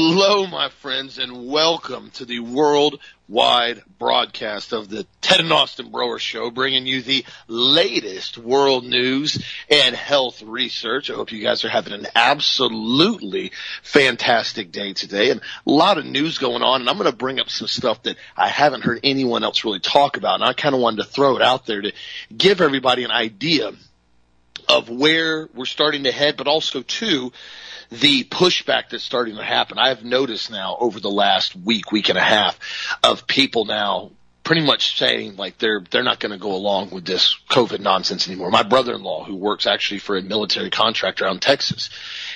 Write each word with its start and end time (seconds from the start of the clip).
Hello, 0.00 0.46
my 0.46 0.68
friends, 0.68 1.18
and 1.18 1.48
welcome 1.48 2.12
to 2.12 2.24
the 2.24 2.38
worldwide 2.38 3.82
broadcast 3.98 4.72
of 4.72 4.88
the 4.88 5.04
Ted 5.20 5.40
and 5.40 5.52
Austin 5.52 5.90
Broer 5.90 6.20
Show, 6.20 6.52
bringing 6.52 6.86
you 6.86 7.02
the 7.02 7.24
latest 7.48 8.38
world 8.38 8.84
news 8.84 9.44
and 9.68 9.96
health 9.96 10.40
research. 10.40 11.10
I 11.10 11.14
hope 11.14 11.32
you 11.32 11.42
guys 11.42 11.64
are 11.64 11.68
having 11.68 11.94
an 11.94 12.06
absolutely 12.14 13.50
fantastic 13.82 14.70
day 14.70 14.92
today, 14.92 15.30
and 15.30 15.40
a 15.40 15.70
lot 15.70 15.98
of 15.98 16.06
news 16.06 16.38
going 16.38 16.62
on. 16.62 16.82
And 16.82 16.88
I'm 16.88 16.96
going 16.96 17.10
to 17.10 17.16
bring 17.16 17.40
up 17.40 17.50
some 17.50 17.66
stuff 17.66 18.04
that 18.04 18.18
I 18.36 18.46
haven't 18.46 18.84
heard 18.84 19.00
anyone 19.02 19.42
else 19.42 19.64
really 19.64 19.80
talk 19.80 20.16
about, 20.16 20.36
and 20.36 20.44
I 20.44 20.52
kind 20.52 20.76
of 20.76 20.80
wanted 20.80 21.02
to 21.02 21.10
throw 21.10 21.34
it 21.34 21.42
out 21.42 21.66
there 21.66 21.82
to 21.82 21.92
give 22.34 22.60
everybody 22.60 23.02
an 23.02 23.10
idea 23.10 23.72
of 24.68 24.90
where 24.90 25.48
we're 25.54 25.64
starting 25.64 26.04
to 26.04 26.12
head, 26.12 26.36
but 26.36 26.46
also 26.46 26.82
too 26.82 27.32
the 27.90 28.24
pushback 28.24 28.90
that's 28.90 29.04
starting 29.04 29.36
to 29.36 29.42
happen. 29.42 29.78
I've 29.78 30.04
noticed 30.04 30.50
now 30.50 30.76
over 30.78 31.00
the 31.00 31.10
last 31.10 31.56
week, 31.56 31.90
week 31.90 32.10
and 32.10 32.18
a 32.18 32.22
half 32.22 32.58
of 33.02 33.26
people 33.26 33.64
now 33.64 34.10
pretty 34.48 34.64
much 34.64 34.98
saying 34.98 35.36
like 35.36 35.58
they're 35.58 35.84
they're 35.90 36.02
not 36.02 36.20
going 36.20 36.32
to 36.32 36.38
go 36.38 36.54
along 36.54 36.88
with 36.88 37.04
this 37.04 37.36
COVID 37.50 37.80
nonsense 37.80 38.28
anymore. 38.28 38.50
My 38.50 38.62
brother-in-law, 38.62 39.24
who 39.24 39.36
works 39.36 39.66
actually 39.66 40.00
for 40.00 40.16
a 40.16 40.22
military 40.22 40.70
contractor 40.70 41.26
out 41.26 41.34
in 41.34 41.40
Texas, 41.40 41.90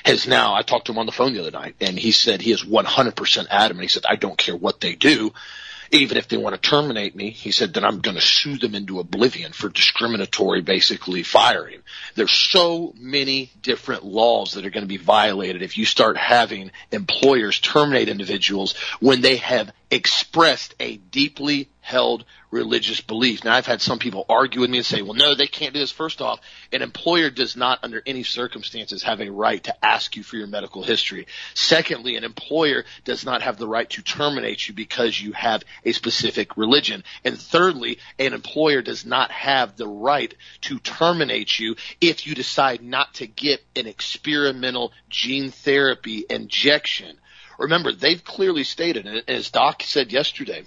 has 0.05 0.27
now. 0.27 0.55
I 0.55 0.61
talked 0.61 0.87
to 0.87 0.93
him 0.93 0.99
on 0.99 1.07
the 1.07 1.13
phone 1.13 1.33
the 1.33 1.41
other 1.41 1.51
night, 1.51 1.77
and 1.81 1.99
he 1.99 2.13
said 2.13 2.43
he 2.43 2.53
is 2.53 2.65
100% 2.65 3.47
adamant. 3.51 3.83
He 3.83 3.89
said 3.89 4.05
I 4.07 4.17
don't 4.17 4.37
care 4.37 4.57
what 4.57 4.81
they 4.81 4.95
do 4.95 5.33
even 5.93 6.17
if 6.17 6.27
they 6.29 6.39
want 6.39 6.61
to 6.61 6.71
terminate 6.71 7.15
me, 7.15 7.31
he 7.31 7.53
said, 7.53 7.75
then 7.75 7.85
I'm 7.85 8.01
going 8.01 8.17
to 8.17 8.23
sue 8.23 8.57
them 8.57 8.75
into 8.75 8.99
oblivion 8.99 9.53
for 9.53 9.69
discriminatory, 9.69 10.63
basically 10.63 11.23
firing. 11.23 11.81
There's 12.15 12.33
so 12.33 12.95
many 12.99 13.51
different 13.61 14.03
laws 14.03 14.55
that 14.55 14.65
are 14.65 14.71
going 14.71 14.85
to 14.85 14.89
be 14.89 14.97
violated 14.97 15.61
if 15.61 15.77
you 15.77 15.85
start 15.85 16.17
having 16.17 16.71
employers 16.91 17.61
terminate 17.61 18.09
individuals 18.09 18.75
when 19.01 19.21
they 19.21 19.37
have 19.37 19.71
expressed 19.91 20.75
a 20.81 20.97
deeply 20.97 21.69
held 21.83 22.25
religious 22.51 23.01
belief. 23.01 23.45
Now 23.45 23.55
I've 23.55 23.67
had 23.67 23.83
some 23.83 23.99
people 23.99 24.25
argue 24.29 24.61
with 24.61 24.71
me 24.71 24.79
and 24.79 24.87
say, 24.87 25.03
well, 25.03 25.15
no, 25.15 25.35
they 25.35 25.49
can't 25.49 25.75
do 25.75 25.81
this. 25.81 25.91
First 25.91 26.23
off, 26.23 26.41
an 26.73 26.81
employer 26.81 27.29
does 27.29 27.57
not 27.57 27.81
under 27.83 28.01
any 28.07 28.23
circumstances 28.23 29.03
have 29.03 29.21
a 29.21 29.31
right 29.31 29.63
to 29.65 29.85
ask 29.85 30.17
you 30.17 30.23
for 30.23 30.37
your 30.37 30.47
medical 30.47 30.83
history. 30.83 31.27
Secondly, 31.55 32.17
an 32.17 32.25
employer 32.25 32.85
does 33.05 33.25
not 33.25 33.43
have 33.43 33.59
the 33.59 33.67
right 33.67 33.91
to 33.91 34.03
terminate 34.03 34.67
you 34.69 34.75
because 34.75 35.21
you 35.21 35.33
have 35.33 35.65
a 35.85 35.93
specific 35.93 36.57
religion. 36.57 37.03
And 37.25 37.37
thirdly, 37.37 37.99
an 38.19 38.33
employer 38.33 38.81
does 38.81 39.05
not 39.05 39.33
have 39.33 39.77
the 39.77 39.89
right 39.89 40.33
to 40.63 40.79
terminate 40.79 41.59
you 41.59 41.75
if 42.01 42.27
you 42.27 42.35
decide 42.35 42.83
not 42.83 43.15
to 43.15 43.27
get 43.27 43.61
an 43.75 43.89
experimental 43.89 44.93
gene 45.11 45.51
therapy 45.51 46.25
injection 46.31 47.19
Remember, 47.59 47.93
they've 47.93 48.23
clearly 48.23 48.65
stated, 48.65 49.07
and 49.07 49.23
as 49.29 49.51
Doc 49.51 49.83
said 49.85 50.13
yesterday, 50.13 50.65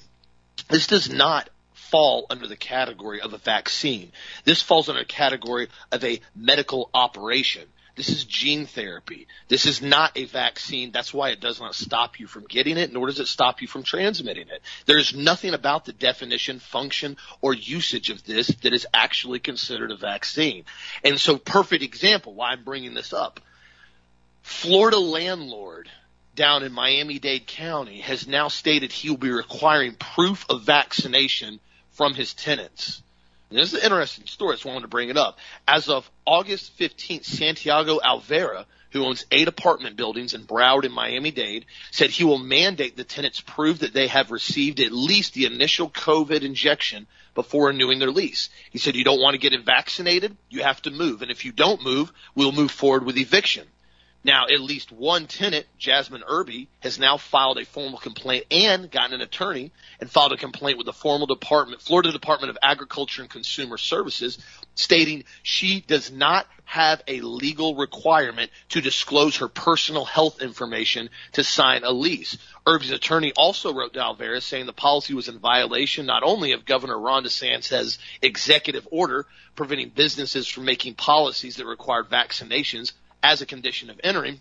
this 0.69 0.87
does 0.87 1.09
not 1.11 1.49
fall 1.73 2.25
under 2.29 2.47
the 2.47 2.55
category 2.55 3.21
of 3.21 3.33
a 3.33 3.37
vaccine. 3.37 4.11
This 4.43 4.61
falls 4.61 4.89
under 4.89 5.01
a 5.01 5.05
category 5.05 5.69
of 5.91 6.03
a 6.03 6.19
medical 6.35 6.89
operation. 6.93 7.67
This 7.95 8.09
is 8.09 8.25
gene 8.25 8.65
therapy. 8.65 9.27
This 9.47 9.65
is 9.65 9.81
not 9.81 10.17
a 10.17 10.25
vaccine. 10.25 10.91
That's 10.91 11.13
why 11.13 11.29
it 11.29 11.39
does 11.39 11.61
not 11.61 11.75
stop 11.75 12.19
you 12.19 12.27
from 12.27 12.43
getting 12.43 12.77
it, 12.77 12.91
nor 12.91 13.07
does 13.07 13.21
it 13.21 13.27
stop 13.27 13.61
you 13.61 13.67
from 13.67 13.83
transmitting 13.83 14.49
it. 14.49 14.61
There's 14.85 15.15
nothing 15.15 15.53
about 15.53 15.85
the 15.85 15.93
definition, 15.93 16.59
function, 16.59 17.15
or 17.41 17.53
usage 17.53 18.09
of 18.09 18.25
this 18.25 18.47
that 18.47 18.73
is 18.73 18.85
actually 18.93 19.39
considered 19.39 19.91
a 19.91 19.95
vaccine. 19.95 20.65
And 21.05 21.19
so, 21.19 21.37
perfect 21.37 21.83
example 21.83 22.33
why 22.33 22.51
I'm 22.51 22.65
bringing 22.65 22.93
this 22.93 23.13
up. 23.13 23.39
Florida 24.41 24.99
landlord 24.99 25.89
down 26.35 26.63
in 26.63 26.73
Miami-Dade 26.73 27.47
County 27.47 28.01
has 28.01 28.27
now 28.27 28.49
stated 28.49 28.91
he 28.91 29.09
will 29.09 29.17
be 29.17 29.31
requiring 29.31 29.93
proof 29.95 30.45
of 30.49 30.63
vaccination 30.63 31.59
from 31.91 32.13
his 32.13 32.33
tenants. 32.33 33.01
And 33.49 33.59
this 33.59 33.73
is 33.73 33.79
an 33.79 33.85
interesting 33.85 34.25
story, 34.25 34.57
I 34.63 34.67
wanted 34.67 34.81
to 34.81 34.87
bring 34.87 35.09
it 35.09 35.17
up. 35.17 35.37
As 35.67 35.87
of 35.87 36.09
August 36.25 36.77
15th, 36.77 37.25
Santiago 37.25 37.99
Alvarez, 38.03 38.65
who 38.91 39.05
owns 39.05 39.25
eight 39.31 39.47
apartment 39.47 39.97
buildings 39.97 40.33
in 40.33 40.45
Broward 40.45 40.85
and 40.85 40.93
Miami-Dade, 40.93 41.65
said 41.91 42.09
he 42.09 42.23
will 42.23 42.37
mandate 42.37 42.95
the 42.95 43.03
tenants 43.03 43.41
prove 43.41 43.79
that 43.79 43.93
they 43.93 44.07
have 44.07 44.31
received 44.31 44.79
at 44.79 44.91
least 44.91 45.33
the 45.33 45.45
initial 45.45 45.89
COVID 45.89 46.41
injection 46.43 47.05
before 47.33 47.67
renewing 47.67 47.99
their 47.99 48.11
lease. 48.11 48.49
He 48.71 48.77
said, 48.77 48.95
you 48.95 49.03
don't 49.03 49.19
want 49.19 49.33
to 49.33 49.49
get 49.49 49.65
vaccinated, 49.65 50.35
you 50.49 50.63
have 50.63 50.81
to 50.83 50.91
move. 50.91 51.21
And 51.21 51.29
if 51.29 51.43
you 51.45 51.51
don't 51.51 51.83
move, 51.83 52.11
we'll 52.35 52.53
move 52.53 52.71
forward 52.71 53.05
with 53.05 53.17
eviction. 53.17 53.67
Now, 54.25 54.47
at 54.51 54.59
least 54.59 54.91
one 54.91 55.27
tenant, 55.27 55.67
Jasmine 55.77 56.23
Irby, 56.27 56.67
has 56.79 56.97
now 56.97 57.17
filed 57.17 57.59
a 57.59 57.65
formal 57.65 57.99
complaint 57.99 58.45
and 58.49 58.89
gotten 58.89 59.13
an 59.13 59.21
attorney 59.21 59.71
and 59.99 60.09
filed 60.09 60.31
a 60.31 60.37
complaint 60.37 60.79
with 60.79 60.87
the 60.87 60.93
formal 60.93 61.27
department, 61.27 61.83
Florida 61.83 62.11
Department 62.11 62.49
of 62.49 62.57
Agriculture 62.63 63.21
and 63.21 63.29
Consumer 63.29 63.77
Services, 63.77 64.39
stating 64.73 65.25
she 65.43 65.79
does 65.79 66.11
not 66.11 66.47
have 66.63 67.03
a 67.07 67.21
legal 67.21 67.75
requirement 67.75 68.49
to 68.69 68.81
disclose 68.81 69.37
her 69.37 69.47
personal 69.47 70.05
health 70.05 70.41
information 70.41 71.11
to 71.33 71.43
sign 71.43 71.83
a 71.83 71.91
lease. 71.91 72.35
Irby's 72.65 72.89
attorney 72.89 73.31
also 73.37 73.75
wrote 73.75 73.93
to 73.93 74.01
Alvarez 74.01 74.43
saying 74.43 74.65
the 74.65 74.73
policy 74.73 75.13
was 75.13 75.27
in 75.27 75.37
violation 75.37 76.07
not 76.07 76.23
only 76.23 76.53
of 76.53 76.65
Governor 76.65 76.97
Ron 76.97 77.25
DeSantis' 77.25 77.99
executive 78.23 78.87
order 78.89 79.27
preventing 79.55 79.89
businesses 79.89 80.47
from 80.47 80.65
making 80.65 80.95
policies 80.95 81.57
that 81.57 81.67
required 81.67 82.09
vaccinations 82.09 82.91
as 83.25 83.41
a 83.41 83.45
condition 83.47 83.89
of 83.89 83.99
entering, 84.03 84.39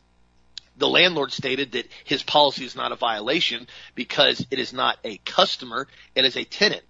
the 0.76 0.88
landlord 0.88 1.32
stated 1.32 1.72
that 1.72 1.88
his 2.04 2.22
policy 2.22 2.66
is 2.66 2.76
not 2.76 2.92
a 2.92 2.96
violation 2.96 3.66
because 3.94 4.46
it 4.50 4.58
is 4.58 4.74
not 4.74 4.98
a 5.04 5.16
customer, 5.24 5.88
it 6.14 6.26
is 6.26 6.36
a 6.36 6.44
tenant. 6.44 6.82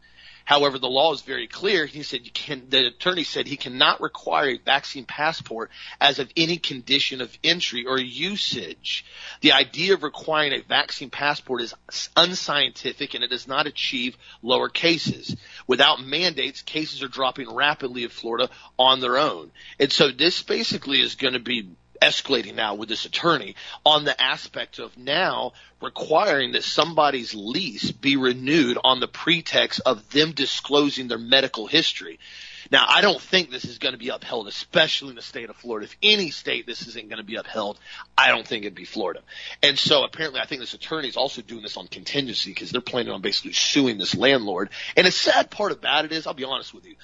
However, 0.44 0.78
the 0.78 0.88
law 0.88 1.12
is 1.14 1.22
very 1.22 1.46
clear. 1.46 1.86
He 1.86 2.02
said 2.02 2.26
you 2.26 2.30
can, 2.30 2.66
the 2.68 2.88
attorney 2.88 3.24
said 3.24 3.46
he 3.46 3.56
cannot 3.56 4.02
require 4.02 4.50
a 4.50 4.58
vaccine 4.58 5.06
passport 5.06 5.70
as 6.00 6.18
of 6.18 6.30
any 6.36 6.58
condition 6.58 7.22
of 7.22 7.36
entry 7.42 7.86
or 7.86 7.98
usage. 7.98 9.06
The 9.40 9.52
idea 9.52 9.94
of 9.94 10.02
requiring 10.02 10.52
a 10.52 10.62
vaccine 10.62 11.08
passport 11.08 11.62
is 11.62 11.74
unscientific 12.14 13.14
and 13.14 13.24
it 13.24 13.30
does 13.30 13.48
not 13.48 13.66
achieve 13.66 14.18
lower 14.42 14.68
cases. 14.68 15.34
Without 15.66 16.04
mandates, 16.04 16.60
cases 16.60 17.02
are 17.02 17.08
dropping 17.08 17.54
rapidly 17.54 18.04
in 18.04 18.10
Florida 18.10 18.50
on 18.78 19.00
their 19.00 19.16
own. 19.16 19.50
And 19.80 19.90
so 19.90 20.10
this 20.10 20.42
basically 20.42 21.00
is 21.00 21.14
going 21.14 21.34
to 21.34 21.40
be 21.40 21.70
escalating 22.04 22.54
now 22.54 22.74
with 22.74 22.88
this 22.88 23.06
attorney 23.06 23.56
on 23.84 24.04
the 24.04 24.20
aspect 24.20 24.78
of 24.78 24.96
now 24.98 25.52
requiring 25.80 26.52
that 26.52 26.62
somebody's 26.62 27.34
lease 27.34 27.90
be 27.90 28.16
renewed 28.16 28.78
on 28.84 29.00
the 29.00 29.08
pretext 29.08 29.80
of 29.86 30.10
them 30.10 30.32
disclosing 30.32 31.08
their 31.08 31.18
medical 31.18 31.66
history. 31.66 32.18
Now, 32.70 32.86
I 32.88 33.00
don't 33.00 33.20
think 33.20 33.50
this 33.50 33.64
is 33.64 33.78
going 33.78 33.92
to 33.92 33.98
be 33.98 34.08
upheld, 34.08 34.48
especially 34.48 35.10
in 35.10 35.16
the 35.16 35.22
state 35.22 35.50
of 35.50 35.56
Florida. 35.56 35.84
If 35.84 35.96
any 36.02 36.30
state 36.30 36.66
this 36.66 36.86
isn't 36.88 37.08
going 37.08 37.18
to 37.18 37.24
be 37.24 37.36
upheld, 37.36 37.78
I 38.16 38.28
don't 38.28 38.46
think 38.46 38.64
it'd 38.64 38.74
be 38.74 38.84
Florida. 38.84 39.20
And 39.62 39.78
so 39.78 40.04
apparently 40.04 40.40
I 40.40 40.46
think 40.46 40.60
this 40.60 40.74
attorney 40.74 41.08
is 41.08 41.16
also 41.16 41.42
doing 41.42 41.62
this 41.62 41.76
on 41.76 41.88
contingency 41.88 42.50
because 42.50 42.70
they're 42.70 42.80
planning 42.80 43.12
on 43.12 43.20
basically 43.20 43.52
suing 43.52 43.98
this 43.98 44.14
landlord. 44.14 44.70
And 44.96 45.06
the 45.06 45.10
sad 45.10 45.50
part 45.50 45.72
about 45.72 46.04
it 46.04 46.12
is, 46.12 46.26
I'll 46.26 46.34
be 46.34 46.44
honest 46.44 46.74
with 46.74 46.86
you, 46.86 46.96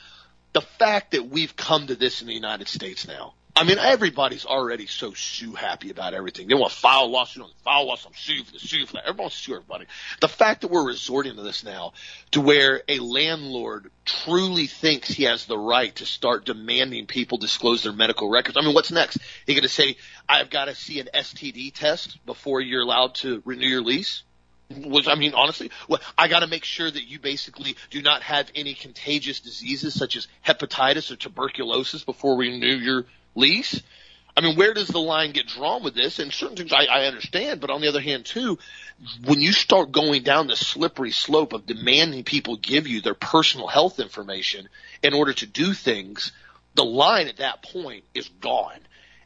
the 0.52 0.62
fact 0.62 1.12
that 1.12 1.28
we've 1.28 1.54
come 1.54 1.86
to 1.86 1.94
this 1.94 2.22
in 2.22 2.26
the 2.26 2.34
United 2.34 2.68
States 2.68 3.06
now, 3.06 3.34
I 3.60 3.64
mean, 3.64 3.76
everybody's 3.78 4.46
already 4.46 4.86
so 4.86 5.12
sue 5.12 5.52
happy 5.52 5.90
about 5.90 6.14
everything. 6.14 6.48
They 6.48 6.54
want 6.54 6.72
file 6.72 7.10
lawsuit 7.10 7.42
on 7.42 7.50
file 7.62 7.86
lawsuit, 7.86 8.06
I'm 8.06 8.16
suing 8.16 8.44
for 8.44 8.52
the 8.52 8.58
sue 8.58 8.86
for 8.86 8.94
that. 8.94 9.06
Everyone's 9.06 9.34
sue 9.34 9.54
everybody. 9.54 9.84
The 10.22 10.28
fact 10.28 10.62
that 10.62 10.70
we're 10.70 10.86
resorting 10.86 11.36
to 11.36 11.42
this 11.42 11.62
now, 11.62 11.92
to 12.30 12.40
where 12.40 12.82
a 12.88 13.00
landlord 13.00 13.90
truly 14.06 14.66
thinks 14.66 15.10
he 15.10 15.24
has 15.24 15.44
the 15.44 15.58
right 15.58 15.94
to 15.96 16.06
start 16.06 16.46
demanding 16.46 17.04
people 17.04 17.36
disclose 17.36 17.82
their 17.82 17.92
medical 17.92 18.30
records. 18.30 18.56
I 18.56 18.62
mean, 18.62 18.72
what's 18.72 18.90
next? 18.90 19.18
He 19.44 19.52
going 19.52 19.62
to 19.62 19.68
say, 19.68 19.98
I've 20.26 20.48
got 20.48 20.64
to 20.64 20.74
see 20.74 20.98
an 20.98 21.10
STD 21.12 21.74
test 21.74 22.24
before 22.24 22.62
you're 22.62 22.80
allowed 22.80 23.16
to 23.16 23.42
renew 23.44 23.68
your 23.68 23.82
lease? 23.82 24.22
Was 24.70 25.06
I 25.06 25.16
mean 25.16 25.34
honestly, 25.34 25.70
well, 25.86 26.00
I 26.16 26.28
got 26.28 26.40
to 26.40 26.46
make 26.46 26.64
sure 26.64 26.90
that 26.90 27.02
you 27.02 27.18
basically 27.18 27.76
do 27.90 28.00
not 28.00 28.22
have 28.22 28.50
any 28.54 28.72
contagious 28.72 29.40
diseases 29.40 29.94
such 29.94 30.16
as 30.16 30.28
hepatitis 30.46 31.10
or 31.10 31.16
tuberculosis 31.16 32.04
before 32.04 32.36
we 32.36 32.50
renew 32.52 32.76
your 32.76 33.04
lease. 33.34 33.82
I 34.36 34.42
mean, 34.42 34.56
where 34.56 34.74
does 34.74 34.88
the 34.88 35.00
line 35.00 35.32
get 35.32 35.48
drawn 35.48 35.82
with 35.82 35.94
this? 35.94 36.18
And 36.18 36.32
certain 36.32 36.56
things 36.56 36.72
I, 36.72 36.84
I 36.84 37.06
understand, 37.06 37.60
but 37.60 37.70
on 37.70 37.80
the 37.80 37.88
other 37.88 38.00
hand, 38.00 38.24
too, 38.24 38.58
when 39.24 39.40
you 39.40 39.52
start 39.52 39.92
going 39.92 40.22
down 40.22 40.46
the 40.46 40.56
slippery 40.56 41.10
slope 41.10 41.52
of 41.52 41.66
demanding 41.66 42.24
people 42.24 42.56
give 42.56 42.86
you 42.86 43.00
their 43.00 43.14
personal 43.14 43.66
health 43.66 43.98
information 43.98 44.68
in 45.02 45.14
order 45.14 45.32
to 45.34 45.46
do 45.46 45.72
things, 45.74 46.32
the 46.74 46.84
line 46.84 47.28
at 47.28 47.38
that 47.38 47.62
point 47.62 48.04
is 48.14 48.28
gone. 48.40 48.78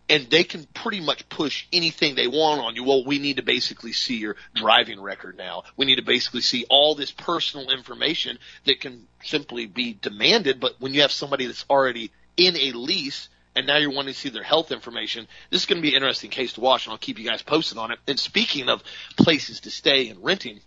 And 0.08 0.28
they 0.28 0.44
can 0.44 0.66
pretty 0.74 1.00
much 1.00 1.28
push 1.30 1.66
anything 1.72 2.14
they 2.14 2.26
want 2.26 2.60
on 2.60 2.74
you. 2.74 2.84
Well, 2.84 3.04
we 3.06 3.18
need 3.18 3.36
to 3.36 3.42
basically 3.42 3.92
see 3.92 4.16
your 4.16 4.36
driving 4.54 5.00
record 5.00 5.38
now. 5.38 5.62
We 5.76 5.86
need 5.86 5.96
to 5.96 6.02
basically 6.02 6.42
see 6.42 6.66
all 6.68 6.94
this 6.94 7.10
personal 7.10 7.70
information 7.70 8.38
that 8.66 8.80
can 8.80 9.06
simply 9.22 9.64
be 9.66 9.96
demanded. 10.00 10.60
But 10.60 10.74
when 10.78 10.92
you 10.92 11.02
have 11.02 11.12
somebody 11.12 11.46
that's 11.46 11.64
already 11.70 12.10
in 12.36 12.54
a 12.56 12.72
lease 12.72 13.28
and 13.56 13.66
now 13.66 13.76
you're 13.76 13.92
wanting 13.92 14.14
to 14.14 14.18
see 14.18 14.28
their 14.28 14.42
health 14.42 14.72
information. 14.72 15.28
This 15.50 15.62
is 15.62 15.66
going 15.66 15.78
to 15.78 15.82
be 15.82 15.90
an 15.90 15.96
interesting 15.96 16.30
case 16.30 16.54
to 16.54 16.60
watch, 16.60 16.86
and 16.86 16.92
I'll 16.92 16.98
keep 16.98 17.18
you 17.18 17.28
guys 17.28 17.42
posted 17.42 17.78
on 17.78 17.92
it. 17.92 17.98
And 18.06 18.18
speaking 18.18 18.68
of 18.68 18.82
places 19.16 19.60
to 19.60 19.70
stay 19.70 20.08
and 20.08 20.22
renting, 20.24 20.60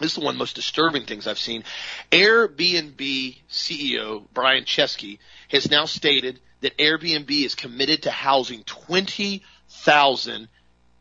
this 0.00 0.12
is 0.12 0.18
one 0.18 0.28
of 0.28 0.34
the 0.34 0.38
most 0.38 0.56
disturbing 0.56 1.04
things 1.04 1.26
I've 1.26 1.38
seen. 1.38 1.64
Airbnb 2.10 3.36
CEO 3.50 4.24
Brian 4.32 4.64
Chesky 4.64 5.18
has 5.48 5.70
now 5.70 5.84
stated 5.84 6.40
that 6.62 6.76
Airbnb 6.78 7.30
is 7.30 7.54
committed 7.54 8.04
to 8.04 8.10
housing 8.10 8.64
20,000 8.64 10.48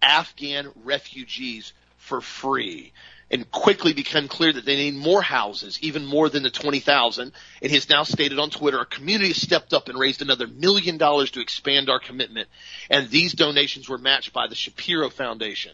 Afghan 0.01 0.71
refugees 0.83 1.73
for 1.97 2.19
free 2.19 2.91
and 3.33 3.49
quickly 3.49 3.93
become 3.93 4.27
clear 4.27 4.53
that 4.53 4.63
they 4.63 4.75
need 4.75 4.93
more 4.93 5.23
houses, 5.23 5.79
even 5.81 6.05
more 6.05 6.29
than 6.29 6.43
the 6.43 6.51
20,000. 6.51 7.31
And 7.63 7.69
he 7.71 7.75
has 7.75 7.89
now 7.89 8.03
stated 8.03 8.37
on 8.37 8.51
Twitter, 8.51 8.77
our 8.77 8.85
community 8.85 9.29
has 9.29 9.41
stepped 9.41 9.73
up 9.73 9.89
and 9.89 9.97
raised 9.97 10.21
another 10.21 10.45
million 10.45 10.99
dollars 10.99 11.31
to 11.31 11.41
expand 11.41 11.89
our 11.89 11.99
commitment. 11.99 12.47
And 12.91 13.09
these 13.09 13.33
donations 13.33 13.89
were 13.89 13.97
matched 13.97 14.33
by 14.33 14.45
the 14.45 14.53
Shapiro 14.53 15.09
Foundation. 15.09 15.71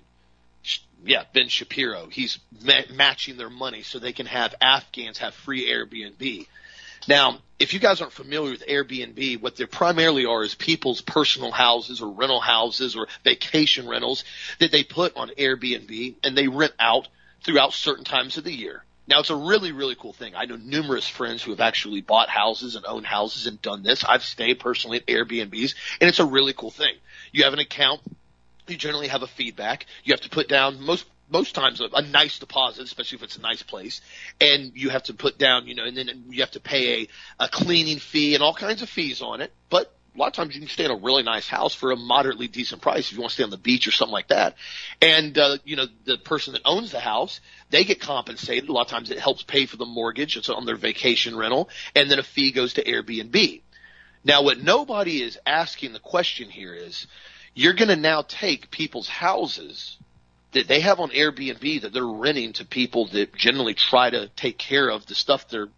Yeah, 1.04 1.26
Ben 1.34 1.50
Shapiro. 1.50 2.08
He's 2.10 2.40
ma- 2.64 2.94
matching 2.94 3.36
their 3.36 3.50
money 3.50 3.84
so 3.84 4.00
they 4.00 4.14
can 4.14 4.26
have 4.28 4.56
Afghans 4.62 5.18
have 5.18 5.34
free 5.34 5.70
Airbnb. 5.70 6.48
Now, 7.10 7.40
if 7.60 7.74
you 7.74 7.82
guys 7.82 8.00
aren't 8.00 8.14
familiar 8.14 8.52
with 8.52 8.66
Airbnb, 8.68 9.42
what 9.42 9.58
they 9.58 9.66
primarily 9.66 10.26
are 10.26 10.44
is 10.44 10.56
people's 10.56 11.02
personal 11.02 11.52
houses 11.52 12.02
or 12.02 12.10
rental 12.14 12.40
houses 12.40 12.96
or 12.96 13.08
vacation 13.26 13.86
rentals 13.88 14.24
that 14.60 14.72
they 14.72 14.84
put 14.86 15.18
on 15.18 15.30
Airbnb 15.38 16.16
and 16.24 16.38
they 16.38 16.48
rent 16.48 16.74
out 16.80 17.10
throughout 17.44 17.74
certain 17.74 18.04
times 18.04 18.38
of 18.38 18.44
the 18.44 18.54
year. 18.54 18.84
Now 19.08 19.20
it's 19.20 19.32
a 19.32 19.36
really, 19.36 19.72
really 19.72 19.96
cool 19.96 20.14
thing. 20.14 20.36
I 20.36 20.46
know 20.46 20.56
numerous 20.56 21.08
friends 21.08 21.42
who 21.42 21.50
have 21.52 21.60
actually 21.60 22.02
bought 22.02 22.30
houses 22.30 22.76
and 22.76 22.86
owned 22.86 23.08
houses 23.08 23.48
and 23.48 23.60
done 23.62 23.82
this. 23.82 24.04
I've 24.04 24.24
stayed 24.24 24.60
personally 24.60 24.98
at 24.98 25.08
Airbnbs 25.08 25.74
and 26.00 26.08
it's 26.08 26.20
a 26.20 26.26
really 26.26 26.54
cool 26.54 26.70
thing. 26.70 26.94
You 27.32 27.46
have 27.46 27.54
an 27.54 27.60
account. 27.60 28.02
You 28.68 28.78
generally 28.78 29.08
have 29.08 29.24
a 29.24 29.28
feedback. 29.28 29.88
You 30.04 30.14
have 30.14 30.22
to 30.22 30.30
put 30.30 30.48
down 30.48 30.82
most 30.82 31.06
most 31.32 31.56
times 31.56 31.82
a, 31.82 31.90
a 31.94 32.02
nice 32.02 32.40
deposit, 32.40 32.84
especially 32.84 33.18
if 33.18 33.24
it's 33.24 33.38
a 33.38 33.42
nice 33.42 33.62
place, 33.62 34.02
and 34.42 34.72
you 34.76 34.90
have 34.90 35.04
to 35.04 35.14
put 35.14 35.38
down, 35.38 35.68
you 35.68 35.76
know, 35.76 35.86
and 35.86 35.96
then 35.96 36.26
you 36.30 36.42
have 36.42 36.52
to 36.52 36.60
pay 36.60 37.04
a, 37.04 37.46
a 37.46 37.48
cleaning 37.48 38.00
fee 38.00 38.34
and 38.34 38.44
all 38.44 38.54
kinds 38.54 38.82
of 38.82 38.90
fees 38.90 39.22
on 39.22 39.42
it. 39.42 39.54
But 39.70 39.94
lot 40.20 40.28
of 40.28 40.34
times 40.34 40.54
you 40.54 40.62
can 40.62 40.70
stay 40.70 40.86
in 40.86 40.92
a 40.92 40.96
really 40.96 41.24
nice 41.24 41.48
house 41.48 41.74
for 41.74 41.92
a 41.92 41.96
moderately 41.96 42.48
decent 42.48 42.82
price 42.82 43.10
if 43.10 43.14
you 43.14 43.22
want 43.22 43.32
to 43.32 43.34
stay 43.36 43.44
on 43.44 43.50
the 43.50 43.58
beach 43.58 43.88
or 43.88 43.92
something 43.92 44.14
like 44.14 44.28
that. 44.28 44.56
And, 45.02 45.38
uh, 45.38 45.58
you 45.64 45.76
know, 45.76 45.86
the 46.06 46.18
person 46.18 46.54
that 46.54 46.62
owns 46.66 46.92
the 46.92 47.00
house, 47.00 47.40
they 47.70 47.84
get 47.84 48.00
compensated. 48.00 48.70
A 48.70 48.72
lot 48.72 48.82
of 48.82 48.88
times 48.88 49.12
it 49.12 49.20
helps 49.20 49.44
pay 49.44 49.66
for 49.66 49.78
the 49.78 49.86
mortgage. 49.86 50.38
It's 50.38 50.50
on 50.50 50.66
their 50.66 50.76
vacation 50.76 51.36
rental. 51.36 51.70
And 51.96 52.12
then 52.12 52.20
a 52.20 52.24
fee 52.24 52.52
goes 52.52 52.74
to 52.74 52.84
Airbnb. 52.84 53.62
Now 54.24 54.44
what 54.44 54.62
nobody 54.62 55.22
is 55.22 55.40
asking 55.46 55.94
the 55.94 56.00
question 56.00 56.50
here 56.50 56.74
is, 56.74 57.08
you're 57.54 57.74
going 57.74 57.90
to 57.90 57.96
now 57.96 58.24
take 58.28 58.72
people's 58.72 59.10
houses 59.10 59.98
that 60.52 60.68
they 60.68 60.80
have 60.82 61.00
on 61.00 61.10
Airbnb 61.12 61.82
that 61.82 61.94
they're 61.94 62.06
renting 62.06 62.54
to 62.54 62.66
people 62.66 63.08
that 63.08 63.36
generally 63.36 63.74
try 63.74 64.10
to 64.10 64.28
take 64.36 64.58
care 64.58 64.90
of 64.90 65.06
the 65.06 65.16
stuff 65.16 65.48
they're 65.48 65.70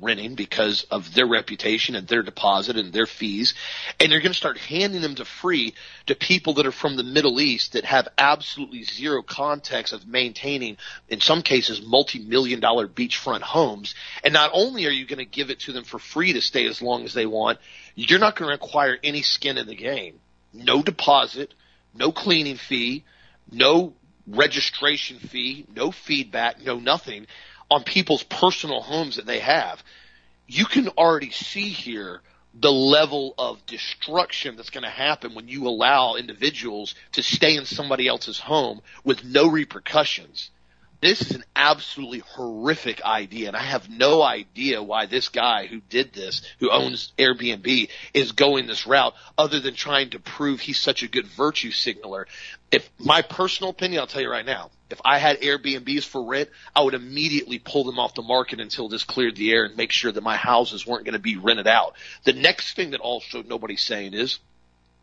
renting 0.00 0.34
because 0.34 0.82
of 0.90 1.14
their 1.14 1.26
reputation 1.26 1.94
and 1.94 2.06
their 2.06 2.22
deposit 2.22 2.76
and 2.76 2.92
their 2.92 3.06
fees. 3.06 3.54
And 3.98 4.10
they're 4.10 4.20
going 4.20 4.32
to 4.32 4.38
start 4.38 4.58
handing 4.58 5.00
them 5.00 5.14
to 5.16 5.24
free 5.24 5.74
to 6.06 6.14
people 6.14 6.54
that 6.54 6.66
are 6.66 6.72
from 6.72 6.96
the 6.96 7.04
Middle 7.04 7.40
East 7.40 7.72
that 7.72 7.84
have 7.84 8.08
absolutely 8.18 8.82
zero 8.82 9.22
context 9.22 9.92
of 9.92 10.06
maintaining, 10.06 10.76
in 11.08 11.20
some 11.20 11.42
cases, 11.42 11.82
multi-million 11.84 12.60
dollar 12.60 12.88
beachfront 12.88 13.42
homes. 13.42 13.94
And 14.24 14.34
not 14.34 14.50
only 14.52 14.86
are 14.86 14.90
you 14.90 15.06
going 15.06 15.18
to 15.18 15.24
give 15.24 15.50
it 15.50 15.60
to 15.60 15.72
them 15.72 15.84
for 15.84 15.98
free 15.98 16.32
to 16.32 16.40
stay 16.40 16.66
as 16.66 16.82
long 16.82 17.04
as 17.04 17.14
they 17.14 17.26
want, 17.26 17.58
you're 17.94 18.18
not 18.18 18.36
going 18.36 18.48
to 18.48 18.52
require 18.52 18.98
any 19.02 19.22
skin 19.22 19.58
in 19.58 19.66
the 19.66 19.76
game. 19.76 20.20
No 20.52 20.82
deposit, 20.82 21.54
no 21.94 22.12
cleaning 22.12 22.56
fee, 22.56 23.04
no 23.50 23.94
registration 24.26 25.18
fee, 25.18 25.66
no 25.74 25.90
feedback, 25.90 26.64
no 26.64 26.78
nothing 26.78 27.26
on 27.70 27.84
people's 27.84 28.22
personal 28.24 28.80
homes 28.80 29.16
that 29.16 29.26
they 29.26 29.40
have, 29.40 29.82
you 30.46 30.64
can 30.64 30.88
already 30.88 31.30
see 31.30 31.68
here 31.68 32.20
the 32.54 32.72
level 32.72 33.34
of 33.38 33.64
destruction 33.66 34.56
that's 34.56 34.70
going 34.70 34.82
to 34.82 34.90
happen 34.90 35.34
when 35.34 35.46
you 35.46 35.68
allow 35.68 36.14
individuals 36.16 36.94
to 37.12 37.22
stay 37.22 37.56
in 37.56 37.64
somebody 37.64 38.08
else's 38.08 38.40
home 38.40 38.80
with 39.04 39.24
no 39.24 39.48
repercussions. 39.48 40.50
This 41.00 41.22
is 41.22 41.30
an 41.34 41.44
absolutely 41.56 42.18
horrific 42.18 43.02
idea, 43.02 43.48
and 43.48 43.56
I 43.56 43.62
have 43.62 43.88
no 43.88 44.22
idea 44.22 44.82
why 44.82 45.06
this 45.06 45.30
guy 45.30 45.66
who 45.66 45.80
did 45.88 46.12
this, 46.12 46.42
who 46.58 46.70
owns 46.70 47.12
Airbnb, 47.16 47.88
is 48.12 48.32
going 48.32 48.66
this 48.66 48.86
route 48.86 49.14
other 49.38 49.60
than 49.60 49.74
trying 49.74 50.10
to 50.10 50.18
prove 50.18 50.60
he's 50.60 50.78
such 50.78 51.02
a 51.02 51.08
good 51.08 51.26
virtue 51.26 51.70
signaler. 51.70 52.26
If 52.70 52.90
my 52.98 53.22
personal 53.22 53.70
opinion, 53.70 54.00
I'll 54.00 54.06
tell 54.06 54.20
you 54.20 54.30
right 54.30 54.44
now, 54.44 54.70
if 54.90 55.00
I 55.02 55.18
had 55.18 55.40
Airbnbs 55.40 56.04
for 56.04 56.22
rent, 56.22 56.50
I 56.76 56.82
would 56.82 56.94
immediately 56.94 57.58
pull 57.58 57.84
them 57.84 57.98
off 57.98 58.14
the 58.14 58.22
market 58.22 58.60
until 58.60 58.88
this 58.88 59.04
cleared 59.04 59.36
the 59.36 59.52
air 59.52 59.64
and 59.64 59.76
make 59.76 59.92
sure 59.92 60.12
that 60.12 60.22
my 60.22 60.36
houses 60.36 60.86
weren't 60.86 61.04
going 61.04 61.14
to 61.14 61.18
be 61.18 61.36
rented 61.36 61.66
out. 61.66 61.94
The 62.24 62.34
next 62.34 62.74
thing 62.76 62.90
that 62.90 63.00
also 63.00 63.42
nobody's 63.42 63.82
saying 63.82 64.12
is, 64.12 64.38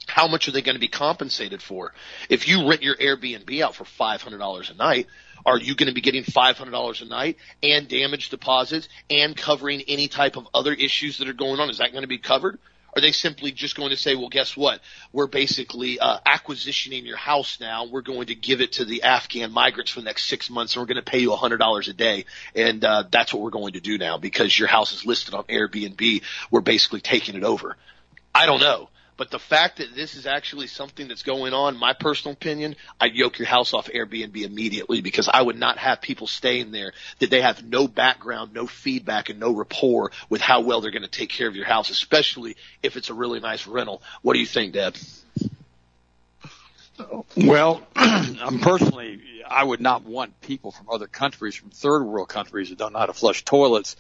how 0.06 0.28
much 0.28 0.48
are 0.48 0.52
they 0.52 0.62
going 0.62 0.76
to 0.76 0.80
be 0.80 0.88
compensated 0.88 1.62
for? 1.62 1.94
If 2.30 2.48
you 2.48 2.70
rent 2.70 2.84
your 2.84 2.96
Airbnb 2.96 3.62
out 3.62 3.76
for 3.76 3.84
$500 3.84 4.72
a 4.72 4.74
night, 4.76 5.08
are 5.48 5.58
you 5.58 5.76
going 5.76 5.88
to 5.88 5.94
be 5.94 6.02
getting 6.02 6.24
$500 6.24 7.02
a 7.02 7.06
night 7.06 7.38
and 7.64 7.88
damage 7.88 8.30
deposits 8.30 8.90
and 9.10 9.36
covering 9.36 9.82
any 9.88 10.10
type 10.10 10.36
of 10.36 10.46
other 10.54 10.74
issues 10.74 11.20
that 11.20 11.30
are 11.30 11.34
going 11.34 11.62
on? 11.62 11.70
Is 11.70 11.78
that 11.78 11.94
going 11.94 12.04
to 12.04 12.08
be 12.08 12.18
covered? 12.18 12.60
Are 12.96 13.02
they 13.02 13.14
simply 13.14 13.52
just 13.52 13.78
going 13.78 13.92
to 13.92 13.96
say, 13.96 14.16
well, 14.16 14.28
guess 14.28 14.58
what? 14.58 14.82
We're 15.14 15.28
basically 15.28 16.00
uh, 16.00 16.20
acquisitioning 16.26 17.06
your 17.06 17.16
house 17.16 17.60
now. 17.62 17.86
We're 17.86 18.02
going 18.02 18.28
to 18.28 18.36
give 18.36 18.60
it 18.60 18.74
to 18.74 18.86
the 18.86 19.04
Afghan 19.04 19.52
migrants 19.52 19.92
for 19.92 20.02
the 20.02 20.06
next 20.06 20.26
six 20.26 20.50
months, 20.50 20.76
and 20.76 20.82
we're 20.82 20.94
going 20.94 21.04
to 21.04 21.10
pay 21.10 21.20
you 21.20 21.30
$100 21.30 21.88
a 21.88 21.94
day, 21.94 22.26
and 22.54 22.84
uh, 22.84 23.04
that's 23.10 23.34
what 23.34 23.42
we're 23.42 23.52
going 23.52 23.74
to 23.74 23.80
do 23.80 23.98
now 23.98 24.18
because 24.18 24.58
your 24.58 24.68
house 24.68 24.94
is 24.94 25.06
listed 25.06 25.34
on 25.34 25.44
Airbnb. 25.44 26.24
We're 26.52 26.62
basically 26.62 27.02
taking 27.02 27.36
it 27.36 27.44
over. 27.44 27.78
I 28.34 28.48
don't 28.48 28.60
know. 28.60 28.90
But 29.18 29.32
the 29.32 29.40
fact 29.40 29.78
that 29.78 29.96
this 29.96 30.16
is 30.16 30.28
actually 30.28 30.68
something 30.68 31.08
that's 31.08 31.24
going 31.24 31.54
on, 31.54 31.76
my 31.76 31.94
personal 31.94 32.34
opinion, 32.34 32.76
I'd 33.02 33.16
yoke 33.16 33.40
your 33.40 33.48
house 33.48 33.74
off 33.74 33.88
Airbnb 33.88 34.38
immediately 34.38 35.02
because 35.02 35.28
I 35.28 35.42
would 35.42 35.58
not 35.58 35.80
have 35.80 36.02
people 36.02 36.28
staying 36.28 36.72
there 36.72 36.94
that 37.18 37.32
they 37.32 37.42
have 37.42 37.66
no 37.66 37.88
background, 37.88 38.54
no 38.54 38.68
feedback, 38.68 39.30
and 39.30 39.40
no 39.40 39.52
rapport 39.52 40.12
with 40.30 40.42
how 40.42 40.62
well 40.62 40.82
they're 40.82 40.92
going 40.92 41.02
to 41.02 41.08
take 41.08 41.30
care 41.30 41.48
of 41.48 41.56
your 41.56 41.66
house, 41.66 41.90
especially 41.90 42.56
if 42.84 42.96
it's 42.96 43.10
a 43.10 43.14
really 43.16 43.40
nice 43.40 43.66
rental. 43.66 44.04
What 44.22 44.34
do 44.34 44.40
you 44.40 44.46
think, 44.46 44.74
Deb? 44.74 44.96
Well, 47.36 47.82
I'm 47.96 48.60
personally, 48.60 49.22
I 49.48 49.64
would 49.64 49.82
not 49.82 50.04
want 50.04 50.40
people 50.42 50.72
from 50.72 50.88
other 50.92 51.08
countries, 51.08 51.56
from 51.56 51.72
third 51.72 52.04
world 52.04 52.30
countries 52.30 52.70
that 52.70 52.78
don't 52.78 52.94
know 52.94 53.00
how 53.00 53.06
to 53.08 53.14
flush 53.14 53.44
toilets, 53.44 53.96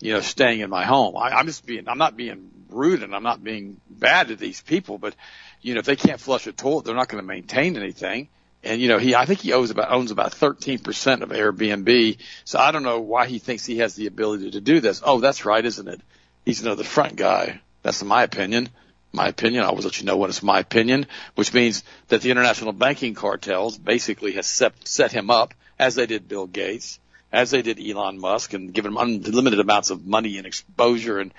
you 0.00 0.12
know, 0.12 0.20
staying 0.20 0.60
in 0.60 0.70
my 0.70 0.84
home. 0.84 1.16
I, 1.16 1.30
I'm 1.30 1.46
just 1.46 1.66
being, 1.66 1.88
I'm 1.88 1.98
not 1.98 2.16
being 2.16 2.50
rude 2.68 3.02
and 3.02 3.14
I'm 3.14 3.22
not 3.22 3.42
being 3.42 3.80
bad 3.88 4.28
to 4.28 4.36
these 4.36 4.60
people, 4.60 4.98
but 4.98 5.14
you 5.62 5.74
know, 5.74 5.80
if 5.80 5.86
they 5.86 5.96
can't 5.96 6.20
flush 6.20 6.46
a 6.46 6.52
toilet, 6.52 6.84
they're 6.84 6.94
not 6.94 7.08
going 7.08 7.22
to 7.22 7.26
maintain 7.26 7.76
anything. 7.76 8.28
And 8.62 8.80
you 8.80 8.88
know, 8.88 8.98
he, 8.98 9.14
I 9.14 9.26
think 9.26 9.40
he 9.40 9.52
owes 9.52 9.70
about, 9.70 9.92
owns 9.92 10.10
about 10.10 10.32
13% 10.32 11.22
of 11.22 11.30
Airbnb. 11.30 12.18
So 12.44 12.58
I 12.58 12.72
don't 12.72 12.82
know 12.82 13.00
why 13.00 13.26
he 13.26 13.38
thinks 13.38 13.64
he 13.64 13.78
has 13.78 13.94
the 13.94 14.06
ability 14.06 14.52
to 14.52 14.60
do 14.60 14.80
this. 14.80 15.02
Oh, 15.04 15.20
that's 15.20 15.44
right, 15.44 15.64
isn't 15.64 15.88
it? 15.88 16.00
He's 16.44 16.62
another 16.62 16.84
front 16.84 17.16
guy. 17.16 17.60
That's 17.82 18.02
my 18.02 18.22
opinion. 18.22 18.68
My 19.12 19.28
opinion. 19.28 19.62
I 19.62 19.68
always 19.68 19.84
let 19.84 20.00
you 20.00 20.06
know 20.06 20.16
when 20.16 20.30
it's 20.30 20.42
my 20.42 20.58
opinion, 20.58 21.06
which 21.36 21.54
means 21.54 21.84
that 22.08 22.22
the 22.22 22.30
international 22.30 22.72
banking 22.72 23.14
cartels 23.14 23.78
basically 23.78 24.32
has 24.32 24.46
set, 24.46 24.72
set 24.86 25.12
him 25.12 25.30
up 25.30 25.54
as 25.78 25.94
they 25.94 26.06
did 26.06 26.28
Bill 26.28 26.46
Gates, 26.46 26.98
as 27.32 27.50
they 27.50 27.62
did 27.62 27.80
Elon 27.80 28.18
Musk 28.18 28.54
and 28.54 28.72
given 28.72 28.92
him 28.92 28.98
unlimited 28.98 29.60
amounts 29.60 29.90
of 29.90 30.06
money 30.06 30.38
and 30.38 30.46
exposure 30.46 31.18
and 31.18 31.32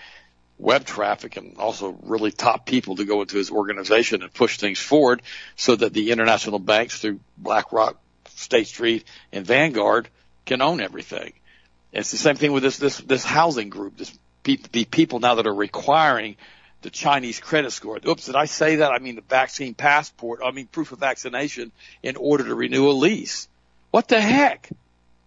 web 0.59 0.85
traffic 0.85 1.37
and 1.37 1.57
also 1.57 1.97
really 2.03 2.31
top 2.31 2.65
people 2.65 2.95
to 2.95 3.05
go 3.05 3.21
into 3.21 3.37
his 3.37 3.51
organization 3.51 4.23
and 4.23 4.33
push 4.33 4.57
things 4.57 4.79
forward 4.79 5.21
so 5.55 5.75
that 5.75 5.93
the 5.93 6.11
international 6.11 6.59
banks 6.59 6.99
through 6.99 7.19
BlackRock, 7.37 7.99
State 8.35 8.67
Street, 8.67 9.03
and 9.31 9.45
Vanguard 9.45 10.09
can 10.45 10.61
own 10.61 10.81
everything. 10.81 11.33
It's 11.91 12.11
the 12.11 12.17
same 12.17 12.35
thing 12.35 12.51
with 12.51 12.63
this 12.63 12.77
this 12.77 12.97
this 12.97 13.23
housing 13.23 13.69
group. 13.69 13.97
This 13.97 14.17
the 14.43 14.85
people 14.85 15.19
now 15.19 15.35
that 15.35 15.47
are 15.47 15.53
requiring 15.53 16.37
the 16.81 16.89
Chinese 16.89 17.39
credit 17.39 17.71
score. 17.71 17.99
Oops, 18.07 18.25
did 18.25 18.35
I 18.35 18.45
say 18.45 18.77
that? 18.77 18.91
I 18.91 18.99
mean 18.99 19.15
the 19.15 19.21
vaccine 19.21 19.73
passport. 19.73 20.39
I 20.43 20.51
mean 20.51 20.67
proof 20.67 20.91
of 20.91 20.99
vaccination 20.99 21.71
in 22.01 22.15
order 22.15 22.45
to 22.45 22.55
renew 22.55 22.89
a 22.89 22.91
lease. 22.91 23.47
What 23.91 24.07
the 24.07 24.21
heck? 24.21 24.69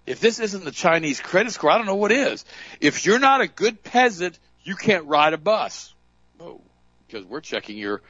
If 0.07 0.21
this 0.21 0.41
isn't 0.41 0.65
the 0.65 0.73
Chinese 0.73 1.21
credit 1.21 1.53
score, 1.53 1.71
I 1.71 1.77
don't 1.77 1.87
know 1.87 1.95
what 1.95 2.13
is. 2.13 2.45
If 2.81 3.07
you're 3.07 3.19
not 3.19 3.41
a 3.41 3.47
good 3.47 3.83
peasant 3.83 4.39
you 4.65 4.77
can't 4.77 5.07
ride 5.07 5.33
a 5.33 5.39
bus. 5.39 5.95
Oh, 6.39 6.61
because 7.07 7.25
we're 7.25 7.41
checking 7.41 7.77
your, 7.77 8.03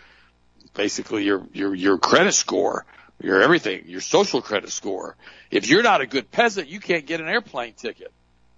basically 0.74 1.24
your, 1.24 1.46
your, 1.52 1.74
your 1.74 1.98
credit 1.98 2.32
score, 2.32 2.84
your 3.22 3.40
everything, 3.40 3.84
your 3.86 4.00
social 4.00 4.42
credit 4.42 4.70
score. 4.70 5.16
If 5.50 5.68
you're 5.68 5.82
not 5.82 6.00
a 6.00 6.06
good 6.06 6.30
peasant, 6.30 6.68
you 6.68 6.80
can't 6.80 7.06
get 7.06 7.20
an 7.20 7.28
airplane 7.28 7.74
ticket. 7.74 8.12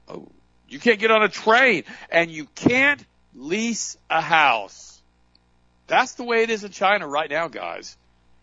Oh, 0.09 0.29
you 0.69 0.79
can't 0.79 0.99
get 0.99 1.11
on 1.11 1.23
a 1.23 1.29
train 1.29 1.85
and 2.11 2.31
you 2.31 2.47
can't 2.55 3.05
lease 3.35 3.97
a 4.09 4.21
house. 4.21 5.01
That's 5.87 6.15
the 6.15 6.25
way 6.25 6.43
it 6.43 6.51
is 6.51 6.65
in 6.65 6.71
China 6.71 7.07
right 7.07 7.29
now, 7.29 7.49
guys. 7.49 7.97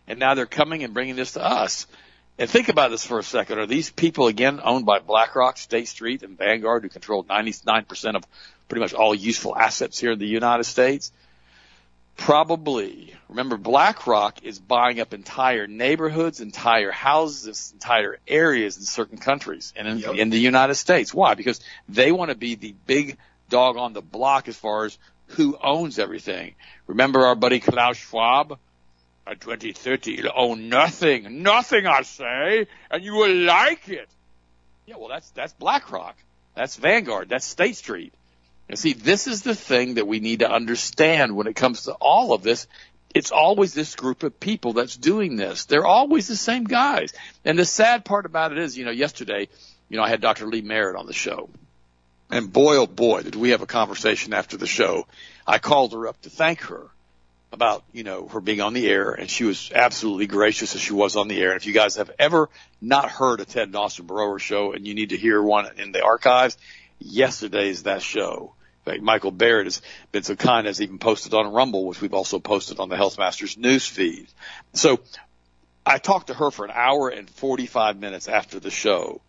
And 0.06 0.18
now 0.18 0.34
they're 0.34 0.46
coming 0.46 0.84
and 0.84 0.94
bringing 0.94 1.16
this 1.16 1.32
to 1.32 1.44
us. 1.44 1.86
And 2.40 2.48
think 2.48 2.70
about 2.70 2.90
this 2.90 3.04
for 3.04 3.18
a 3.18 3.22
second. 3.22 3.58
Are 3.58 3.66
these 3.66 3.90
people 3.90 4.26
again 4.26 4.62
owned 4.64 4.86
by 4.86 4.98
BlackRock, 4.98 5.58
State 5.58 5.88
Street, 5.88 6.22
and 6.22 6.38
Vanguard, 6.38 6.82
who 6.82 6.88
control 6.88 7.22
99% 7.22 8.16
of 8.16 8.24
pretty 8.66 8.80
much 8.80 8.94
all 8.94 9.14
useful 9.14 9.54
assets 9.54 9.98
here 9.98 10.12
in 10.12 10.18
the 10.18 10.26
United 10.26 10.64
States? 10.64 11.12
Probably. 12.16 13.14
Remember, 13.28 13.58
BlackRock 13.58 14.42
is 14.42 14.58
buying 14.58 15.00
up 15.00 15.12
entire 15.12 15.66
neighborhoods, 15.66 16.40
entire 16.40 16.90
houses, 16.90 17.72
entire 17.74 18.18
areas 18.26 18.78
in 18.78 18.84
certain 18.84 19.18
countries 19.18 19.74
and 19.76 19.86
in, 19.86 19.98
yep. 19.98 20.14
in 20.14 20.30
the 20.30 20.40
United 20.40 20.76
States. 20.76 21.12
Why? 21.12 21.34
Because 21.34 21.60
they 21.90 22.10
want 22.10 22.30
to 22.30 22.34
be 22.38 22.54
the 22.54 22.74
big 22.86 23.18
dog 23.50 23.76
on 23.76 23.92
the 23.92 24.00
block 24.00 24.48
as 24.48 24.56
far 24.56 24.86
as 24.86 24.96
who 25.26 25.58
owns 25.62 25.98
everything. 25.98 26.54
Remember 26.86 27.26
our 27.26 27.34
buddy 27.34 27.60
Klaus 27.60 27.98
Schwab? 27.98 28.58
By 29.24 29.34
2030, 29.34 30.12
you'll 30.12 30.32
own 30.34 30.68
nothing. 30.68 31.42
Nothing, 31.42 31.86
I 31.86 32.02
say, 32.02 32.66
and 32.90 33.04
you 33.04 33.14
will 33.14 33.34
like 33.34 33.88
it. 33.88 34.08
Yeah, 34.86 34.96
well, 34.98 35.08
that's, 35.08 35.30
that's 35.30 35.52
BlackRock. 35.52 36.16
That's 36.54 36.76
Vanguard. 36.76 37.28
That's 37.28 37.46
State 37.46 37.76
Street. 37.76 38.12
And 38.68 38.78
see, 38.78 38.92
this 38.92 39.26
is 39.26 39.42
the 39.42 39.54
thing 39.54 39.94
that 39.94 40.06
we 40.06 40.20
need 40.20 40.40
to 40.40 40.50
understand 40.50 41.36
when 41.36 41.46
it 41.46 41.56
comes 41.56 41.84
to 41.84 41.92
all 41.92 42.32
of 42.32 42.42
this. 42.42 42.66
It's 43.14 43.32
always 43.32 43.74
this 43.74 43.96
group 43.96 44.22
of 44.22 44.38
people 44.38 44.72
that's 44.72 44.96
doing 44.96 45.36
this. 45.36 45.64
They're 45.64 45.86
always 45.86 46.28
the 46.28 46.36
same 46.36 46.64
guys. 46.64 47.12
And 47.44 47.58
the 47.58 47.64
sad 47.64 48.04
part 48.04 48.26
about 48.26 48.52
it 48.52 48.58
is, 48.58 48.78
you 48.78 48.84
know, 48.84 48.92
yesterday, 48.92 49.48
you 49.88 49.96
know, 49.96 50.04
I 50.04 50.08
had 50.08 50.20
Dr. 50.20 50.46
Lee 50.46 50.60
Merritt 50.60 50.96
on 50.96 51.06
the 51.06 51.12
show. 51.12 51.50
And 52.30 52.52
boy, 52.52 52.76
oh 52.76 52.86
boy, 52.86 53.22
did 53.22 53.34
we 53.34 53.50
have 53.50 53.62
a 53.62 53.66
conversation 53.66 54.32
after 54.32 54.56
the 54.56 54.68
show. 54.68 55.06
I 55.46 55.58
called 55.58 55.92
her 55.92 56.06
up 56.06 56.20
to 56.22 56.30
thank 56.30 56.60
her 56.62 56.86
about, 57.52 57.84
you 57.92 58.04
know, 58.04 58.28
her 58.28 58.40
being 58.40 58.60
on 58.60 58.74
the 58.74 58.88
air 58.88 59.10
and 59.10 59.28
she 59.28 59.44
was 59.44 59.72
absolutely 59.74 60.26
gracious 60.26 60.74
as 60.74 60.80
she 60.80 60.92
was 60.92 61.16
on 61.16 61.28
the 61.28 61.40
air. 61.40 61.50
And 61.50 61.60
if 61.60 61.66
you 61.66 61.72
guys 61.72 61.96
have 61.96 62.10
ever 62.18 62.48
not 62.80 63.10
heard 63.10 63.40
a 63.40 63.44
Ted 63.44 63.68
and 63.68 63.76
Austin 63.76 64.06
show 64.38 64.72
and 64.72 64.86
you 64.86 64.94
need 64.94 65.10
to 65.10 65.16
hear 65.16 65.42
one 65.42 65.66
in 65.78 65.92
the 65.92 66.02
archives, 66.02 66.56
yesterday's 67.00 67.84
that 67.84 68.02
show. 68.02 68.54
In 68.86 68.92
fact, 68.92 69.02
Michael 69.02 69.32
Barrett 69.32 69.66
has 69.66 69.82
been 70.12 70.22
so 70.22 70.36
kind 70.36 70.66
as 70.66 70.80
even 70.80 70.98
posted 70.98 71.34
on 71.34 71.52
Rumble, 71.52 71.86
which 71.86 72.00
we've 72.00 72.14
also 72.14 72.38
posted 72.38 72.78
on 72.78 72.88
the 72.88 72.96
Health 72.96 73.18
Masters 73.18 73.58
news 73.58 73.86
feed. 73.86 74.28
So 74.72 75.00
I 75.84 75.98
talked 75.98 76.28
to 76.28 76.34
her 76.34 76.50
for 76.50 76.64
an 76.64 76.70
hour 76.72 77.08
and 77.08 77.28
45 77.28 77.98
minutes 77.98 78.28
after 78.28 78.60
the 78.60 78.70
show. 78.70 79.20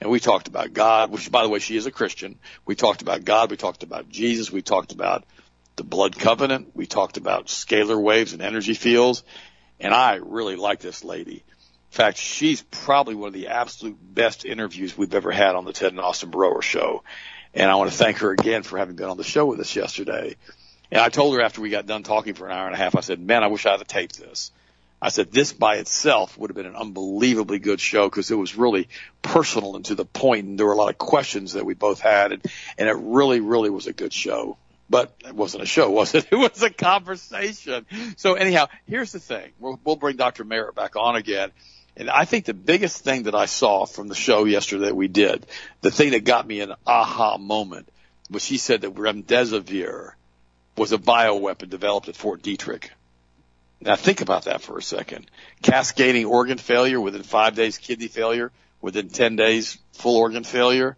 And 0.00 0.10
we 0.10 0.20
talked 0.20 0.48
about 0.48 0.72
God, 0.72 1.10
which 1.10 1.30
by 1.30 1.42
the 1.42 1.48
way, 1.48 1.58
she 1.58 1.76
is 1.76 1.86
a 1.86 1.90
Christian. 1.90 2.38
We 2.66 2.74
talked 2.74 3.02
about 3.02 3.24
God. 3.24 3.50
We 3.50 3.56
talked 3.56 3.82
about 3.82 4.08
Jesus. 4.08 4.50
We 4.50 4.62
talked 4.62 4.92
about 4.92 5.24
the 5.76 5.84
blood 5.84 6.18
covenant. 6.18 6.70
We 6.74 6.86
talked 6.86 7.16
about 7.16 7.46
scalar 7.46 8.00
waves 8.00 8.32
and 8.32 8.42
energy 8.42 8.74
fields. 8.74 9.22
And 9.78 9.92
I 9.94 10.16
really 10.16 10.56
like 10.56 10.80
this 10.80 11.04
lady. 11.04 11.44
In 11.92 11.96
fact, 11.96 12.18
she's 12.18 12.62
probably 12.62 13.14
one 13.14 13.28
of 13.28 13.34
the 13.34 13.48
absolute 13.48 13.96
best 14.00 14.44
interviews 14.44 14.96
we've 14.96 15.14
ever 15.14 15.30
had 15.30 15.54
on 15.54 15.64
the 15.64 15.72
Ted 15.72 15.92
and 15.92 16.00
Austin 16.00 16.30
Broer 16.30 16.62
show. 16.62 17.02
And 17.54 17.70
I 17.70 17.76
want 17.76 17.90
to 17.90 17.96
thank 17.96 18.18
her 18.18 18.30
again 18.32 18.62
for 18.62 18.78
having 18.78 18.96
been 18.96 19.08
on 19.08 19.16
the 19.16 19.24
show 19.24 19.46
with 19.46 19.60
us 19.60 19.76
yesterday. 19.76 20.36
And 20.90 21.00
I 21.00 21.08
told 21.08 21.34
her 21.34 21.42
after 21.42 21.60
we 21.60 21.70
got 21.70 21.86
done 21.86 22.02
talking 22.02 22.34
for 22.34 22.46
an 22.46 22.52
hour 22.52 22.66
and 22.66 22.74
a 22.74 22.78
half, 22.78 22.96
I 22.96 23.00
said, 23.00 23.20
man, 23.20 23.42
I 23.42 23.48
wish 23.48 23.66
I 23.66 23.76
had 23.76 23.88
taped 23.88 24.18
this. 24.18 24.52
I 25.00 25.10
said, 25.10 25.30
this 25.30 25.52
by 25.52 25.76
itself 25.76 26.38
would 26.38 26.50
have 26.50 26.56
been 26.56 26.66
an 26.66 26.76
unbelievably 26.76 27.58
good 27.58 27.80
show 27.80 28.08
because 28.08 28.30
it 28.30 28.34
was 28.34 28.56
really 28.56 28.88
personal 29.20 29.76
and 29.76 29.84
to 29.86 29.94
the 29.94 30.06
point, 30.06 30.46
and 30.46 30.58
there 30.58 30.66
were 30.66 30.72
a 30.72 30.76
lot 30.76 30.90
of 30.90 30.96
questions 30.96 31.52
that 31.52 31.66
we 31.66 31.74
both 31.74 32.00
had, 32.00 32.32
and, 32.32 32.44
and 32.78 32.88
it 32.88 32.96
really, 32.98 33.40
really 33.40 33.68
was 33.68 33.86
a 33.86 33.92
good 33.92 34.12
show. 34.12 34.56
But 34.88 35.14
it 35.26 35.34
wasn't 35.34 35.64
a 35.64 35.66
show, 35.66 35.90
was 35.92 36.14
it? 36.14 36.26
It 36.30 36.36
was 36.36 36.62
a 36.62 36.70
conversation. 36.70 37.86
So 38.16 38.34
anyhow, 38.34 38.66
here's 38.86 39.12
the 39.12 39.20
thing. 39.20 39.52
We'll, 39.58 39.80
we'll 39.84 39.96
bring 39.96 40.16
Dr. 40.16 40.44
Merritt 40.44 40.74
back 40.74 40.96
on 40.96 41.16
again. 41.16 41.50
And 41.96 42.10
I 42.10 42.26
think 42.26 42.44
the 42.44 42.54
biggest 42.54 43.02
thing 43.02 43.22
that 43.24 43.34
I 43.34 43.46
saw 43.46 43.86
from 43.86 44.08
the 44.08 44.14
show 44.14 44.44
yesterday 44.44 44.86
that 44.86 44.96
we 44.96 45.08
did, 45.08 45.46
the 45.80 45.90
thing 45.90 46.10
that 46.10 46.24
got 46.24 46.46
me 46.46 46.60
an 46.60 46.74
aha 46.86 47.38
moment, 47.38 47.88
was 48.30 48.44
she 48.44 48.58
said 48.58 48.82
that 48.82 48.94
remdesivir 48.94 50.12
was 50.76 50.92
a 50.92 50.98
bioweapon 50.98 51.70
developed 51.70 52.08
at 52.08 52.16
Fort 52.16 52.42
Detrick. 52.42 52.90
Now 53.80 53.96
think 53.96 54.20
about 54.20 54.44
that 54.44 54.60
for 54.60 54.78
a 54.78 54.82
second. 54.82 55.30
Cascading 55.62 56.26
organ 56.26 56.58
failure 56.58 57.00
within 57.00 57.22
five 57.22 57.54
days, 57.54 57.78
kidney 57.78 58.08
failure 58.08 58.52
within 58.80 59.08
10 59.08 59.36
days, 59.36 59.78
full 59.92 60.16
organ 60.16 60.44
failure. 60.44 60.96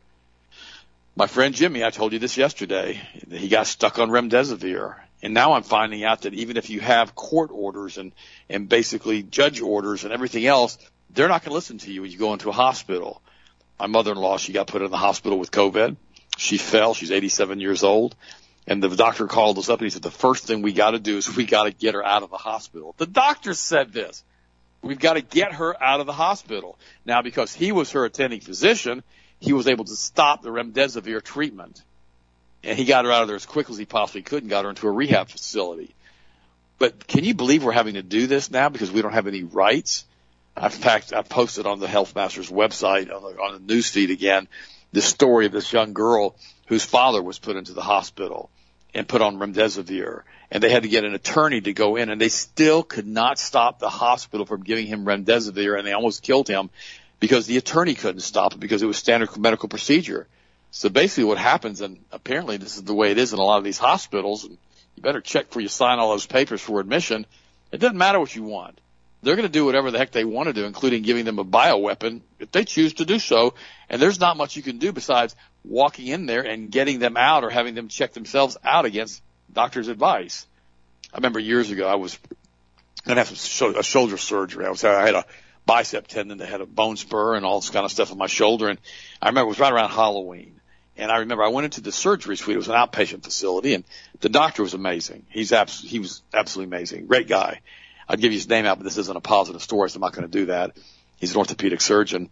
My 1.18 1.26
friend 1.26 1.52
Jimmy, 1.52 1.82
I 1.82 1.90
told 1.90 2.12
you 2.12 2.20
this 2.20 2.36
yesterday, 2.36 3.00
he 3.28 3.48
got 3.48 3.66
stuck 3.66 3.98
on 3.98 4.08
remdesivir 4.08 4.94
and 5.20 5.34
now 5.34 5.54
I'm 5.54 5.64
finding 5.64 6.04
out 6.04 6.22
that 6.22 6.34
even 6.34 6.56
if 6.56 6.70
you 6.70 6.78
have 6.78 7.16
court 7.16 7.50
orders 7.52 7.98
and, 7.98 8.12
and 8.48 8.68
basically 8.68 9.24
judge 9.24 9.60
orders 9.60 10.04
and 10.04 10.12
everything 10.12 10.46
else, 10.46 10.78
they're 11.10 11.26
not 11.26 11.42
going 11.42 11.50
to 11.50 11.54
listen 11.54 11.78
to 11.78 11.92
you 11.92 12.02
when 12.02 12.12
you 12.12 12.18
go 12.18 12.34
into 12.34 12.50
a 12.50 12.52
hospital. 12.52 13.20
My 13.80 13.88
mother-in-law, 13.88 14.36
she 14.36 14.52
got 14.52 14.68
put 14.68 14.80
in 14.80 14.92
the 14.92 14.96
hospital 14.96 15.40
with 15.40 15.50
COVID. 15.50 15.96
She 16.36 16.56
fell. 16.56 16.94
She's 16.94 17.10
87 17.10 17.58
years 17.58 17.82
old. 17.82 18.14
And 18.68 18.80
the 18.80 18.94
doctor 18.94 19.26
called 19.26 19.58
us 19.58 19.68
up 19.68 19.80
and 19.80 19.86
he 19.86 19.90
said, 19.90 20.02
the 20.02 20.12
first 20.12 20.46
thing 20.46 20.62
we 20.62 20.72
got 20.72 20.92
to 20.92 21.00
do 21.00 21.16
is 21.16 21.34
we 21.34 21.46
got 21.46 21.64
to 21.64 21.72
get 21.72 21.94
her 21.94 22.06
out 22.06 22.22
of 22.22 22.30
the 22.30 22.36
hospital. 22.36 22.94
The 22.96 23.06
doctor 23.06 23.54
said 23.54 23.92
this. 23.92 24.22
We've 24.82 25.00
got 25.00 25.14
to 25.14 25.20
get 25.20 25.54
her 25.54 25.82
out 25.82 25.98
of 25.98 26.06
the 26.06 26.12
hospital. 26.12 26.78
Now, 27.04 27.22
because 27.22 27.52
he 27.52 27.72
was 27.72 27.90
her 27.90 28.04
attending 28.04 28.40
physician, 28.40 29.02
he 29.40 29.52
was 29.52 29.68
able 29.68 29.84
to 29.84 29.96
stop 29.96 30.42
the 30.42 30.50
remdesivir 30.50 31.22
treatment 31.22 31.82
and 32.64 32.78
he 32.78 32.84
got 32.84 33.04
her 33.04 33.12
out 33.12 33.22
of 33.22 33.28
there 33.28 33.36
as 33.36 33.46
quick 33.46 33.70
as 33.70 33.78
he 33.78 33.84
possibly 33.84 34.22
could 34.22 34.42
and 34.42 34.50
got 34.50 34.64
her 34.64 34.70
into 34.70 34.88
a 34.88 34.90
rehab 34.90 35.28
facility. 35.28 35.94
But 36.78 37.06
can 37.06 37.24
you 37.24 37.34
believe 37.34 37.64
we're 37.64 37.72
having 37.72 37.94
to 37.94 38.02
do 38.02 38.26
this 38.26 38.50
now 38.50 38.68
because 38.68 38.90
we 38.90 39.02
don't 39.02 39.12
have 39.12 39.26
any 39.26 39.42
rights? 39.42 40.04
In 40.60 40.70
fact, 40.70 41.12
I 41.12 41.22
posted 41.22 41.66
on 41.66 41.78
the 41.78 41.88
Health 41.88 42.16
Masters 42.16 42.50
website 42.50 43.14
on 43.14 43.22
the, 43.22 43.40
on 43.40 43.54
the 43.54 43.74
news 43.74 43.88
feed 43.88 44.10
again 44.10 44.48
the 44.92 45.02
story 45.02 45.46
of 45.46 45.52
this 45.52 45.72
young 45.72 45.92
girl 45.92 46.34
whose 46.66 46.84
father 46.84 47.22
was 47.22 47.38
put 47.38 47.56
into 47.56 47.74
the 47.74 47.82
hospital 47.82 48.50
and 48.94 49.06
put 49.06 49.22
on 49.22 49.36
remdesivir 49.36 50.22
and 50.50 50.62
they 50.62 50.70
had 50.70 50.82
to 50.82 50.88
get 50.88 51.04
an 51.04 51.14
attorney 51.14 51.60
to 51.60 51.72
go 51.72 51.96
in 51.96 52.08
and 52.08 52.20
they 52.20 52.30
still 52.30 52.82
could 52.82 53.06
not 53.06 53.38
stop 53.38 53.78
the 53.78 53.90
hospital 53.90 54.46
from 54.46 54.62
giving 54.62 54.86
him 54.86 55.04
remdesivir 55.04 55.76
and 55.78 55.86
they 55.86 55.92
almost 55.92 56.22
killed 56.22 56.48
him 56.48 56.70
because 57.20 57.46
the 57.46 57.56
attorney 57.56 57.94
couldn't 57.94 58.20
stop 58.20 58.54
it 58.54 58.60
because 58.60 58.82
it 58.82 58.86
was 58.86 58.96
standard 58.96 59.36
medical 59.36 59.68
procedure. 59.68 60.26
So 60.70 60.88
basically 60.88 61.24
what 61.24 61.38
happens, 61.38 61.80
and 61.80 62.04
apparently 62.12 62.56
this 62.56 62.76
is 62.76 62.84
the 62.84 62.94
way 62.94 63.10
it 63.10 63.18
is 63.18 63.32
in 63.32 63.38
a 63.38 63.44
lot 63.44 63.58
of 63.58 63.64
these 63.64 63.78
hospitals, 63.78 64.44
and 64.44 64.58
you 64.96 65.02
better 65.02 65.20
check 65.20 65.46
before 65.46 65.62
you 65.62 65.68
sign 65.68 65.98
all 65.98 66.10
those 66.10 66.26
papers 66.26 66.60
for 66.60 66.80
admission. 66.80 67.26
It 67.72 67.78
doesn't 67.78 67.96
matter 67.96 68.20
what 68.20 68.34
you 68.34 68.42
want. 68.42 68.80
They're 69.22 69.34
going 69.34 69.48
to 69.48 69.52
do 69.52 69.64
whatever 69.64 69.90
the 69.90 69.98
heck 69.98 70.12
they 70.12 70.24
want 70.24 70.46
to 70.46 70.52
do, 70.52 70.64
including 70.64 71.02
giving 71.02 71.24
them 71.24 71.38
a 71.38 71.44
bioweapon 71.44 72.20
if 72.38 72.52
they 72.52 72.64
choose 72.64 72.94
to 72.94 73.04
do 73.04 73.18
so. 73.18 73.54
And 73.88 74.00
there's 74.00 74.20
not 74.20 74.36
much 74.36 74.56
you 74.56 74.62
can 74.62 74.78
do 74.78 74.92
besides 74.92 75.34
walking 75.64 76.06
in 76.06 76.26
there 76.26 76.42
and 76.42 76.70
getting 76.70 77.00
them 77.00 77.16
out 77.16 77.42
or 77.42 77.50
having 77.50 77.74
them 77.74 77.88
check 77.88 78.12
themselves 78.12 78.56
out 78.62 78.84
against 78.84 79.22
doctor's 79.52 79.88
advice. 79.88 80.46
I 81.12 81.16
remember 81.16 81.40
years 81.40 81.70
ago 81.70 81.88
I 81.88 81.96
was 81.96 82.16
going 83.04 83.16
to 83.16 83.24
have 83.24 83.76
a 83.76 83.82
shoulder 83.82 84.18
surgery. 84.18 84.66
I 84.66 84.70
was 84.70 84.84
I 84.84 85.06
had 85.06 85.14
a 85.14 85.24
bicep 85.68 86.06
tendon 86.06 86.38
that 86.38 86.48
had 86.48 86.62
a 86.62 86.66
bone 86.66 86.96
spur 86.96 87.36
and 87.36 87.44
all 87.44 87.60
this 87.60 87.68
kind 87.68 87.84
of 87.84 87.92
stuff 87.92 88.10
on 88.10 88.16
my 88.16 88.26
shoulder. 88.26 88.68
And 88.68 88.78
I 89.20 89.28
remember 89.28 89.46
it 89.46 89.50
was 89.50 89.60
right 89.60 89.72
around 89.72 89.90
Halloween. 89.90 90.58
And 90.96 91.12
I 91.12 91.18
remember 91.18 91.44
I 91.44 91.48
went 91.48 91.66
into 91.66 91.82
the 91.82 91.92
surgery 91.92 92.36
suite. 92.38 92.54
It 92.54 92.58
was 92.58 92.68
an 92.68 92.74
outpatient 92.74 93.22
facility, 93.22 93.74
and 93.74 93.84
the 94.20 94.30
doctor 94.30 94.62
was 94.62 94.74
amazing. 94.74 95.26
He's 95.28 95.52
abs- 95.52 95.82
he 95.82 96.00
was 96.00 96.22
absolutely 96.34 96.76
amazing, 96.76 97.06
great 97.06 97.28
guy. 97.28 97.60
I'd 98.08 98.20
give 98.20 98.32
you 98.32 98.38
his 98.38 98.48
name 98.48 98.64
out, 98.64 98.78
but 98.78 98.84
this 98.84 98.96
isn't 98.96 99.16
a 99.16 99.20
positive 99.20 99.62
story, 99.62 99.90
so 99.90 99.96
I'm 99.96 100.00
not 100.00 100.14
going 100.14 100.28
to 100.28 100.38
do 100.38 100.46
that. 100.46 100.76
He's 101.18 101.32
an 101.32 101.36
orthopedic 101.36 101.82
surgeon. 101.82 102.30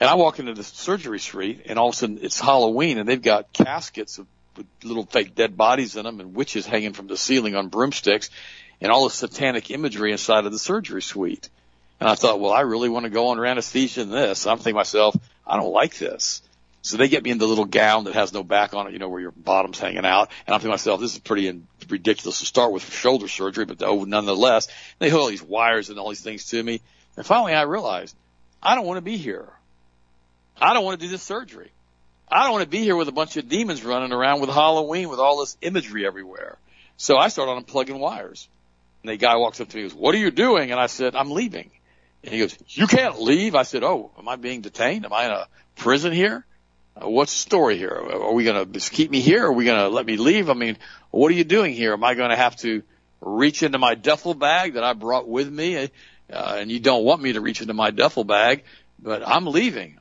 And 0.00 0.10
I 0.10 0.14
walk 0.14 0.38
into 0.38 0.54
the 0.54 0.64
surgery 0.64 1.20
suite, 1.20 1.66
and 1.66 1.78
all 1.78 1.90
of 1.90 1.94
a 1.94 1.96
sudden 1.96 2.18
it's 2.22 2.40
Halloween, 2.40 2.98
and 2.98 3.08
they've 3.08 3.22
got 3.22 3.52
caskets 3.52 4.18
of, 4.18 4.26
with 4.56 4.66
little 4.82 5.04
fake 5.04 5.34
dead 5.34 5.56
bodies 5.56 5.94
in 5.94 6.04
them, 6.04 6.18
and 6.18 6.34
witches 6.34 6.66
hanging 6.66 6.94
from 6.94 7.06
the 7.06 7.16
ceiling 7.16 7.54
on 7.54 7.68
broomsticks, 7.68 8.30
and 8.80 8.90
all 8.90 9.04
the 9.04 9.10
satanic 9.10 9.70
imagery 9.70 10.10
inside 10.10 10.46
of 10.46 10.50
the 10.52 10.58
surgery 10.58 11.02
suite. 11.02 11.50
And 12.00 12.08
I 12.08 12.14
thought, 12.14 12.40
well, 12.40 12.52
I 12.52 12.60
really 12.60 12.88
want 12.88 13.04
to 13.04 13.10
go 13.10 13.30
under 13.30 13.44
anesthesia 13.44 14.02
in 14.02 14.10
this. 14.10 14.46
I'm 14.46 14.58
thinking 14.58 14.74
to 14.74 14.76
myself, 14.76 15.16
I 15.46 15.56
don't 15.56 15.72
like 15.72 15.98
this. 15.98 16.42
So 16.82 16.96
they 16.96 17.08
get 17.08 17.24
me 17.24 17.30
in 17.30 17.38
the 17.38 17.46
little 17.46 17.64
gown 17.64 18.04
that 18.04 18.14
has 18.14 18.32
no 18.32 18.44
back 18.44 18.72
on 18.72 18.86
it, 18.86 18.92
you 18.92 18.98
know, 18.98 19.08
where 19.08 19.20
your 19.20 19.32
bottom's 19.32 19.78
hanging 19.78 20.06
out. 20.06 20.30
And 20.46 20.54
I'm 20.54 20.60
thinking 20.60 20.70
myself, 20.70 21.00
this 21.00 21.12
is 21.12 21.18
pretty 21.18 21.48
in- 21.48 21.66
ridiculous 21.88 22.38
to 22.38 22.46
start 22.46 22.72
with 22.72 22.84
for 22.84 22.92
shoulder 22.92 23.26
surgery, 23.26 23.64
but 23.64 23.82
oh, 23.82 24.04
nonetheless, 24.04 24.68
they 24.98 25.10
hook 25.10 25.20
all 25.20 25.26
these 25.26 25.42
wires 25.42 25.90
and 25.90 25.98
all 25.98 26.08
these 26.08 26.22
things 26.22 26.46
to 26.46 26.62
me. 26.62 26.80
And 27.16 27.26
finally 27.26 27.52
I 27.52 27.62
realized, 27.62 28.14
I 28.62 28.76
don't 28.76 28.86
want 28.86 28.98
to 28.98 29.02
be 29.02 29.16
here. 29.16 29.48
I 30.60 30.72
don't 30.72 30.84
want 30.84 31.00
to 31.00 31.06
do 31.06 31.10
this 31.10 31.22
surgery. 31.22 31.70
I 32.30 32.44
don't 32.44 32.52
want 32.52 32.64
to 32.64 32.70
be 32.70 32.82
here 32.82 32.96
with 32.96 33.08
a 33.08 33.12
bunch 33.12 33.36
of 33.36 33.48
demons 33.48 33.84
running 33.84 34.12
around 34.12 34.40
with 34.40 34.50
Halloween 34.50 35.08
with 35.08 35.18
all 35.18 35.40
this 35.40 35.56
imagery 35.62 36.06
everywhere. 36.06 36.58
So 36.96 37.16
I 37.16 37.28
started 37.28 37.64
unplugging 37.64 37.98
wires. 37.98 38.48
And 39.02 39.10
the 39.10 39.16
guy 39.16 39.36
walks 39.36 39.60
up 39.60 39.68
to 39.68 39.76
me 39.76 39.82
and 39.82 39.92
goes, 39.92 39.98
what 39.98 40.14
are 40.14 40.18
you 40.18 40.30
doing? 40.30 40.70
And 40.70 40.80
I 40.80 40.86
said, 40.86 41.14
I'm 41.14 41.30
leaving. 41.30 41.70
And 42.24 42.32
he 42.32 42.40
goes, 42.40 42.56
you 42.68 42.86
can't 42.86 43.20
leave. 43.20 43.54
I 43.54 43.62
said, 43.62 43.84
oh, 43.84 44.10
am 44.18 44.28
I 44.28 44.36
being 44.36 44.60
detained? 44.60 45.04
Am 45.04 45.12
I 45.12 45.26
in 45.26 45.30
a 45.30 45.48
prison 45.76 46.12
here? 46.12 46.44
Uh, 46.96 47.08
what's 47.08 47.32
the 47.32 47.38
story 47.38 47.78
here? 47.78 47.90
Are 47.90 48.32
we 48.32 48.44
going 48.44 48.72
to 48.72 48.80
keep 48.90 49.10
me 49.10 49.20
here? 49.20 49.46
Are 49.46 49.52
we 49.52 49.64
going 49.64 49.78
to 49.78 49.88
let 49.88 50.04
me 50.04 50.16
leave? 50.16 50.50
I 50.50 50.54
mean, 50.54 50.76
what 51.10 51.30
are 51.30 51.34
you 51.34 51.44
doing 51.44 51.74
here? 51.74 51.92
Am 51.92 52.02
I 52.02 52.14
going 52.14 52.30
to 52.30 52.36
have 52.36 52.56
to 52.56 52.82
reach 53.20 53.62
into 53.62 53.78
my 53.78 53.94
duffel 53.94 54.34
bag 54.34 54.74
that 54.74 54.84
I 54.84 54.92
brought 54.92 55.28
with 55.28 55.50
me, 55.50 55.76
uh, 55.76 55.88
and 56.30 56.70
you 56.70 56.80
don't 56.80 57.04
want 57.04 57.22
me 57.22 57.32
to 57.32 57.40
reach 57.40 57.60
into 57.60 57.74
my 57.74 57.90
duffel 57.90 58.24
bag, 58.24 58.64
but 58.98 59.26
I'm 59.26 59.46
leaving. 59.46 59.98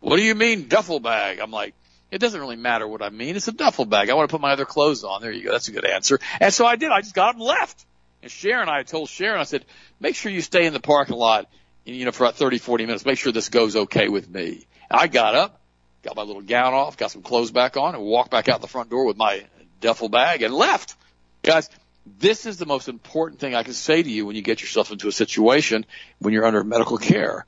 What 0.00 0.16
do 0.16 0.22
you 0.22 0.34
mean 0.34 0.68
duffel 0.68 1.00
bag? 1.00 1.40
I'm 1.40 1.50
like, 1.50 1.74
it 2.10 2.18
doesn't 2.18 2.40
really 2.40 2.56
matter 2.56 2.88
what 2.88 3.02
I 3.02 3.10
mean. 3.10 3.36
It's 3.36 3.48
a 3.48 3.52
duffel 3.52 3.84
bag. 3.84 4.10
I 4.10 4.14
want 4.14 4.28
to 4.28 4.32
put 4.32 4.40
my 4.40 4.52
other 4.52 4.64
clothes 4.64 5.04
on. 5.04 5.20
There 5.20 5.30
you 5.30 5.44
go. 5.44 5.52
That's 5.52 5.68
a 5.68 5.72
good 5.72 5.84
answer. 5.84 6.18
And 6.40 6.52
so 6.52 6.66
I 6.66 6.76
did. 6.76 6.90
I 6.90 7.00
just 7.00 7.14
got 7.14 7.30
up 7.30 7.34
and 7.36 7.44
left. 7.44 7.84
And 8.22 8.30
Sharon, 8.30 8.68
I 8.68 8.82
told 8.82 9.08
Sharon, 9.08 9.40
I 9.40 9.44
said, 9.44 9.64
make 10.00 10.16
sure 10.16 10.32
you 10.32 10.40
stay 10.40 10.66
in 10.66 10.72
the 10.72 10.80
parking 10.80 11.16
lot, 11.16 11.48
you 11.84 12.04
know, 12.04 12.12
for 12.12 12.24
about 12.24 12.36
30, 12.36 12.58
40 12.58 12.86
minutes. 12.86 13.04
Make 13.04 13.18
sure 13.18 13.32
this 13.32 13.48
goes 13.48 13.76
okay 13.76 14.08
with 14.08 14.28
me. 14.28 14.66
I 14.90 15.06
got 15.06 15.34
up, 15.34 15.60
got 16.02 16.16
my 16.16 16.22
little 16.22 16.42
gown 16.42 16.74
off, 16.74 16.96
got 16.96 17.10
some 17.10 17.22
clothes 17.22 17.50
back 17.50 17.76
on, 17.76 17.94
and 17.94 18.04
walked 18.04 18.30
back 18.30 18.48
out 18.48 18.60
the 18.60 18.68
front 18.68 18.90
door 18.90 19.04
with 19.04 19.16
my 19.16 19.44
duffel 19.80 20.08
bag 20.08 20.42
and 20.42 20.54
left. 20.54 20.96
Guys, 21.42 21.70
this 22.18 22.46
is 22.46 22.56
the 22.56 22.66
most 22.66 22.88
important 22.88 23.40
thing 23.40 23.54
I 23.54 23.62
can 23.62 23.72
say 23.72 24.02
to 24.02 24.10
you 24.10 24.26
when 24.26 24.36
you 24.36 24.42
get 24.42 24.60
yourself 24.60 24.90
into 24.90 25.08
a 25.08 25.12
situation 25.12 25.86
when 26.18 26.34
you're 26.34 26.46
under 26.46 26.64
medical 26.64 26.98
care. 26.98 27.46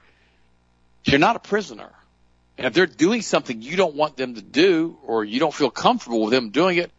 You're 1.05 1.19
not 1.19 1.37
a 1.37 1.41
prisoner. 1.41 1.91
And 2.59 2.67
if 2.67 2.75
they're 2.75 2.87
doing 2.87 3.23
something 3.23 3.63
you 3.63 3.77
don't 3.77 3.97
want 3.97 4.17
them 4.17 4.35
to 4.35 4.43
do 4.43 4.99
or 5.05 5.25
you 5.25 5.41
don't 5.41 5.55
feel 5.55 5.71
comfortable 5.71 6.23
with 6.23 6.33
them 6.33 6.51
doing 6.51 6.79
it, 6.79 6.91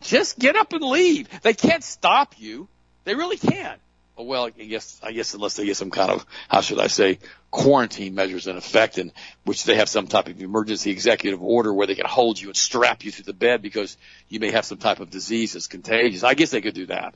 just 0.00 0.38
get 0.38 0.56
up 0.56 0.72
and 0.72 0.82
leave. 0.82 1.28
They 1.42 1.54
can't 1.54 1.84
stop 1.84 2.34
you. 2.38 2.68
They 3.04 3.14
really 3.14 3.36
can't. 3.36 3.80
Well, 4.16 4.46
I 4.46 4.50
guess, 4.50 5.00
I 5.02 5.12
guess 5.12 5.34
unless 5.34 5.54
they 5.54 5.64
get 5.64 5.76
some 5.76 5.90
kind 5.90 6.10
of, 6.10 6.26
how 6.48 6.60
should 6.60 6.78
I 6.78 6.88
say, 6.88 7.18
quarantine 7.50 8.14
measures 8.14 8.46
in 8.46 8.56
effect 8.56 8.98
in 8.98 9.10
which 9.44 9.64
they 9.64 9.76
have 9.76 9.88
some 9.88 10.06
type 10.06 10.28
of 10.28 10.40
emergency 10.40 10.90
executive 10.90 11.42
order 11.42 11.72
where 11.72 11.86
they 11.86 11.94
can 11.94 12.06
hold 12.06 12.40
you 12.40 12.48
and 12.48 12.56
strap 12.56 13.04
you 13.04 13.10
to 13.12 13.22
the 13.22 13.32
bed 13.32 13.62
because 13.62 13.96
you 14.28 14.38
may 14.38 14.50
have 14.50 14.64
some 14.64 14.78
type 14.78 15.00
of 15.00 15.10
disease 15.10 15.54
that's 15.54 15.66
contagious. 15.66 16.24
I 16.24 16.34
guess 16.34 16.50
they 16.50 16.60
could 16.60 16.74
do 16.74 16.86
that. 16.86 17.14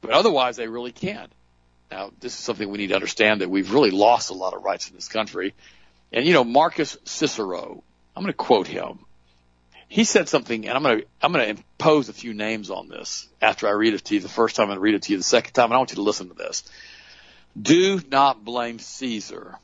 But 0.00 0.12
otherwise 0.12 0.56
they 0.56 0.68
really 0.68 0.92
can't. 0.92 1.30
Now, 1.90 2.10
this 2.20 2.32
is 2.32 2.38
something 2.38 2.68
we 2.68 2.78
need 2.78 2.88
to 2.88 2.94
understand 2.94 3.40
that 3.40 3.50
we've 3.50 3.72
really 3.72 3.90
lost 3.90 4.30
a 4.30 4.34
lot 4.34 4.54
of 4.54 4.62
rights 4.62 4.88
in 4.88 4.94
this 4.94 5.08
country. 5.08 5.54
And 6.12 6.26
you 6.26 6.32
know, 6.32 6.44
Marcus 6.44 6.96
Cicero, 7.04 7.82
I'm 8.16 8.22
going 8.22 8.32
to 8.32 8.36
quote 8.36 8.66
him 8.66 9.00
he 9.88 10.04
said 10.04 10.28
something, 10.28 10.68
and 10.68 10.76
I'm 10.76 10.82
going 10.82 11.00
to 11.00 11.06
I'm 11.22 11.32
to 11.32 11.48
impose 11.48 12.08
a 12.08 12.12
few 12.12 12.34
names 12.34 12.70
on 12.70 12.88
this 12.88 13.26
after 13.40 13.66
I 13.66 13.72
read 13.72 13.94
it 13.94 14.04
to 14.04 14.14
you 14.14 14.20
the 14.20 14.28
first 14.28 14.54
time 14.54 14.70
and 14.70 14.80
read 14.80 14.94
it 14.94 15.02
to 15.02 15.12
you 15.12 15.18
the 15.18 15.24
second 15.24 15.54
time, 15.54 15.66
and 15.66 15.74
I 15.74 15.78
want 15.78 15.90
you 15.90 15.96
to 15.96 16.02
listen 16.02 16.28
to 16.28 16.34
this. 16.34 16.62
Do 17.60 18.00
not 18.10 18.44
blame 18.44 18.78
Caesar. 18.78 19.58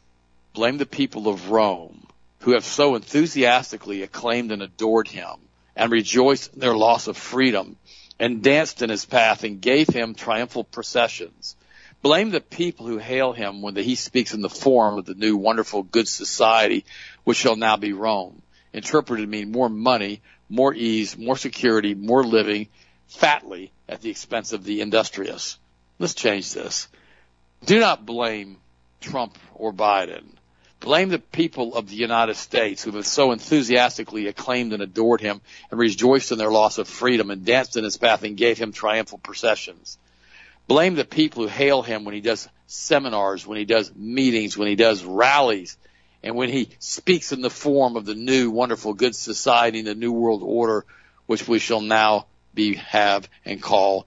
Blame 0.55 0.79
the 0.79 0.87
people 0.87 1.29
of 1.29 1.51
Rome 1.51 2.07
who 2.41 2.53
have 2.53 2.65
so 2.65 2.95
enthusiastically 2.95 4.03
acclaimed 4.03 4.51
and 4.51 4.63
adored 4.63 5.09
him 5.09 5.37
and 5.77 5.93
rejoiced 5.93 6.55
in 6.55 6.61
their 6.61 6.77
loss 6.77 7.07
of 7.07 7.17
freedom 7.17 7.77
and 8.19 8.43
danced 8.43 8.81
in 8.81 8.91
his 8.91 9.05
path 9.05 9.45
and 9.45 9.61
gave 9.61 9.89
him 9.89 10.15
triumphal 10.15 10.65
processions. 10.65 11.57
Blame 12.03 12.31
the 12.31 12.41
people 12.41 12.87
who 12.87 12.99
hail 12.99 13.33
him 13.33 13.63
when 13.63 13.75
he 13.77 13.95
speaks 13.95 14.35
in 14.35 14.43
the 14.43 14.51
form 14.51 14.99
of 14.99 15.07
the 15.07 15.15
new 15.15 15.37
wonderful 15.37 15.83
good 15.83 16.07
society 16.07 16.85
which 17.25 17.39
shall 17.39 17.57
now 17.57 17.77
be 17.77 17.93
Rome 17.93 18.43
interpreted 18.75 19.25
to 19.25 19.31
mean 19.31 19.53
more 19.53 19.71
money, 19.71 20.21
more 20.51 20.75
ease, 20.75 21.17
more 21.17 21.37
security, 21.37 21.95
more 21.95 22.23
living, 22.23 22.69
fatly 23.09 23.73
at 23.89 24.03
the 24.03 24.11
expense 24.11 24.53
of 24.53 24.65
the 24.65 24.81
industrious. 24.81 25.59
Let's 25.99 26.15
change 26.15 26.53
this. 26.53 26.89
Do 27.65 27.79
not 27.81 28.05
blame 28.05 28.59
Trump 29.01 29.39
or 29.55 29.73
Biden. 29.73 30.25
Blame 30.81 31.09
the 31.09 31.19
people 31.19 31.77
of 31.77 31.89
the 31.89 31.95
United 31.95 32.35
States 32.35 32.83
who 32.83 32.91
have 32.91 33.07
so 33.07 33.33
enthusiastically 33.33 34.27
acclaimed 34.27 34.75
and 34.75 34.83
adored 34.83 35.23
him 35.23 35.41
and 35.71 35.81
rejoiced 35.81 36.31
in 36.31 36.37
their 36.37 36.51
loss 36.51 36.77
of 36.77 36.89
freedom 36.89 37.31
and 37.31 37.45
danced 37.45 37.77
in 37.77 37.85
his 37.85 37.97
path 37.97 38.23
and 38.23 38.37
gave 38.37 38.59
him 38.59 38.73
triumphal 38.73 39.19
processions. 39.19 39.97
Blame 40.67 40.95
the 40.95 41.05
people 41.05 41.43
who 41.43 41.49
hail 41.49 41.83
him 41.83 42.05
when 42.05 42.15
he 42.15 42.21
does 42.21 42.49
seminars, 42.67 43.47
when 43.47 43.57
he 43.57 43.65
does 43.65 43.95
meetings, 43.95 44.59
when 44.59 44.69
he 44.69 44.77
does 44.77 45.05
rallies, 45.05 45.79
and 46.25 46.35
when 46.35 46.49
he 46.49 46.71
speaks 46.79 47.33
in 47.33 47.43
the 47.43 47.51
form 47.51 47.97
of 47.97 48.07
the 48.07 48.15
new 48.15 48.51
wonderful 48.51 48.95
good 48.95 49.15
society 49.15 49.81
and 49.81 49.87
the 49.87 49.95
new 49.95 50.11
world 50.11 50.43
order, 50.43 50.87
which 51.27 51.47
we 51.47 51.59
shall 51.59 51.83
now 51.83 52.27
be, 52.55 52.77
have 52.77 53.29
and 53.45 53.63
call 53.63 54.07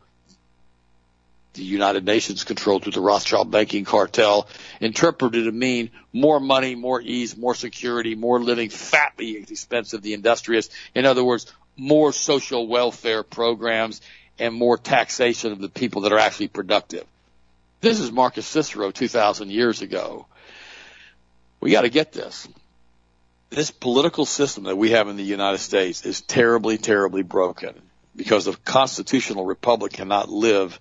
the 1.54 1.64
United 1.64 2.06
Nations 2.06 2.44
controlled 2.44 2.84
through 2.84 2.94
the 2.94 3.02
Rothschild 3.02 3.52
banking 3.52 3.86
cartel, 3.86 4.48
interpreted 4.82 5.46
to 5.46 5.52
mean 5.52 5.92
more 6.12 6.40
money, 6.40 6.74
more 6.74 7.00
ease, 7.00 7.38
more 7.38 7.54
security, 7.54 8.16
more 8.16 8.40
living 8.40 8.70
fatly 8.70 9.40
at 9.40 9.48
the 9.48 9.54
expense 9.54 9.94
of 9.94 10.02
the 10.02 10.14
industrious. 10.14 10.70
In 10.96 11.06
other 11.06 11.24
words, 11.24 11.52
more 11.76 12.12
social 12.14 12.68
welfare 12.68 13.22
programs 13.22 14.02
and 14.40 14.56
more 14.56 14.78
taxation 14.78 15.52
of 15.52 15.60
the 15.60 15.70
people 15.70 16.02
that 16.02 16.14
are 16.14 16.20
actually 16.20 16.48
productive. 16.48 17.06
This 17.82 18.00
is 18.00 18.12
Marcus 18.12 18.48
Cicero 18.48 18.90
2,000 18.90 19.52
years 19.52 19.84
ago 19.84 20.26
we 21.60 21.72
got 21.72 21.82
to 21.82 21.90
get 21.90 22.12
this. 22.12 22.48
This 23.50 23.72
political 23.72 24.26
system 24.26 24.66
that 24.66 24.76
we 24.76 24.92
have 24.92 25.08
in 25.08 25.16
the 25.16 25.24
United 25.24 25.60
States 25.60 26.06
is 26.06 26.22
terribly, 26.22 26.78
terribly 26.78 27.24
broken 27.24 27.74
because 28.16 28.48
a 28.48 28.56
constitutional 28.58 29.46
republic 29.46 29.94
cannot 29.94 30.30
live 30.30 30.80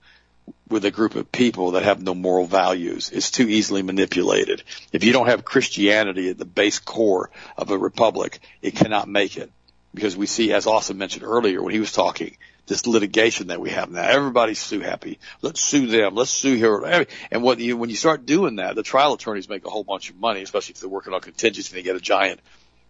with 0.68 0.84
a 0.84 0.90
group 0.90 1.14
of 1.14 1.30
people 1.30 1.72
that 1.72 1.84
have 1.84 2.02
no 2.02 2.14
moral 2.14 2.46
values. 2.46 3.10
It's 3.12 3.30
too 3.30 3.48
easily 3.48 3.82
manipulated. 3.82 4.62
If 4.92 5.04
you 5.04 5.12
don't 5.12 5.28
have 5.28 5.44
Christianity 5.44 6.30
at 6.30 6.38
the 6.38 6.44
base 6.44 6.78
core 6.78 7.30
of 7.56 7.70
a 7.70 7.78
republic, 7.78 8.40
it 8.62 8.74
cannot 8.74 9.08
make 9.08 9.36
it. 9.36 9.50
Because 9.94 10.16
we 10.16 10.26
see, 10.26 10.52
as 10.52 10.66
Austin 10.66 10.98
mentioned 10.98 11.24
earlier 11.24 11.62
when 11.62 11.72
he 11.72 11.80
was 11.80 11.92
talking, 11.92 12.36
this 12.66 12.86
litigation 12.86 13.48
that 13.48 13.60
we 13.60 13.70
have 13.70 13.90
now. 13.90 14.02
Everybody's 14.02 14.58
sue 14.58 14.80
happy. 14.80 15.18
Let's 15.40 15.60
sue 15.60 15.86
them. 15.86 16.14
Let's 16.14 16.30
sue 16.30 16.56
here. 16.56 17.06
And 17.30 17.42
what 17.42 17.58
you, 17.58 17.76
when 17.76 17.90
you 17.90 17.96
start 17.96 18.26
doing 18.26 18.56
that, 18.56 18.74
the 18.74 18.82
trial 18.82 19.14
attorneys 19.14 19.48
make 19.48 19.64
a 19.66 19.70
whole 19.70 19.84
bunch 19.84 20.10
of 20.10 20.16
money, 20.16 20.42
especially 20.42 20.72
if 20.72 20.80
they're 20.80 20.88
working 20.88 21.14
on 21.14 21.20
contingency. 21.20 21.74
They 21.74 21.82
get 21.82 21.96
a 21.96 22.00
giant, 22.00 22.40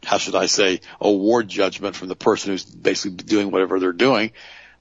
how 0.03 0.19
should 0.19 0.35
I 0.35 0.47
say, 0.47 0.81
award 1.01 1.49
judgment 1.49 1.95
from 1.95 2.09
the 2.09 2.17
person 2.17 2.53
who's 2.53 2.65
basically 2.65 3.17
doing 3.19 3.51
whatever 3.51 3.79
they're 3.79 3.93
doing. 3.93 4.33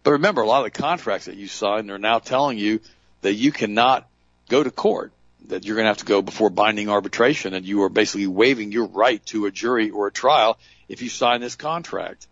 But 0.04 0.12
remember, 0.12 0.42
a 0.42 0.48
lot 0.48 0.66
of 0.66 0.72
the 0.72 0.80
contracts 0.80 1.26
that 1.26 1.36
you 1.36 1.48
signed 1.48 1.92
are 1.92 2.00
now 2.00 2.20
telling 2.20 2.58
you 2.58 2.80
that 3.22 3.34
you 3.34 3.52
cannot 3.52 4.08
go 4.50 4.64
to 4.64 4.72
court, 4.72 5.12
that 5.48 5.66
you're 5.66 5.76
going 5.76 5.86
to 5.86 5.90
have 5.90 5.98
to 5.98 6.06
go 6.06 6.22
before 6.22 6.50
binding 6.50 6.90
arbitration, 6.90 7.54
and 7.54 7.66
you 7.66 7.84
are 7.84 7.90
basically 7.90 8.28
waiving 8.28 8.72
your 8.72 8.86
right 8.86 9.26
to 9.26 9.48
a 9.48 9.52
jury 9.52 9.90
or 9.90 10.08
a 10.08 10.12
trial 10.12 10.58
if 10.88 11.02
you 11.02 11.10
sign 11.10 11.42
this 11.42 11.56
contract. 11.56 12.28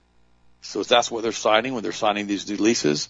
So 0.63 0.81
that's 0.81 1.11
what 1.11 1.23
they're 1.23 1.33
signing 1.33 1.73
when 1.73 1.83
they're 1.83 1.91
signing 1.91 2.25
these 2.25 2.49
new 2.49 2.57
leases. 2.57 3.09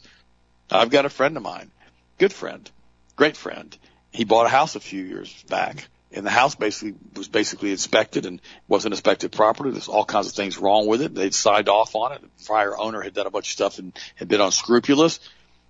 I've 0.71 0.89
got 0.89 1.05
a 1.05 1.09
friend 1.09 1.37
of 1.37 1.43
mine, 1.43 1.71
good 2.17 2.33
friend, 2.33 2.69
great 3.15 3.37
friend. 3.37 3.77
He 4.11 4.25
bought 4.25 4.47
a 4.47 4.49
house 4.49 4.75
a 4.75 4.79
few 4.79 5.03
years 5.03 5.31
back 5.43 5.87
and 6.11 6.25
the 6.25 6.31
house 6.31 6.55
basically 6.55 6.95
was 7.15 7.27
basically 7.27 7.71
inspected 7.71 8.25
and 8.25 8.41
wasn't 8.67 8.93
inspected 8.93 9.31
properly. 9.31 9.71
There's 9.71 9.87
all 9.87 10.03
kinds 10.03 10.27
of 10.27 10.33
things 10.33 10.57
wrong 10.57 10.87
with 10.87 11.01
it. 11.01 11.13
They'd 11.13 11.33
signed 11.33 11.69
off 11.69 11.95
on 11.95 12.13
it. 12.13 12.21
The 12.21 12.45
prior 12.45 12.77
owner 12.77 13.01
had 13.01 13.13
done 13.13 13.27
a 13.27 13.31
bunch 13.31 13.47
of 13.47 13.53
stuff 13.53 13.79
and 13.79 13.93
had 14.15 14.27
been 14.27 14.41
unscrupulous 14.41 15.19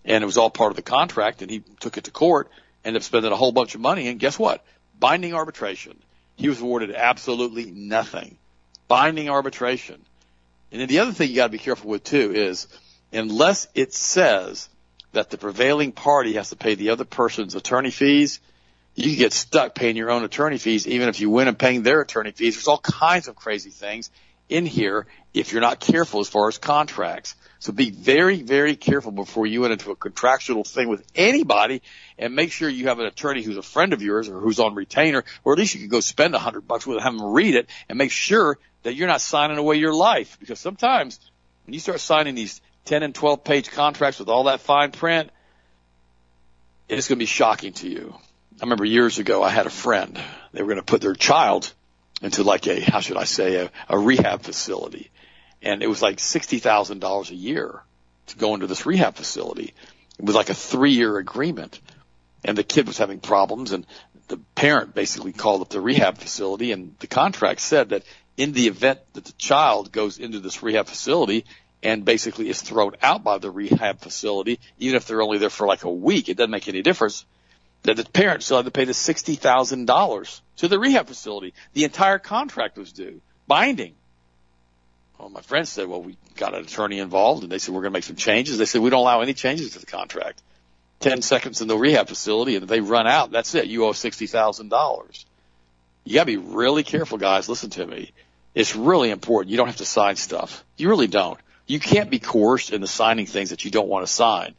and 0.05 0.23
it 0.23 0.25
was 0.25 0.37
all 0.37 0.49
part 0.49 0.71
of 0.71 0.77
the 0.77 0.81
contract 0.81 1.41
and 1.41 1.51
he 1.51 1.63
took 1.81 1.97
it 1.97 2.05
to 2.05 2.11
court, 2.11 2.49
ended 2.85 3.01
up 3.01 3.03
spending 3.03 3.31
a 3.31 3.35
whole 3.35 3.51
bunch 3.51 3.75
of 3.75 3.81
money 3.81 4.07
and 4.07 4.19
guess 4.19 4.39
what? 4.39 4.63
Binding 4.99 5.33
arbitration. 5.33 5.97
He 6.37 6.47
was 6.47 6.61
awarded 6.61 6.93
absolutely 6.95 7.65
nothing. 7.65 8.37
Binding 8.87 9.29
arbitration. 9.29 10.01
And 10.73 10.81
then 10.81 10.87
the 10.87 10.99
other 10.99 11.11
thing 11.11 11.29
you 11.29 11.35
got 11.35 11.45
to 11.45 11.51
be 11.51 11.59
careful 11.59 11.91
with 11.91 12.03
too 12.03 12.33
is 12.33 12.67
unless 13.13 13.67
it 13.75 13.93
says 13.93 14.67
that 15.11 15.29
the 15.29 15.37
prevailing 15.37 15.91
party 15.91 16.33
has 16.33 16.49
to 16.49 16.55
pay 16.55 16.73
the 16.73 16.89
other 16.89 17.05
person's 17.05 17.53
attorney 17.53 17.91
fees, 17.91 18.39
you 18.95 19.15
get 19.15 19.33
stuck 19.33 19.75
paying 19.75 19.95
your 19.95 20.09
own 20.09 20.23
attorney 20.23 20.57
fees 20.57 20.87
even 20.87 21.09
if 21.09 21.19
you 21.19 21.29
win 21.29 21.47
and 21.47 21.59
paying 21.59 21.83
their 21.83 22.01
attorney 22.01 22.31
fees. 22.31 22.55
There's 22.55 22.67
all 22.67 22.79
kinds 22.79 23.27
of 23.27 23.35
crazy 23.35 23.69
things 23.69 24.09
in 24.49 24.65
here 24.65 25.05
if 25.31 25.51
you're 25.51 25.61
not 25.61 25.79
careful 25.79 26.21
as 26.21 26.27
far 26.27 26.47
as 26.47 26.57
contracts. 26.57 27.35
So 27.63 27.71
be 27.71 27.91
very, 27.91 28.41
very 28.41 28.75
careful 28.75 29.13
before 29.13 29.47
you 29.47 29.61
went 29.61 29.71
into 29.71 29.91
a 29.91 29.95
contractual 29.95 30.65
thing 30.65 30.89
with 30.89 31.01
anybody 31.15 31.81
and 32.17 32.35
make 32.35 32.51
sure 32.51 32.67
you 32.67 32.89
have 32.89 32.99
an 32.99 33.05
attorney 33.05 33.41
who's 33.41 33.55
a 33.55 33.61
friend 33.61 33.93
of 33.93 34.01
yours 34.01 34.27
or 34.27 34.37
who's 34.37 34.59
on 34.59 34.75
retainer, 34.75 35.23
or 35.45 35.53
at 35.53 35.59
least 35.59 35.73
you 35.73 35.79
can 35.79 35.87
go 35.87 36.01
spend 36.01 36.35
a 36.35 36.39
hundred 36.39 36.67
bucks 36.67 36.85
with 36.85 36.97
them, 36.97 37.03
have 37.05 37.17
them 37.17 37.31
read 37.31 37.55
it 37.55 37.69
and 37.87 37.97
make 37.97 38.11
sure 38.11 38.59
that 38.81 38.95
you're 38.95 39.07
not 39.07 39.21
signing 39.21 39.57
away 39.57 39.77
your 39.77 39.93
life 39.93 40.35
because 40.41 40.59
sometimes 40.59 41.21
when 41.65 41.73
you 41.73 41.79
start 41.79 42.01
signing 42.01 42.35
these 42.35 42.59
10 42.83 43.01
and 43.01 43.15
12 43.15 43.45
page 43.45 43.71
contracts 43.71 44.19
with 44.19 44.27
all 44.27 44.43
that 44.43 44.59
fine 44.59 44.91
print, 44.91 45.29
it's 46.89 47.07
going 47.07 47.17
to 47.17 47.23
be 47.23 47.25
shocking 47.25 47.71
to 47.71 47.87
you. 47.87 48.13
I 48.59 48.63
remember 48.65 48.83
years 48.83 49.19
ago 49.19 49.41
I 49.41 49.51
had 49.51 49.67
a 49.67 49.69
friend. 49.69 50.21
They 50.51 50.61
were 50.61 50.67
going 50.67 50.81
to 50.81 50.83
put 50.83 50.99
their 50.99 51.15
child 51.15 51.73
into 52.21 52.43
like 52.43 52.67
a, 52.67 52.81
how 52.81 52.99
should 52.99 53.15
I 53.15 53.23
say, 53.23 53.55
a, 53.55 53.71
a 53.87 53.97
rehab 53.97 54.41
facility. 54.41 55.11
And 55.63 55.81
it 55.81 55.87
was 55.87 56.01
like 56.01 56.17
$60,000 56.17 57.29
a 57.29 57.35
year 57.35 57.81
to 58.27 58.37
go 58.37 58.53
into 58.53 58.67
this 58.67 58.85
rehab 58.85 59.15
facility. 59.15 59.73
It 60.19 60.25
was 60.25 60.35
like 60.35 60.49
a 60.49 60.53
three 60.53 60.91
year 60.91 61.17
agreement. 61.17 61.79
And 62.43 62.57
the 62.57 62.63
kid 62.63 62.87
was 62.87 62.97
having 62.97 63.19
problems 63.19 63.71
and 63.71 63.85
the 64.27 64.37
parent 64.55 64.93
basically 64.93 65.33
called 65.33 65.61
up 65.61 65.69
the 65.69 65.81
rehab 65.81 66.17
facility 66.17 66.71
and 66.71 66.95
the 66.99 67.07
contract 67.07 67.61
said 67.61 67.89
that 67.89 68.03
in 68.37 68.53
the 68.53 68.67
event 68.67 68.99
that 69.13 69.25
the 69.25 69.33
child 69.33 69.91
goes 69.91 70.17
into 70.17 70.39
this 70.39 70.63
rehab 70.63 70.87
facility 70.87 71.45
and 71.81 72.05
basically 72.05 72.49
is 72.49 72.61
thrown 72.61 72.93
out 73.01 73.23
by 73.23 73.37
the 73.37 73.51
rehab 73.51 73.99
facility, 73.99 74.59
even 74.79 74.95
if 74.95 75.05
they're 75.05 75.21
only 75.21 75.37
there 75.37 75.49
for 75.49 75.67
like 75.67 75.83
a 75.83 75.91
week, 75.91 76.29
it 76.29 76.37
doesn't 76.37 76.51
make 76.51 76.67
any 76.67 76.81
difference. 76.81 77.25
That 77.83 77.97
the 77.97 78.05
parents 78.05 78.45
still 78.45 78.57
had 78.57 78.65
to 78.65 78.71
pay 78.71 78.85
the 78.85 78.93
sixty 78.93 79.35
thousand 79.35 79.85
dollars 79.85 80.41
to 80.57 80.69
the 80.69 80.79
rehab 80.79 81.07
facility. 81.07 81.53
The 81.73 81.83
entire 81.83 82.17
contract 82.17 82.77
was 82.77 82.93
due, 82.93 83.19
binding. 83.45 83.95
Well, 85.17 85.29
my 85.29 85.41
friend 85.41 85.67
said, 85.67 85.87
well, 85.87 86.01
we 86.01 86.17
got 86.35 86.53
an 86.53 86.65
attorney 86.65 86.99
involved 86.99 87.43
and 87.43 87.51
they 87.51 87.59
said, 87.59 87.73
we're 87.73 87.81
going 87.81 87.91
to 87.91 87.97
make 87.97 88.03
some 88.03 88.15
changes. 88.15 88.57
They 88.57 88.65
said, 88.65 88.81
we 88.81 88.89
don't 88.89 88.99
allow 88.99 89.21
any 89.21 89.33
changes 89.33 89.71
to 89.71 89.79
the 89.79 89.85
contract. 89.85 90.41
10 90.99 91.21
seconds 91.21 91.61
in 91.61 91.67
the 91.67 91.77
rehab 91.77 92.07
facility 92.07 92.55
and 92.55 92.67
they 92.67 92.79
run 92.79 93.07
out, 93.07 93.31
that's 93.31 93.55
it. 93.55 93.67
You 93.67 93.85
owe 93.85 93.91
$60,000. 93.91 95.25
You 96.05 96.15
gotta 96.15 96.25
be 96.25 96.37
really 96.37 96.83
careful, 96.83 97.17
guys. 97.17 97.47
Listen 97.47 97.69
to 97.71 97.85
me. 97.85 98.11
It's 98.53 98.75
really 98.75 99.09
important. 99.09 99.51
You 99.51 99.57
don't 99.57 99.67
have 99.67 99.77
to 99.77 99.85
sign 99.85 100.15
stuff. 100.15 100.63
You 100.77 100.89
really 100.89 101.07
don't. 101.07 101.39
You 101.65 101.79
can't 101.79 102.09
be 102.09 102.19
coerced 102.19 102.71
into 102.71 102.87
signing 102.87 103.25
things 103.25 103.51
that 103.51 103.63
you 103.63 103.71
don't 103.71 103.87
want 103.87 104.05
to 104.05 104.11
sign. 104.11 104.53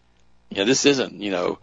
You 0.51 0.59
know, 0.59 0.65
this 0.65 0.87
isn't, 0.87 1.21
you 1.21 1.31
know, 1.31 1.59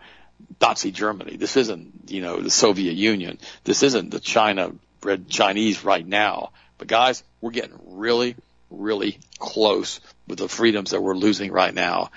Nazi 0.60 0.92
Germany. 0.92 1.36
This 1.38 1.58
isn't, 1.58 2.10
you 2.10 2.22
know, 2.22 2.42
the 2.42 2.52
Soviet 2.52 2.94
Union. 2.94 3.40
This 3.64 3.84
isn't 3.84 4.12
the 4.12 4.20
China, 4.20 4.72
red 5.02 5.30
Chinese 5.30 5.84
right 5.84 6.06
now. 6.06 6.52
But 6.78 6.88
guys, 6.88 7.24
we're 7.42 7.52
getting 7.52 7.80
really, 7.86 8.36
really 8.72 9.20
close 9.38 10.00
with 10.28 10.40
the 10.40 10.48
freedoms 10.48 10.92
that 10.92 11.02
we're 11.02 11.16
losing 11.16 11.52
right 11.52 11.74
now. 11.74 12.10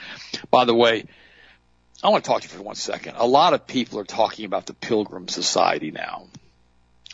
By 0.50 0.64
the 0.64 0.74
way, 0.74 1.04
I 2.02 2.08
want 2.08 2.24
to 2.24 2.28
talk 2.28 2.42
to 2.42 2.48
you 2.48 2.54
for 2.54 2.62
one 2.62 2.74
second. 2.74 3.14
A 3.16 3.26
lot 3.26 3.54
of 3.54 3.66
people 3.66 3.98
are 3.98 4.04
talking 4.04 4.44
about 4.44 4.66
the 4.66 4.74
Pilgrim 4.74 5.28
Society 5.28 5.90
now. 5.90 6.26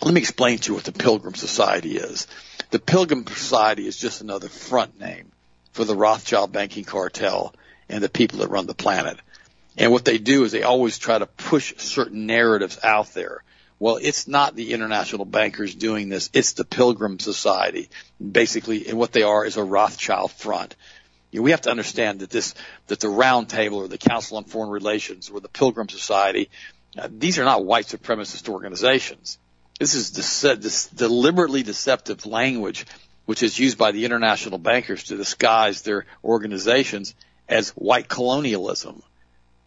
Let 0.03 0.15
me 0.15 0.21
explain 0.21 0.59
to 0.59 0.71
you 0.71 0.75
what 0.75 0.85
the 0.85 0.93
Pilgrim 0.93 1.35
Society 1.35 1.97
is. 1.97 2.27
The 2.71 2.79
Pilgrim 2.79 3.27
Society 3.27 3.87
is 3.87 3.99
just 3.99 4.21
another 4.21 4.49
front 4.49 4.99
name 4.99 5.31
for 5.73 5.85
the 5.85 5.97
Rothschild 5.97 6.53
banking 6.53 6.85
cartel 6.85 7.55
and 7.89 8.03
the 8.03 8.09
people 8.09 8.39
that 8.39 8.51
run 8.51 8.67
the 8.67 8.75
planet. 8.75 9.19
And 9.77 9.93
what 9.93 10.05
they 10.05 10.19
do 10.19 10.45
is 10.45 10.53
they 10.53 10.63
always 10.63 10.99
try 10.99 11.19
to 11.19 11.27
push 11.27 11.75
certain 11.79 12.27
narratives 12.27 12.79
out 12.83 13.13
there. 13.15 13.43
Well, 13.81 13.97
it's 13.97 14.29
not 14.29 14.55
the 14.55 14.75
international 14.75 15.25
bankers 15.25 15.75
doing 15.75 16.11
this. 16.11 16.29
It's 16.35 16.53
the 16.53 16.67
Pilgrim 16.67 17.19
Society. 17.19 17.89
Basically, 18.21 18.87
and 18.87 18.99
what 18.99 19.13
they 19.13 19.23
are 19.23 19.45
is 19.45 19.57
a 19.57 19.65
Rothschild 19.65 20.33
front. 20.33 20.77
You 21.31 21.41
know, 21.41 21.45
we 21.45 21.53
have 21.53 21.63
to 21.63 21.71
understand 21.71 22.21
that 22.21 22.29
this, 22.29 22.55
that 22.89 23.01
the 23.01 23.09
Round 23.09 23.49
Table 23.49 23.79
or 23.79 23.89
the 23.89 23.97
Council 23.97 24.37
on 24.37 24.45
Foreign 24.45 24.69
Relations 24.69 25.31
or 25.31 25.41
the 25.41 25.49
Pilgrim 25.49 25.89
Society, 25.89 26.51
uh, 26.99 27.09
these 27.11 27.39
are 27.39 27.45
not 27.45 27.65
white 27.65 27.87
supremacist 27.87 28.51
organizations. 28.51 29.39
This 29.79 29.95
is 29.95 30.13
this 30.13 30.87
deliberately 30.89 31.63
deceptive 31.63 32.27
language, 32.27 32.85
which 33.25 33.43
is 33.43 33.59
used 33.59 33.79
by 33.79 33.93
the 33.93 34.05
international 34.05 34.59
bankers 34.59 35.05
to 35.05 35.17
disguise 35.17 35.81
their 35.81 36.05
organizations 36.23 37.15
as 37.49 37.71
white 37.71 38.09
colonialism. 38.09 39.03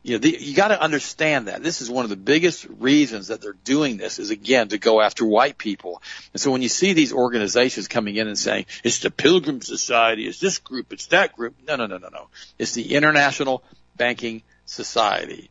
You 0.03 0.13
know, 0.13 0.17
the, 0.19 0.37
you 0.37 0.53
got 0.53 0.67
to 0.67 0.81
understand 0.81 1.47
that 1.47 1.63
this 1.63 1.81
is 1.81 1.89
one 1.89 2.03
of 2.03 2.09
the 2.09 2.17
biggest 2.17 2.67
reasons 2.77 3.27
that 3.27 3.41
they're 3.41 3.53
doing 3.53 3.95
this 3.95 4.19
is 4.19 4.31
again 4.31 4.67
to 4.69 4.77
go 4.77 5.01
after 5.01 5.25
white 5.25 5.57
people. 5.57 6.01
And 6.33 6.41
so 6.41 6.51
when 6.51 6.61
you 6.61 6.69
see 6.69 6.91
these 6.91 7.13
organizations 7.13 7.87
coming 7.87 8.17
in 8.17 8.27
and 8.27 8.37
saying 8.37 8.65
it's 8.83 8.99
the 8.99 9.09
Pilgrim 9.09 9.61
Society, 9.61 10.27
it's 10.27 10.39
this 10.39 10.59
group, 10.59 10.91
it's 10.91 11.07
that 11.07 11.35
group, 11.35 11.55
no, 11.65 11.77
no, 11.77 11.87
no, 11.87 11.97
no, 11.97 12.09
no. 12.09 12.27
It's 12.59 12.73
the 12.73 12.95
International 12.95 13.63
Banking 13.95 14.43
Society 14.65 15.49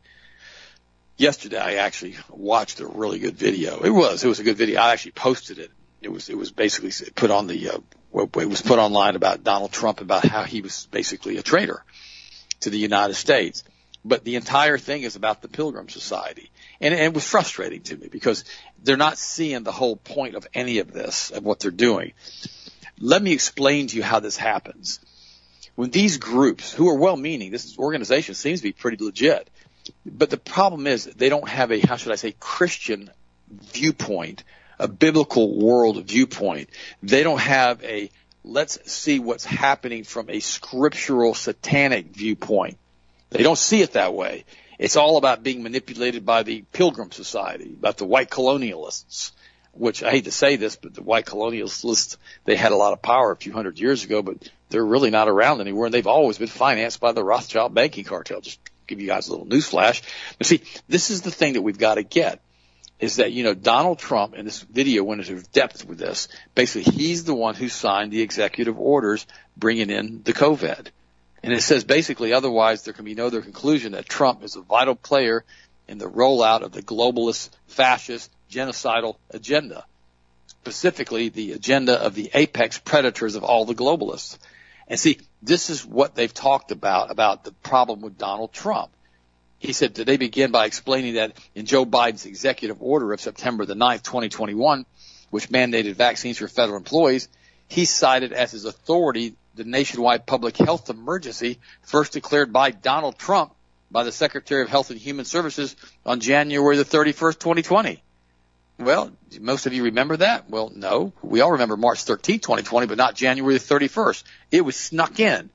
yesterday 1.17 1.59
I 1.59 1.75
actually 1.75 2.15
watched 2.29 2.79
a 2.79 2.87
really 2.87 3.19
good 3.19 3.35
video. 3.35 3.81
It 3.81 3.89
was, 3.89 4.23
it 4.23 4.27
was 4.27 4.39
a 4.39 4.43
good 4.43 4.57
video. 4.57 4.79
I 4.79 4.91
actually 4.91 5.11
posted 5.11 5.59
it. 5.59 5.71
It 6.01 6.11
was, 6.11 6.29
it 6.29 6.37
was 6.37 6.51
basically 6.51 6.91
put 7.15 7.31
on 7.31 7.47
the, 7.47 7.69
uh, 7.69 7.79
it 8.13 8.49
was 8.49 8.61
put 8.61 8.79
online 8.79 9.15
about 9.15 9.43
Donald 9.43 9.71
Trump 9.71 10.01
about 10.01 10.25
how 10.25 10.43
he 10.43 10.61
was 10.61 10.87
basically 10.91 11.37
a 11.37 11.41
traitor 11.41 11.83
to 12.61 12.69
the 12.69 12.77
United 12.77 13.15
States. 13.15 13.63
But 14.05 14.23
the 14.23 14.35
entire 14.35 14.77
thing 14.77 15.03
is 15.03 15.15
about 15.15 15.41
the 15.41 15.47
Pilgrim 15.47 15.87
Society. 15.87 16.51
And, 16.81 16.93
and 16.93 17.03
it 17.03 17.13
was 17.13 17.25
frustrating 17.25 17.81
to 17.83 17.95
me 17.95 18.09
because 18.09 18.43
they're 18.83 18.97
not 18.97 19.17
seeing 19.17 19.63
the 19.63 19.71
whole 19.71 19.95
point 19.95 20.35
of 20.35 20.45
any 20.53 20.79
of 20.79 20.91
this, 20.91 21.31
of 21.31 21.43
what 21.43 21.59
they're 21.59 21.71
doing. 21.71 22.13
Let 22.99 23.21
me 23.21 23.31
explain 23.31 23.87
to 23.87 23.97
you 23.97 24.03
how 24.03 24.19
this 24.19 24.37
happens. 24.37 24.99
When 25.75 25.89
these 25.89 26.17
groups, 26.17 26.71
who 26.73 26.89
are 26.89 26.97
well 26.97 27.17
meaning, 27.17 27.51
this 27.51 27.77
organization 27.79 28.35
seems 28.35 28.59
to 28.59 28.63
be 28.63 28.73
pretty 28.73 29.03
legit, 29.03 29.49
but 30.05 30.29
the 30.29 30.37
problem 30.37 30.85
is 30.85 31.05
they 31.05 31.29
don't 31.29 31.47
have 31.47 31.71
a, 31.71 31.79
how 31.79 31.95
should 31.95 32.11
I 32.11 32.15
say, 32.15 32.35
Christian 32.39 33.09
viewpoint, 33.49 34.43
a 34.79 34.87
biblical 34.87 35.57
world 35.57 36.03
viewpoint. 36.05 36.69
They 37.01 37.23
don't 37.23 37.39
have 37.39 37.83
a, 37.83 38.11
let's 38.43 38.91
see 38.91 39.19
what's 39.19 39.45
happening 39.45 40.03
from 40.03 40.29
a 40.29 40.39
scriptural 40.39 41.33
satanic 41.33 42.07
viewpoint. 42.07 42.77
They 43.33 43.43
don't 43.43 43.57
see 43.57 43.81
it 43.81 43.93
that 43.93 44.13
way. 44.13 44.45
It's 44.77 44.95
all 44.95 45.17
about 45.17 45.43
being 45.43 45.63
manipulated 45.63 46.25
by 46.25 46.43
the 46.43 46.61
Pilgrim 46.71 47.11
Society, 47.11 47.75
about 47.77 47.97
the 47.97 48.05
white 48.05 48.29
colonialists, 48.29 49.31
which 49.71 50.03
I 50.03 50.11
hate 50.11 50.25
to 50.25 50.31
say 50.31 50.55
this, 50.55 50.75
but 50.75 50.93
the 50.93 51.01
white 51.01 51.25
colonialists, 51.25 52.17
they 52.45 52.55
had 52.55 52.71
a 52.71 52.75
lot 52.75 52.93
of 52.93 53.01
power 53.01 53.31
a 53.31 53.35
few 53.35 53.51
hundred 53.51 53.79
years 53.79 54.03
ago, 54.03 54.21
but 54.21 54.49
they're 54.69 54.85
really 54.85 55.09
not 55.09 55.29
around 55.29 55.61
anywhere. 55.61 55.87
and 55.87 55.93
they've 55.93 56.05
always 56.05 56.37
been 56.37 56.47
financed 56.47 56.99
by 56.99 57.11
the 57.11 57.23
Rothschild 57.23 57.73
banking 57.73 58.03
cartel. 58.03 58.41
Just 58.41 58.59
give 58.85 58.99
you 58.99 59.07
guys 59.07 59.27
a 59.27 59.31
little 59.31 59.47
newsflash. 59.47 60.03
But 60.37 60.45
see, 60.45 60.61
this 60.87 61.09
is 61.09 61.23
the 61.23 61.31
thing 61.31 61.53
that 61.53 61.63
we've 61.63 61.77
got 61.77 61.95
to 61.95 62.03
get 62.03 62.39
is 62.99 63.15
that, 63.15 63.31
you 63.31 63.43
know, 63.43 63.55
Donald 63.55 63.97
Trump 63.97 64.35
in 64.35 64.45
this 64.45 64.61
video 64.61 65.03
went 65.03 65.27
into 65.27 65.43
depth 65.51 65.85
with 65.85 65.97
this. 65.97 66.27
Basically, 66.53 66.93
he's 66.93 67.23
the 67.23 67.33
one 67.33 67.55
who 67.55 67.67
signed 67.67 68.11
the 68.11 68.21
executive 68.21 68.79
orders 68.79 69.25
bringing 69.57 69.89
in 69.89 70.21
the 70.23 70.33
COVID. 70.33 70.87
And 71.43 71.51
it 71.51 71.61
says 71.61 71.83
basically 71.83 72.31
otherwise 72.31 72.83
there 72.83 72.93
can 72.93 73.05
be 73.05 73.15
no 73.15 73.27
other 73.27 73.41
conclusion 73.41 73.91
that 73.91 74.07
Trump 74.07 74.43
is 74.43 74.55
a 74.55 74.61
vital 74.61 74.95
player 74.95 75.43
in 75.87 75.97
the 75.97 76.09
rollout 76.09 76.61
of 76.61 76.71
the 76.71 76.81
globalist, 76.81 77.49
fascist, 77.67 78.31
genocidal 78.49 79.17
agenda. 79.29 79.85
Specifically, 80.47 81.27
the 81.27 81.51
agenda 81.51 82.01
of 82.01 82.15
the 82.15 82.31
apex 82.33 82.77
predators 82.77 83.35
of 83.35 83.43
all 83.43 83.65
the 83.65 83.75
globalists. 83.75 84.37
And 84.87 84.97
see, 84.97 85.19
this 85.41 85.69
is 85.69 85.85
what 85.85 86.15
they've 86.15 86.33
talked 86.33 86.71
about, 86.71 87.11
about 87.11 87.43
the 87.43 87.51
problem 87.51 88.01
with 88.01 88.17
Donald 88.17 88.53
Trump. 88.53 88.91
He 89.59 89.73
said 89.73 89.95
that 89.95 90.05
they 90.05 90.17
begin 90.17 90.51
by 90.51 90.65
explaining 90.65 91.15
that 91.15 91.37
in 91.55 91.65
Joe 91.65 91.85
Biden's 91.85 92.25
executive 92.25 92.81
order 92.81 93.11
of 93.11 93.21
September 93.21 93.65
the 93.65 93.75
9th, 93.75 94.03
2021, 94.03 94.85
which 95.29 95.49
mandated 95.49 95.95
vaccines 95.95 96.37
for 96.37 96.47
federal 96.47 96.77
employees, 96.77 97.27
he 97.67 97.85
cited 97.85 98.33
as 98.33 98.51
his 98.51 98.65
authority 98.65 99.35
the 99.55 99.63
nationwide 99.63 100.25
public 100.25 100.57
health 100.57 100.89
emergency 100.89 101.59
first 101.81 102.13
declared 102.13 102.51
by 102.51 102.71
Donald 102.71 103.17
Trump 103.17 103.53
by 103.91 104.03
the 104.03 104.11
Secretary 104.11 104.63
of 104.63 104.69
Health 104.69 104.89
and 104.89 104.99
Human 104.99 105.25
Services 105.25 105.75
on 106.05 106.19
January 106.19 106.77
the 106.77 106.85
31st, 106.85 107.39
2020. 107.39 108.03
Well, 108.79 109.11
most 109.39 109.67
of 109.67 109.73
you 109.73 109.83
remember 109.83 110.17
that? 110.17 110.49
Well, 110.49 110.71
no. 110.75 111.13
We 111.21 111.41
all 111.41 111.51
remember 111.51 111.77
March 111.77 112.03
13, 112.03 112.39
2020, 112.39 112.87
but 112.87 112.97
not 112.97 113.15
January 113.15 113.53
the 113.53 113.63
31st. 113.63 114.23
It 114.51 114.61
was 114.61 114.75
snuck 114.75 115.19
in. 115.19 115.51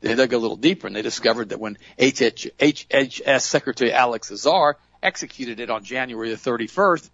They 0.00 0.14
dug 0.14 0.32
a 0.32 0.38
little 0.38 0.56
deeper 0.56 0.86
and 0.86 0.96
they 0.96 1.02
discovered 1.02 1.50
that 1.50 1.60
when 1.60 1.78
HHS 1.98 3.40
Secretary 3.42 3.92
Alex 3.92 4.32
Azar 4.32 4.78
executed 5.02 5.60
it 5.60 5.70
on 5.70 5.84
January 5.84 6.30
the 6.30 6.36
31st, 6.36 7.08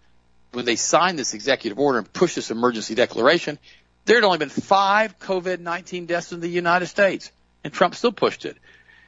when 0.53 0.65
they 0.65 0.75
signed 0.75 1.19
this 1.19 1.33
executive 1.33 1.79
order 1.79 1.99
and 1.99 2.11
pushed 2.11 2.35
this 2.35 2.51
emergency 2.51 2.95
declaration, 2.95 3.59
there 4.05 4.17
had 4.17 4.23
only 4.23 4.37
been 4.37 4.49
five 4.49 5.19
COVID-19 5.19 6.07
deaths 6.07 6.31
in 6.31 6.39
the 6.39 6.47
United 6.47 6.87
States, 6.87 7.31
and 7.63 7.71
Trump 7.71 7.95
still 7.95 8.11
pushed 8.11 8.45
it. 8.45 8.57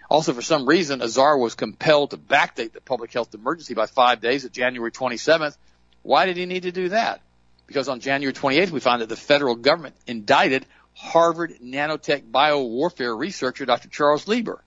Also, 0.10 0.34
for 0.34 0.42
some 0.42 0.68
reason, 0.68 1.02
Azar 1.02 1.38
was 1.38 1.56
compelled 1.56 2.12
to 2.12 2.18
backdate 2.18 2.74
the 2.74 2.82
public 2.82 3.12
health 3.12 3.34
emergency 3.34 3.74
by 3.74 3.88
five 3.88 4.22
days 4.22 4.46
at 4.46 4.52
January 4.52 4.92
27th 4.92 5.56
why 6.04 6.26
did 6.26 6.38
he 6.38 6.46
need 6.46 6.64
to 6.64 6.72
do 6.72 6.90
that? 6.90 7.22
Because 7.66 7.88
on 7.88 8.02
January 8.02 8.34
28th, 8.34 8.70
we 8.70 8.82
found 8.82 9.02
that 9.02 9.10
the 9.10 9.16
federal 9.16 9.56
government 9.56 9.96
indicted 10.06 10.66
Harvard 10.94 11.54
nanotech 11.64 12.30
biowarfare 12.30 13.18
researcher 13.18 13.66
Dr. 13.66 13.90
Charles 13.90 14.28
Lieber. 14.28 14.62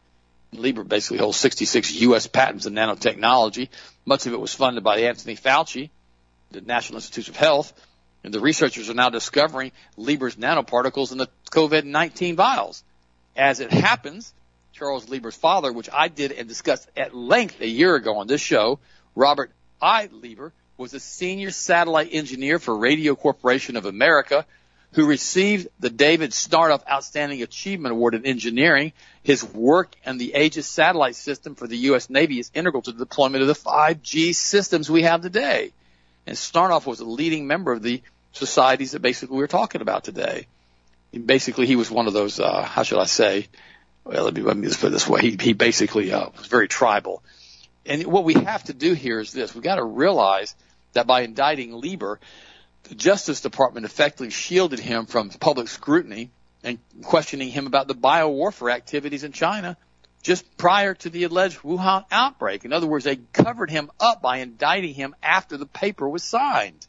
Lieber 0.53 0.83
basically 0.83 1.19
holds 1.19 1.37
66 1.37 1.93
U.S. 2.01 2.27
patents 2.27 2.67
in 2.67 2.73
nanotechnology. 2.73 3.69
Much 4.07 4.27
of 4.27 4.33
it 4.33 4.41
was 4.41 4.55
funded 4.55 4.83
by 4.83 5.01
Anthony 5.01 5.37
Fauci, 5.37 5.91
the 6.51 6.63
National 6.63 6.97
Institutes 6.97 7.29
of 7.29 7.37
Health, 7.37 7.73
and 8.27 8.35
the 8.35 8.41
researchers 8.41 8.91
are 8.91 8.95
now 8.95 9.09
discovering 9.09 9.71
Lieber's 9.97 10.35
nanoparticles 10.35 11.13
in 11.13 11.19
the 11.19 11.29
COVID-19 11.53 12.35
vials. 12.35 12.83
As 13.37 13.61
it 13.61 13.71
happens, 13.71 14.35
Charles 14.73 15.09
Lieber's 15.09 15.37
father, 15.37 15.73
which 15.73 15.89
I 15.93 16.09
did 16.09 16.33
and 16.33 16.49
discussed 16.49 16.91
at 16.97 17.15
length 17.15 17.61
a 17.61 17.69
year 17.69 17.95
ago 17.95 18.17
on 18.17 18.27
this 18.27 18.41
show, 18.41 18.81
Robert 19.15 19.53
I. 19.81 20.09
Lieber, 20.11 20.53
was 20.77 20.93
a 20.93 20.99
senior 20.99 21.53
satellite 21.53 22.09
engineer 22.11 22.59
for 22.59 22.77
Radio 22.77 23.15
Corporation 23.15 23.77
of 23.77 23.87
America 23.87 24.45
who 24.95 25.07
received 25.07 25.69
the 25.79 25.91
David 25.91 26.33
Sarnoff 26.33 26.83
Outstanding 26.91 27.43
Achievement 27.43 27.93
Award 27.93 28.17
in 28.17 28.27
Engineering. 28.27 28.93
His 29.23 29.45
work 29.45 29.95
and 30.05 30.21
the 30.21 30.35
Aegis 30.35 30.67
satellite 30.67 31.15
system 31.15 31.55
for 31.55 31.69
the 31.69 31.79
U.S. 31.91 32.11
Navy 32.11 32.41
is 32.41 32.51
integral 32.55 32.83
to 32.83 32.91
the 32.91 33.05
deployment 33.05 33.43
of 33.43 33.47
the 33.47 33.55
5G 33.55 34.35
systems 34.35 34.91
we 34.91 35.03
have 35.03 35.23
today. 35.23 35.71
And 36.27 36.37
Sarnoff 36.37 36.87
was 36.87 36.99
a 36.99 37.05
leading 37.05 37.47
member 37.47 37.73
of 37.73 37.83
the 37.83 38.03
societies 38.37 38.93
that 38.93 39.03
basically 39.03 39.37
we 39.37 39.43
are 39.43 39.49
talking 39.49 39.81
about 39.81 40.05
today. 40.05 40.47
Basically, 41.13 41.67
he 41.67 41.77
was 41.77 41.91
one 41.91 42.07
of 42.07 42.13
those, 42.13 42.39
uh, 42.39 42.63
how 42.63 42.83
should 42.83 42.99
I 42.99 43.07
say, 43.07 43.49
well, 44.05 44.25
let 44.25 44.35
me, 44.35 44.43
let 44.43 44.57
me 44.57 44.69
just 44.69 44.81
put 44.81 44.89
it 44.89 44.91
this 44.91 45.09
way. 45.09 45.21
He, 45.23 45.37
he 45.41 45.53
basically, 45.55 46.13
uh, 46.13 46.29
was 46.37 46.47
very 46.47 46.69
tribal. 46.69 47.23
And 47.87 48.05
what 48.07 48.25
we 48.25 48.35
have 48.35 48.65
to 48.65 48.75
do 48.75 48.93
here 48.93 49.21
is 49.21 49.33
this. 49.33 49.55
We've 49.55 49.65
got 49.65 49.77
to 49.77 49.85
realize 49.85 50.55
that 50.93 51.07
by 51.07 51.23
indicting 51.23 51.73
Lieber, 51.73 52.21
the 52.85 52.95
Justice 52.95 53.41
Department 53.41 53.87
effectively 53.87 54.31
shielded 54.31 54.81
him 54.81 55.07
from 55.07 55.31
public 55.31 55.69
scrutiny 55.69 56.31
and 56.63 56.79
questioning 57.05 57.49
him 57.49 57.67
about 57.67 57.89
the 57.89 57.95
biowarfare 57.95 58.73
activities 58.73 59.25
in 59.25 59.33
China 59.33 59.77
just 60.23 60.57
prior 60.57 60.95
to 60.95 61.09
the 61.09 61.25
alleged 61.25 61.59
Wuhan 61.59 62.05
outbreak. 62.11 62.65
In 62.65 62.73
other 62.73 62.87
words, 62.87 63.05
they 63.05 63.17
covered 63.33 63.71
him 63.71 63.91
up 64.01 64.21
by 64.21 64.39
indicting 64.39 64.93
him 64.93 65.15
after 65.23 65.57
the 65.57 65.67
paper 65.67 66.09
was 66.09 66.25
signed. 66.25 66.87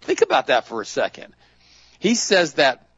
Think 0.00 0.22
about 0.22 0.48
that 0.48 0.66
for 0.66 0.80
a 0.80 0.86
second. 0.86 1.34
He 1.98 2.14
says 2.14 2.54
that 2.54 2.88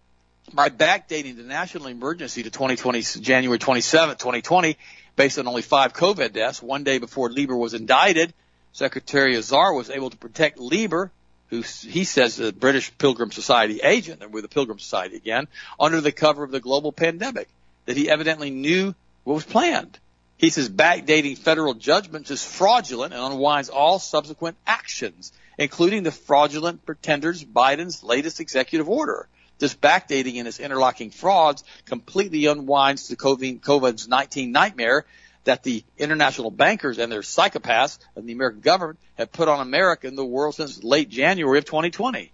by 0.52 0.68
backdating 0.68 1.36
the 1.36 1.42
national 1.42 1.86
emergency 1.86 2.42
to 2.42 2.50
2020, 2.50 3.02
January 3.20 3.58
27, 3.58 4.16
2020, 4.16 4.76
based 5.16 5.38
on 5.38 5.46
only 5.46 5.62
five 5.62 5.92
COVID 5.92 6.32
deaths, 6.32 6.62
one 6.62 6.84
day 6.84 6.98
before 6.98 7.30
Lieber 7.30 7.56
was 7.56 7.74
indicted, 7.74 8.32
Secretary 8.72 9.36
Azar 9.36 9.72
was 9.74 9.90
able 9.90 10.10
to 10.10 10.16
protect 10.16 10.58
Lieber, 10.58 11.10
who 11.48 11.62
he 11.62 12.04
says 12.04 12.38
is 12.38 12.48
a 12.48 12.52
British 12.52 12.96
Pilgrim 12.96 13.32
Society 13.32 13.80
agent, 13.82 14.22
and 14.22 14.32
we're 14.32 14.42
the 14.42 14.48
Pilgrim 14.48 14.78
Society 14.78 15.16
again, 15.16 15.48
under 15.78 16.00
the 16.00 16.12
cover 16.12 16.44
of 16.44 16.50
the 16.50 16.60
global 16.60 16.92
pandemic, 16.92 17.48
that 17.86 17.96
he 17.96 18.08
evidently 18.08 18.50
knew 18.50 18.94
what 19.24 19.34
was 19.34 19.44
planned. 19.44 19.98
He 20.40 20.48
says 20.48 20.70
backdating 20.70 21.37
federal 21.37 21.74
judgments 21.74 22.31
is 22.31 22.42
fraudulent 22.42 23.12
and 23.12 23.22
unwinds 23.22 23.68
all 23.68 23.98
subsequent 23.98 24.57
actions, 24.66 25.33
including 25.59 26.03
the 26.03 26.11
fraudulent 26.11 26.87
pretenders 26.87 27.44
Biden's 27.44 28.03
latest 28.03 28.40
executive 28.40 28.88
order. 28.88 29.29
This 29.59 29.74
backdating 29.74 30.38
and 30.38 30.48
its 30.48 30.59
interlocking 30.59 31.11
frauds 31.11 31.62
completely 31.85 32.46
unwinds 32.46 33.09
the 33.09 33.16
covid 33.16 33.61
COVID's 33.61 34.09
19 34.09 34.50
nightmare 34.50 35.05
that 35.44 35.62
the 35.62 35.85
international 35.98 36.50
bankers 36.50 36.96
and 36.98 37.12
their 37.12 37.20
psychopaths 37.20 37.98
and 38.16 38.26
the 38.26 38.33
American 38.33 38.61
government 38.61 38.98
have 39.18 39.33
put 39.33 39.48
on 39.48 39.61
America 39.61 40.09
and 40.09 40.16
the 40.16 40.24
world 40.24 40.55
since 40.55 40.83
late 40.83 41.11
January 41.11 41.59
of 41.59 41.66
2020. 41.66 42.33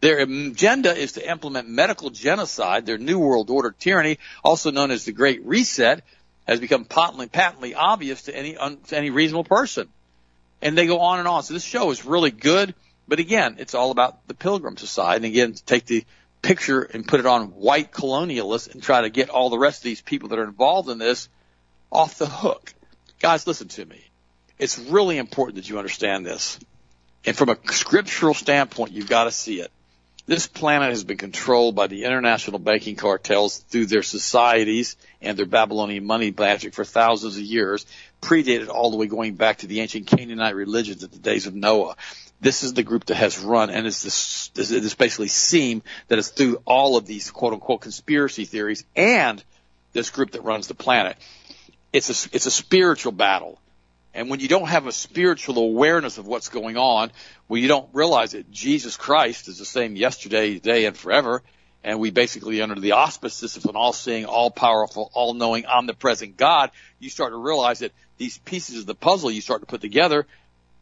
Their 0.00 0.20
agenda 0.20 0.96
is 0.96 1.12
to 1.12 1.30
implement 1.30 1.68
medical 1.68 2.08
genocide, 2.08 2.86
their 2.86 2.98
New 2.98 3.18
World 3.18 3.50
Order 3.50 3.72
tyranny, 3.78 4.18
also 4.42 4.70
known 4.70 4.90
as 4.90 5.04
the 5.04 5.12
Great 5.12 5.44
Reset, 5.44 6.02
has 6.46 6.60
become 6.60 6.84
patently, 6.84 7.26
patently 7.26 7.74
obvious 7.74 8.22
to 8.22 8.36
any, 8.36 8.54
to 8.54 8.96
any 8.96 9.10
reasonable 9.10 9.44
person. 9.44 9.88
And 10.60 10.76
they 10.76 10.86
go 10.86 11.00
on 11.00 11.18
and 11.18 11.28
on. 11.28 11.42
So 11.42 11.54
this 11.54 11.64
show 11.64 11.90
is 11.90 12.04
really 12.04 12.30
good, 12.30 12.74
but 13.08 13.18
again, 13.18 13.56
it's 13.58 13.74
all 13.74 13.90
about 13.90 14.26
the 14.28 14.34
Pilgrim 14.34 14.76
Society. 14.76 15.16
And 15.16 15.24
again, 15.24 15.54
to 15.54 15.64
take 15.64 15.86
the 15.86 16.04
picture 16.40 16.82
and 16.82 17.06
put 17.06 17.20
it 17.20 17.26
on 17.26 17.48
white 17.48 17.92
colonialists 17.92 18.72
and 18.72 18.82
try 18.82 19.02
to 19.02 19.10
get 19.10 19.30
all 19.30 19.50
the 19.50 19.58
rest 19.58 19.80
of 19.80 19.84
these 19.84 20.02
people 20.02 20.30
that 20.30 20.38
are 20.38 20.44
involved 20.44 20.88
in 20.88 20.98
this 20.98 21.28
off 21.90 22.18
the 22.18 22.26
hook. 22.26 22.74
Guys, 23.20 23.46
listen 23.46 23.68
to 23.68 23.84
me. 23.84 24.04
It's 24.58 24.78
really 24.78 25.18
important 25.18 25.56
that 25.56 25.68
you 25.68 25.78
understand 25.78 26.26
this. 26.26 26.58
And 27.24 27.36
from 27.36 27.50
a 27.50 27.58
scriptural 27.70 28.34
standpoint, 28.34 28.92
you've 28.92 29.08
got 29.08 29.24
to 29.24 29.30
see 29.30 29.60
it. 29.60 29.70
This 30.24 30.46
planet 30.46 30.90
has 30.90 31.02
been 31.02 31.16
controlled 31.16 31.74
by 31.74 31.88
the 31.88 32.04
international 32.04 32.60
banking 32.60 32.94
cartels 32.94 33.58
through 33.58 33.86
their 33.86 34.04
societies 34.04 34.96
and 35.20 35.36
their 35.36 35.46
Babylonian 35.46 36.04
money 36.04 36.32
magic 36.36 36.74
for 36.74 36.84
thousands 36.84 37.36
of 37.36 37.42
years, 37.42 37.86
predated 38.20 38.68
all 38.68 38.92
the 38.92 38.96
way 38.96 39.06
going 39.06 39.34
back 39.34 39.58
to 39.58 39.66
the 39.66 39.80
ancient 39.80 40.06
Canaanite 40.06 40.54
religions 40.54 41.02
at 41.02 41.10
the 41.10 41.18
days 41.18 41.46
of 41.46 41.54
Noah. 41.56 41.96
This 42.40 42.62
is 42.62 42.72
the 42.74 42.84
group 42.84 43.06
that 43.06 43.16
has 43.16 43.38
run 43.38 43.70
and 43.70 43.86
it's 43.86 44.02
this, 44.02 44.48
this 44.54 44.94
basically 44.94 45.28
seam 45.28 45.82
that 46.06 46.18
is 46.18 46.28
through 46.28 46.62
all 46.64 46.96
of 46.96 47.06
these 47.06 47.30
quote 47.30 47.52
unquote 47.52 47.80
conspiracy 47.80 48.44
theories 48.44 48.84
and 48.94 49.42
this 49.92 50.10
group 50.10 50.32
that 50.32 50.44
runs 50.44 50.68
the 50.68 50.74
planet. 50.74 51.16
It's 51.92 52.26
a, 52.26 52.34
it's 52.34 52.46
a 52.46 52.50
spiritual 52.50 53.12
battle. 53.12 53.60
And 54.14 54.28
when 54.28 54.40
you 54.40 54.48
don't 54.48 54.68
have 54.68 54.86
a 54.86 54.92
spiritual 54.92 55.58
awareness 55.58 56.18
of 56.18 56.26
what's 56.26 56.48
going 56.48 56.76
on, 56.76 57.10
when 57.46 57.62
you 57.62 57.68
don't 57.68 57.88
realize 57.92 58.32
that 58.32 58.50
Jesus 58.50 58.96
Christ 58.96 59.48
is 59.48 59.58
the 59.58 59.64
same 59.64 59.96
yesterday, 59.96 60.54
today, 60.54 60.84
and 60.84 60.96
forever, 60.96 61.42
and 61.82 61.98
we 61.98 62.10
basically 62.10 62.60
under 62.60 62.78
the 62.78 62.92
auspices 62.92 63.56
of 63.56 63.64
an 63.64 63.74
all-seeing, 63.74 64.26
all-powerful, 64.26 65.10
all-knowing, 65.14 65.66
omnipresent 65.66 66.36
God, 66.36 66.70
you 67.00 67.10
start 67.10 67.32
to 67.32 67.36
realize 67.36 67.80
that 67.80 67.92
these 68.18 68.38
pieces 68.38 68.80
of 68.80 68.86
the 68.86 68.94
puzzle 68.94 69.30
you 69.30 69.40
start 69.40 69.62
to 69.62 69.66
put 69.66 69.80
together 69.80 70.26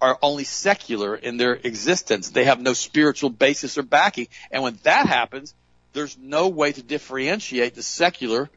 are 0.01 0.19
only 0.23 0.45
secular 0.45 1.15
in 1.15 1.37
their 1.37 1.55
existence. 1.55 2.31
They 2.31 2.45
have 2.45 2.61
no 2.61 2.73
spiritual 2.73 3.31
basis 3.31 3.79
or 3.79 3.83
backing. 3.83 4.29
And 4.51 4.63
when 4.63 4.79
that 4.83 5.07
happens, 5.07 5.55
there's 5.93 6.17
no 6.19 6.49
way 6.49 6.73
to 6.73 6.83
differentiate 6.83 7.75
the 7.75 7.83
secular 7.83 8.51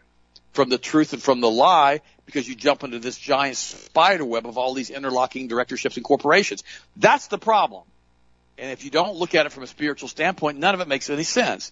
from 0.53 0.69
the 0.69 0.77
truth 0.77 1.13
and 1.13 1.21
from 1.21 1.41
the 1.41 1.49
lie 1.49 2.01
because 2.25 2.47
you 2.47 2.55
jump 2.55 2.83
into 2.83 2.99
this 2.99 3.17
giant 3.17 3.57
spider 3.57 4.23
web 4.23 4.47
of 4.47 4.57
all 4.57 4.73
these 4.73 4.89
interlocking 4.89 5.47
directorships 5.47 5.97
and 5.97 6.05
corporations. 6.05 6.63
That's 6.95 7.27
the 7.27 7.37
problem. 7.37 7.83
And 8.57 8.71
if 8.71 8.85
you 8.85 8.91
don't 8.91 9.15
look 9.15 9.35
at 9.35 9.45
it 9.45 9.51
from 9.51 9.63
a 9.63 9.67
spiritual 9.67 10.07
standpoint, 10.07 10.59
none 10.59 10.75
of 10.75 10.81
it 10.81 10.87
makes 10.87 11.09
any 11.09 11.23
sense. 11.23 11.71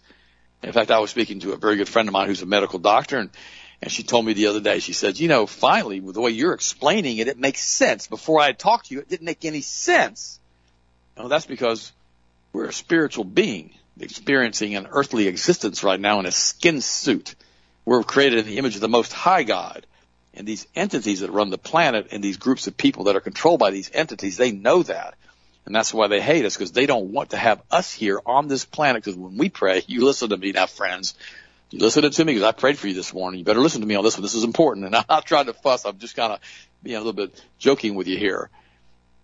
In 0.64 0.74
fact, 0.74 0.92
I 0.92 1.00
was 1.00 1.12
speaking 1.12 1.40
to 1.42 1.54
a 1.54 1.58
very 1.58 1.76
good 1.76 1.88
friend 1.88 2.08
of 2.08 2.14
mine 2.14 2.28
who's 2.28 2.42
a 2.42 2.48
medical 2.48 2.80
doctor 2.80 3.18
and, 3.18 3.30
and 3.82 3.92
she 3.92 4.04
told 4.04 4.26
me 4.26 4.34
the 4.34 4.48
other 4.48 4.60
day, 4.60 4.80
she 4.80 4.94
said, 4.94 5.20
you 5.20 5.28
know, 5.28 5.48
finally, 5.48 6.00
with 6.02 6.16
the 6.16 6.22
way 6.22 6.32
you're 6.32 6.54
explaining 6.54 7.18
it, 7.18 7.28
it 7.28 7.40
makes 7.40 7.62
sense. 7.62 8.08
Before 8.08 8.40
I 8.40 8.48
had 8.48 8.60
talked 8.60 8.88
to 8.88 8.96
you, 8.96 9.00
it 9.00 9.10
didn't 9.10 9.26
make 9.26 9.46
any 9.46 9.62
sense. 9.62 10.40
Well, 11.18 11.30
that's 11.30 11.46
because 11.46 11.92
we're 12.54 12.66
a 12.66 12.74
spiritual 12.74 13.24
being 13.24 13.72
experiencing 14.00 14.76
an 14.76 14.88
earthly 14.90 15.28
existence 15.28 15.84
right 15.84 16.00
now 16.00 16.20
in 16.20 16.26
a 16.26 16.32
skin 16.32 16.82
suit. 16.82 17.36
We're 17.92 18.04
created 18.04 18.40
in 18.40 18.46
the 18.46 18.58
image 18.58 18.76
of 18.76 18.82
the 18.82 18.88
most 18.88 19.12
high 19.12 19.44
God. 19.44 19.86
And 20.34 20.48
these 20.48 20.66
entities 20.78 21.20
that 21.20 21.30
run 21.30 21.50
the 21.50 21.58
planet 21.58 22.08
and 22.12 22.24
these 22.24 22.38
groups 22.38 22.66
of 22.68 22.78
people 22.78 23.04
that 23.04 23.18
are 23.18 23.20
controlled 23.20 23.60
by 23.60 23.72
these 23.72 23.92
entities, 23.94 24.38
they 24.38 24.54
know 24.54 24.82
that. 24.84 25.16
And 25.66 25.76
that's 25.76 25.94
why 25.94 26.08
they 26.08 26.22
hate 26.22 26.46
us 26.46 26.56
because 26.56 26.72
they 26.72 26.86
don't 26.86 27.12
want 27.12 27.32
to 27.32 27.38
have 27.38 27.62
us 27.70 27.92
here 27.92 28.22
on 28.26 28.48
this 28.48 28.64
planet 28.64 29.04
because 29.04 29.18
when 29.18 29.36
we 29.36 29.50
pray, 29.50 29.84
you 29.88 30.06
listen 30.06 30.30
to 30.30 30.38
me 30.38 30.54
now, 30.54 30.68
friends. 30.68 31.16
You 31.70 31.80
listen 31.80 32.10
to 32.10 32.24
me 32.24 32.32
because 32.32 32.48
I 32.48 32.54
prayed 32.54 32.78
for 32.78 32.88
you 32.88 32.94
this 32.94 33.14
morning. 33.14 33.40
You 33.40 33.44
better 33.44 33.60
listen 33.60 33.82
to 33.82 33.88
me 33.88 33.96
on 33.96 34.06
this 34.06 34.16
one. 34.16 34.24
This 34.24 34.36
is 34.36 34.46
important. 34.46 34.86
And 34.86 34.96
I'm 34.96 35.04
not 35.10 35.26
trying 35.26 35.48
to 35.48 35.54
fuss. 35.54 35.84
I'm 35.84 36.00
just 36.00 36.16
kind 36.16 36.32
of 36.32 36.40
being 36.82 36.96
a 36.96 37.00
little 37.00 37.12
bit 37.12 37.44
joking 37.60 37.96
with 37.96 38.08
you 38.08 38.18
here. 38.18 38.50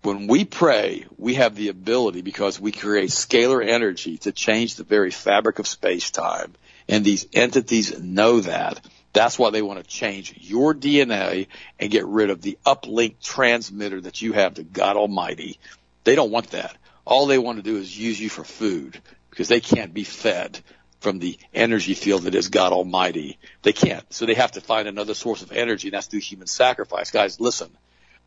When 0.02 0.28
we 0.28 0.44
pray, 0.44 1.06
we 1.18 1.36
have 1.36 1.56
the 1.56 1.70
ability 1.70 2.22
because 2.22 2.60
we 2.60 2.74
create 2.74 3.12
scalar 3.12 3.66
energy 3.66 4.18
to 4.20 4.34
change 4.34 4.76
the 4.76 4.84
very 4.84 5.12
fabric 5.12 5.60
of 5.60 5.68
space 5.68 6.12
time. 6.12 6.54
And 6.90 7.04
these 7.04 7.28
entities 7.34 8.00
know 8.00 8.42
that. 8.42 8.80
That's 9.14 9.40
why 9.40 9.50
they 9.50 9.62
want 9.62 9.80
to 9.80 9.90
change 9.90 10.36
your 10.42 10.74
DNA 10.76 11.48
and 11.80 11.92
get 11.92 12.06
rid 12.06 12.30
of 12.30 12.42
the 12.42 12.58
uplink 12.66 13.16
transmitter 13.22 14.00
that 14.02 14.22
you 14.22 14.34
have 14.34 14.56
to 14.56 14.64
God 14.64 14.96
Almighty. 14.96 15.60
They 16.04 16.16
don't 16.16 16.32
want 16.32 16.52
that. 16.52 16.78
All 17.04 17.26
they 17.26 17.40
want 17.40 17.58
to 17.58 17.64
do 17.64 17.78
is 17.78 17.98
use 17.98 18.20
you 18.20 18.30
for 18.30 18.44
food 18.44 19.02
because 19.30 19.48
they 19.48 19.60
can't 19.60 19.94
be 19.94 20.04
fed 20.04 20.60
from 21.00 21.20
the 21.20 21.38
energy 21.54 21.94
field 21.94 22.24
that 22.24 22.36
is 22.36 22.50
God 22.50 22.74
Almighty. 22.74 23.40
They 23.62 23.74
can't. 23.74 24.06
So 24.14 24.26
they 24.26 24.34
have 24.34 24.54
to 24.54 24.62
find 24.62 24.88
another 24.88 25.14
source 25.14 25.42
of 25.42 25.52
energy 25.52 25.88
and 25.88 25.94
that's 25.94 26.08
through 26.08 26.20
human 26.20 26.48
sacrifice. 26.48 27.12
Guys, 27.12 27.40
listen. 27.40 27.70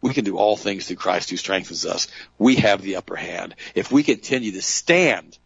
We 0.02 0.14
can 0.14 0.24
do 0.24 0.38
all 0.38 0.56
things 0.56 0.86
through 0.86 0.96
Christ 0.96 1.28
who 1.30 1.36
strengthens 1.36 1.84
us. 1.84 2.08
We 2.38 2.56
have 2.56 2.80
the 2.80 2.96
upper 2.96 3.16
hand. 3.16 3.54
If 3.74 3.92
we 3.92 4.02
continue 4.02 4.52
to 4.52 4.62
stand 4.62 5.36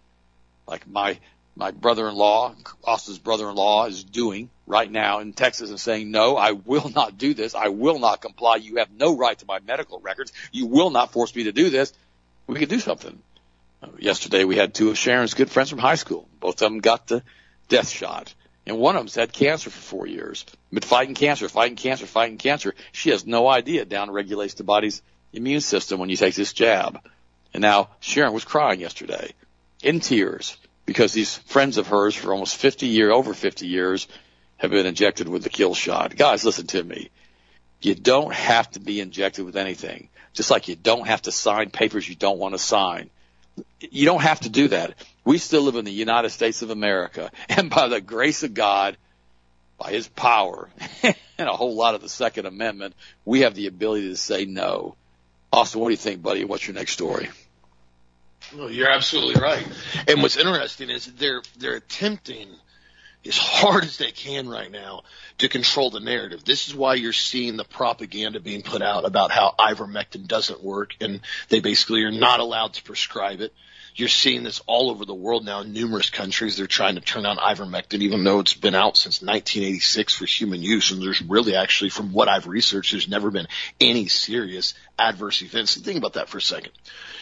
like 0.66 0.86
my 0.86 1.18
my 1.56 1.70
brother-in-law, 1.70 2.54
Austin's 2.82 3.18
brother-in-law 3.18 3.86
is 3.86 4.02
doing 4.02 4.50
right 4.66 4.90
now 4.90 5.20
in 5.20 5.32
Texas 5.32 5.70
and 5.70 5.78
saying, 5.78 6.10
no, 6.10 6.36
I 6.36 6.52
will 6.52 6.90
not 6.94 7.16
do 7.16 7.34
this. 7.34 7.54
I 7.54 7.68
will 7.68 7.98
not 7.98 8.20
comply. 8.20 8.56
You 8.56 8.76
have 8.76 8.90
no 8.90 9.16
right 9.16 9.38
to 9.38 9.46
my 9.46 9.60
medical 9.60 10.00
records. 10.00 10.32
You 10.52 10.66
will 10.66 10.90
not 10.90 11.12
force 11.12 11.34
me 11.34 11.44
to 11.44 11.52
do 11.52 11.70
this. 11.70 11.92
We 12.46 12.58
could 12.58 12.68
do 12.68 12.80
something. 12.80 13.18
Yesterday 13.98 14.44
we 14.44 14.56
had 14.56 14.74
two 14.74 14.90
of 14.90 14.98
Sharon's 14.98 15.34
good 15.34 15.50
friends 15.50 15.70
from 15.70 15.78
high 15.78 15.94
school. 15.94 16.28
Both 16.40 16.62
of 16.62 16.70
them 16.70 16.80
got 16.80 17.06
the 17.06 17.22
death 17.68 17.88
shot. 17.88 18.34
And 18.66 18.78
one 18.78 18.96
of 18.96 19.00
them's 19.00 19.14
had 19.14 19.32
cancer 19.32 19.70
for 19.70 19.80
four 19.80 20.06
years. 20.06 20.46
Been 20.72 20.80
fighting 20.80 21.14
cancer, 21.14 21.48
fighting 21.48 21.76
cancer, 21.76 22.06
fighting 22.06 22.38
cancer. 22.38 22.74
She 22.92 23.10
has 23.10 23.26
no 23.26 23.46
idea 23.46 23.82
it 23.82 23.90
down 23.90 24.10
regulates 24.10 24.54
the 24.54 24.64
body's 24.64 25.02
immune 25.32 25.60
system 25.60 26.00
when 26.00 26.08
you 26.08 26.16
take 26.16 26.34
this 26.34 26.52
jab. 26.52 26.98
And 27.52 27.60
now 27.60 27.90
Sharon 28.00 28.32
was 28.32 28.44
crying 28.44 28.80
yesterday 28.80 29.34
in 29.82 30.00
tears 30.00 30.56
because 30.86 31.12
these 31.12 31.36
friends 31.36 31.78
of 31.78 31.86
hers 31.86 32.14
for 32.14 32.32
almost 32.32 32.56
50 32.56 32.86
years, 32.86 33.12
over 33.12 33.34
50 33.34 33.66
years, 33.66 34.08
have 34.56 34.70
been 34.70 34.86
injected 34.86 35.28
with 35.28 35.42
the 35.42 35.50
kill 35.50 35.74
shot. 35.74 36.16
Guys, 36.16 36.44
listen 36.44 36.66
to 36.68 36.82
me. 36.82 37.10
You 37.80 37.94
don't 37.94 38.32
have 38.32 38.70
to 38.72 38.80
be 38.80 39.00
injected 39.00 39.44
with 39.44 39.56
anything. 39.56 40.08
Just 40.32 40.50
like 40.50 40.68
you 40.68 40.76
don't 40.76 41.06
have 41.06 41.22
to 41.22 41.32
sign 41.32 41.70
papers 41.70 42.08
you 42.08 42.14
don't 42.14 42.38
want 42.38 42.54
to 42.54 42.58
sign. 42.58 43.10
You 43.80 44.04
don't 44.04 44.22
have 44.22 44.40
to 44.40 44.48
do 44.48 44.68
that. 44.68 44.94
We 45.24 45.38
still 45.38 45.62
live 45.62 45.76
in 45.76 45.84
the 45.84 45.92
United 45.92 46.30
States 46.30 46.62
of 46.62 46.70
America. 46.70 47.30
And 47.48 47.70
by 47.70 47.88
the 47.88 48.00
grace 48.00 48.42
of 48.42 48.54
God, 48.54 48.96
by 49.78 49.92
his 49.92 50.08
power, 50.08 50.68
and 51.02 51.48
a 51.48 51.52
whole 51.52 51.74
lot 51.74 51.94
of 51.94 52.00
the 52.00 52.08
Second 52.08 52.46
Amendment, 52.46 52.94
we 53.24 53.40
have 53.40 53.54
the 53.54 53.66
ability 53.66 54.08
to 54.08 54.16
say 54.16 54.44
no. 54.44 54.96
Austin, 55.52 55.80
what 55.80 55.88
do 55.88 55.92
you 55.92 55.98
think, 55.98 56.22
buddy? 56.22 56.44
What's 56.44 56.66
your 56.66 56.74
next 56.74 56.92
story? 56.92 57.28
No, 58.52 58.68
you're 58.68 58.90
absolutely 58.90 59.40
right. 59.40 59.66
And 60.08 60.22
what's 60.22 60.36
interesting 60.36 60.90
is 60.90 61.06
they're 61.06 61.42
they're 61.58 61.76
attempting 61.76 62.48
as 63.26 63.38
hard 63.38 63.84
as 63.84 63.96
they 63.96 64.10
can 64.10 64.48
right 64.48 64.70
now 64.70 65.02
to 65.38 65.48
control 65.48 65.90
the 65.90 66.00
narrative. 66.00 66.44
This 66.44 66.68
is 66.68 66.74
why 66.74 66.94
you're 66.94 67.12
seeing 67.12 67.56
the 67.56 67.64
propaganda 67.64 68.40
being 68.40 68.62
put 68.62 68.82
out 68.82 69.04
about 69.04 69.30
how 69.30 69.54
ivermectin 69.58 70.26
doesn't 70.26 70.62
work 70.62 70.94
and 71.00 71.20
they 71.48 71.60
basically 71.60 72.02
are 72.02 72.12
not 72.12 72.40
allowed 72.40 72.74
to 72.74 72.82
prescribe 72.82 73.40
it. 73.40 73.54
You're 73.96 74.08
seeing 74.08 74.42
this 74.42 74.60
all 74.66 74.90
over 74.90 75.04
the 75.04 75.14
world 75.14 75.44
now 75.44 75.60
in 75.60 75.72
numerous 75.72 76.10
countries. 76.10 76.56
They're 76.56 76.66
trying 76.66 76.96
to 76.96 77.00
turn 77.00 77.26
on 77.26 77.36
ivermectin, 77.36 78.00
even 78.00 78.24
though 78.24 78.40
it's 78.40 78.54
been 78.54 78.74
out 78.74 78.96
since 78.96 79.22
1986 79.22 80.14
for 80.14 80.26
human 80.26 80.62
use. 80.62 80.90
And 80.90 81.00
there's 81.00 81.22
really 81.22 81.54
actually, 81.54 81.90
from 81.90 82.12
what 82.12 82.28
I've 82.28 82.48
researched, 82.48 82.90
there's 82.90 83.08
never 83.08 83.30
been 83.30 83.46
any 83.80 84.08
serious 84.08 84.74
adverse 84.98 85.42
events. 85.42 85.76
think 85.76 85.98
about 85.98 86.14
that 86.14 86.28
for 86.28 86.38
a 86.38 86.42
second. 86.42 86.72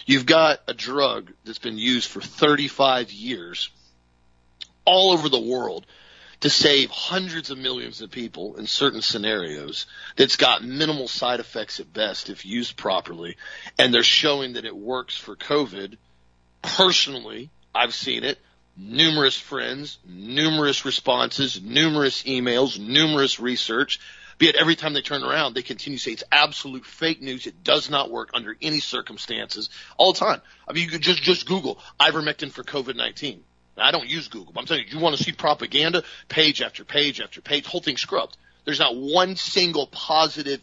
You've 0.07 0.25
got 0.25 0.61
a 0.67 0.73
drug 0.73 1.31
that's 1.45 1.59
been 1.59 1.77
used 1.77 2.09
for 2.09 2.23
35 2.23 3.13
years 3.13 3.69
all 4.87 5.13
over 5.13 5.29
the 5.29 5.39
world 5.39 5.87
to 6.41 6.49
save 6.49 6.91
hundreds 6.91 7.51
of 7.51 7.59
millions 7.59 8.01
of 8.01 8.11
people 8.11 8.57
in 8.57 8.67
certain 8.67 9.01
scenarios 9.03 9.87
that's 10.17 10.37
got 10.37 10.65
minimal 10.65 11.07
side 11.07 11.39
effects 11.39 11.81
at 11.81 11.93
best 11.93 12.31
if 12.31 12.47
used 12.47 12.77
properly. 12.77 13.37
And 13.79 13.93
they're 13.93 14.03
showing 14.03 14.55
that 14.55 14.65
it 14.65 14.75
works 14.75 15.17
for 15.17 15.37
COVID. 15.37 15.99
Personally, 16.63 17.51
I've 17.75 17.95
seen 17.95 18.25
it. 18.25 18.39
Numerous 18.77 19.37
friends, 19.37 19.99
numerous 20.07 20.87
responses, 20.87 21.61
numerous 21.63 22.23
emails, 22.23 22.79
numerous 22.79 23.39
research. 23.39 24.01
Be 24.39 24.49
it 24.49 24.57
every 24.57 24.77
time 24.77 24.95
they 24.95 25.03
turn 25.03 25.23
around, 25.23 25.55
they 25.55 25.63
continue 25.63 25.99
to 25.99 26.03
say 26.03 26.13
it's 26.13 26.25
absolute 26.33 26.87
fake 26.87 27.21
news. 27.21 27.47
It 27.47 27.63
does 27.63 27.91
not 27.91 28.11
work 28.11 28.31
under 28.33 28.57
any 28.63 28.81
circumstances 28.81 29.69
all 29.99 30.15
the 30.15 30.21
time. 30.21 30.41
I 30.67 30.73
mean, 30.73 30.85
you 30.85 30.91
could 30.91 31.03
just, 31.03 31.23
just 31.23 31.47
Google 31.47 31.79
ivermectin 32.01 32.51
for 32.51 32.63
COVID-19 32.63 33.41
I 33.77 33.91
don't 33.91 34.09
use 34.09 34.29
Google, 34.29 34.53
but 34.53 34.61
I'm 34.61 34.67
telling 34.67 34.85
you, 34.85 34.97
you 34.97 35.03
want 35.03 35.17
to 35.17 35.23
see 35.23 35.33
propaganda, 35.33 36.03
page 36.29 36.61
after 36.61 36.85
page 36.85 37.21
after 37.21 37.41
page, 37.41 37.67
whole 37.67 37.81
thing 37.81 37.97
scrubbed. 37.97 38.37
There's 38.65 38.79
not 38.79 38.97
one 38.97 39.37
single 39.37 39.87
positive 39.87 40.61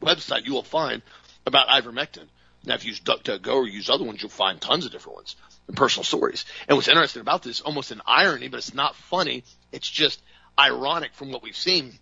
website 0.00 0.46
you 0.46 0.52
will 0.52 0.62
find 0.62 1.02
about 1.46 1.68
ivermectin. 1.68 2.26
Now, 2.64 2.74
if 2.74 2.84
you 2.84 2.90
use 2.90 3.00
DuckDuckGo 3.00 3.54
or 3.54 3.66
use 3.66 3.88
other 3.88 4.04
ones, 4.04 4.22
you'll 4.22 4.30
find 4.30 4.60
tons 4.60 4.84
of 4.84 4.92
different 4.92 5.16
ones 5.16 5.36
and 5.66 5.76
personal 5.76 6.04
stories. 6.04 6.44
And 6.68 6.76
what's 6.76 6.88
interesting 6.88 7.22
about 7.22 7.42
this, 7.42 7.60
almost 7.60 7.90
an 7.90 8.02
irony, 8.06 8.48
but 8.48 8.58
it's 8.58 8.74
not 8.74 8.94
funny. 8.96 9.44
It's 9.72 9.88
just 9.88 10.20
ironic 10.58 11.14
from 11.14 11.32
what 11.32 11.42
we've 11.42 11.56
seen. 11.56 11.94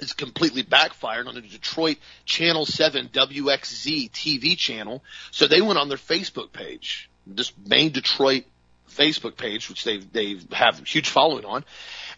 It's 0.00 0.12
completely 0.12 0.62
backfired 0.62 1.26
on 1.26 1.34
the 1.34 1.40
Detroit 1.40 1.98
Channel 2.24 2.64
7 2.66 3.08
WXYZ 3.08 4.10
TV 4.12 4.56
channel. 4.56 5.02
So 5.30 5.46
they 5.46 5.60
went 5.60 5.78
on 5.78 5.88
their 5.88 5.98
Facebook 5.98 6.52
page, 6.52 7.10
this 7.26 7.52
main 7.66 7.90
Detroit 7.90 8.44
Facebook 8.90 9.36
page, 9.36 9.68
which 9.68 9.84
they 9.84 9.98
they 9.98 10.38
have 10.52 10.80
a 10.80 10.84
huge 10.84 11.08
following 11.08 11.44
on, 11.44 11.64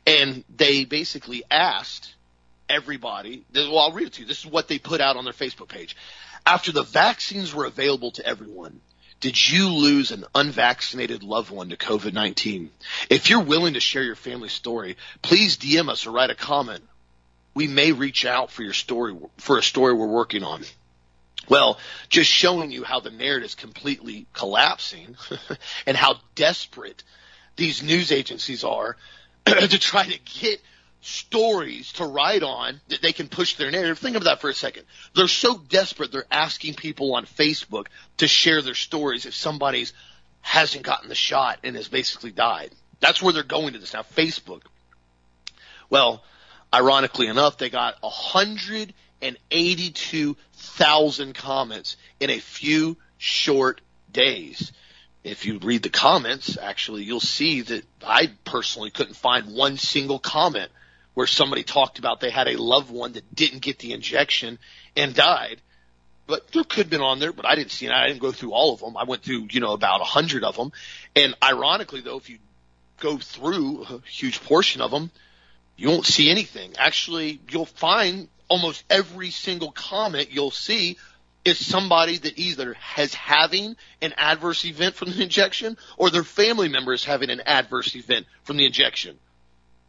and 0.07 0.45
they 0.55 0.85
basically 0.85 1.43
asked 1.51 2.15
everybody. 2.69 3.45
Well, 3.55 3.79
I'll 3.79 3.93
read 3.93 4.07
it 4.07 4.13
to 4.15 4.23
you. 4.23 4.27
This 4.27 4.41
is 4.41 4.47
what 4.47 4.69
they 4.69 4.79
put 4.79 5.01
out 5.01 5.17
on 5.17 5.25
their 5.25 5.33
Facebook 5.33 5.69
page. 5.69 5.97
After 6.45 6.73
the 6.73 6.83
vaccines 6.83 7.55
were 7.55 7.67
available 7.67 8.11
to 8.13 8.27
everyone, 8.27 8.81
did 9.21 9.51
you 9.51 9.69
lose 9.69 10.11
an 10.11 10.25
unvaccinated 10.35 11.23
loved 11.23 11.51
one 11.51 11.69
to 11.69 11.77
COVID-19? 11.77 12.71
If 13.09 13.31
you're 13.31 13.41
willing 13.41 13.75
to 13.75 13.81
share 13.81 14.03
your 14.03 14.17
family 14.17 14.49
story, 14.49 14.97
please 15.23 15.57
DM 15.57 15.89
us 15.89 16.07
or 16.07 16.11
write 16.11 16.31
a 16.31 16.35
comment. 16.35 16.83
We 17.55 17.69
may 17.69 17.93
reach 17.93 18.25
out 18.27 18.51
for 18.51 18.65
your 18.65 18.73
story, 18.73 19.17
for 19.37 19.59
a 19.59 19.63
story 19.63 19.95
we're 19.95 20.07
working 20.07 20.43
on. 20.43 20.63
Well, 21.49 21.79
just 22.09 22.31
showing 22.31 22.73
you 22.73 22.83
how 22.83 22.99
the 22.99 23.11
narrative 23.11 23.47
is 23.47 23.55
completely 23.55 24.27
collapsing 24.33 25.17
and 25.87 25.97
how 25.97 26.17
desperate 26.35 27.05
these 27.55 27.83
news 27.83 28.11
agencies 28.11 28.65
are 28.65 28.97
to 29.47 29.79
try 29.79 30.05
to 30.05 30.19
get 30.41 30.61
stories 31.03 31.93
to 31.95 32.07
write 32.07 32.43
on 32.43 32.81
that 32.89 33.03
they 33.03 33.13
can 33.13 33.29
push 33.29 33.55
their 33.55 33.71
narrative. 33.71 33.99
Think 33.99 34.17
of 34.17 34.25
that 34.25 34.41
for 34.41 34.49
a 34.49 34.55
second. 34.55 34.85
They're 35.15 35.29
so 35.29 35.59
desperate 35.59 36.13
they're 36.13 36.25
asking 36.31 36.75
people 36.75 37.15
on 37.15 37.27
Facebook 37.27 37.89
to 38.19 38.29
share 38.29 38.63
their 38.63 38.75
stories 38.75 39.27
if 39.27 39.35
somebody's 39.35 39.93
hasn't 40.41 40.85
gotten 40.85 41.09
the 41.09 41.15
shot 41.15 41.59
and 41.65 41.77
has 41.77 41.89
basically 41.89 42.31
died. 42.31 42.71
That's 43.01 43.21
where 43.21 43.33
they're 43.33 43.43
going 43.43 43.73
to 43.73 43.79
this 43.79 43.95
now. 43.95 44.03
Facebook. 44.03 44.63
Well, 45.91 46.23
ironically 46.73 47.27
enough, 47.27 47.59
they 47.59 47.69
got 47.69 47.97
a 48.03 48.09
hundred 48.09 48.95
and 49.21 49.37
eighty-two 49.51 50.37
thousand 50.55 51.35
comments 51.35 51.97
in 52.21 52.31
a 52.31 52.39
few 52.39 52.97
short 53.19 53.81
days. 54.13 54.73
If 55.25 55.47
you 55.47 55.59
read 55.59 55.83
the 55.83 55.91
comments, 55.91 56.59
actually, 56.61 57.05
you'll 57.05 57.21
see 57.21 57.63
that 57.63 57.85
I 58.05 58.33
personally 58.45 58.91
couldn't 58.91 59.15
find 59.15 59.55
one 59.55 59.79
single 59.79 60.19
comment 60.19 60.71
where 61.15 61.27
somebody 61.27 61.63
talked 61.63 61.99
about 61.99 62.21
they 62.21 62.31
had 62.31 62.49
a 62.49 62.61
loved 62.61 62.91
one 62.91 63.13
that 63.13 63.35
didn't 63.35 63.61
get 63.61 63.79
the 63.79 63.93
injection 63.93 64.59
and 64.97 65.15
died. 65.15 65.61
But 66.27 66.51
there 66.53 66.65
could 66.65 66.85
have 66.85 66.91
been 66.91 67.03
on 67.03 67.19
there, 67.19 67.33
but 67.33 67.47
I 67.47 67.57
didn't 67.57 67.73
see 67.73 67.87
it. 67.87 67.93
I 67.93 68.07
didn't 68.07 68.21
go 68.21 68.33
through 68.33 68.53
all 68.53 68.73
of 68.73 68.81
them. 68.81 68.97
I 68.97 69.05
went 69.05 69.23
through, 69.23 69.49
you 69.51 69.61
know, 69.61 69.73
about 69.73 70.01
a 70.01 70.05
hundred 70.05 70.45
of 70.45 70.57
them. 70.57 70.73
And 71.15 71.35
ironically 71.43 72.01
though, 72.01 72.17
if 72.17 72.31
you 72.31 72.39
go 73.01 73.19
through 73.19 73.85
a 73.85 74.01
huge 74.09 74.43
portion 74.43 74.81
of 74.81 74.91
them, 74.91 75.11
you 75.77 75.89
won't 75.89 76.07
see 76.07 76.31
anything. 76.31 76.73
Actually, 76.79 77.41
you'll 77.49 77.67
find 77.67 78.29
almost 78.49 78.85
every 78.89 79.31
single 79.31 79.73
comment 79.73 80.29
you'll 80.31 80.51
see 80.51 80.97
is 81.45 81.65
somebody 81.65 82.19
that 82.19 82.39
either 82.39 82.75
has 82.75 83.15
having 83.15 83.77
an 84.01 84.15
adverse 84.17 84.65
event 84.65 84.95
from 84.95 85.11
the 85.11 85.23
injection 85.23 85.77
or 85.97 86.11
their 86.11 86.23
family 86.23 86.69
member 86.69 86.93
is 86.93 87.05
having 87.05 87.31
an 87.31 87.41
adverse 87.41 87.97
event 87.97 88.27
from 88.45 88.57
the 88.57 88.67
injection. 88.67 89.19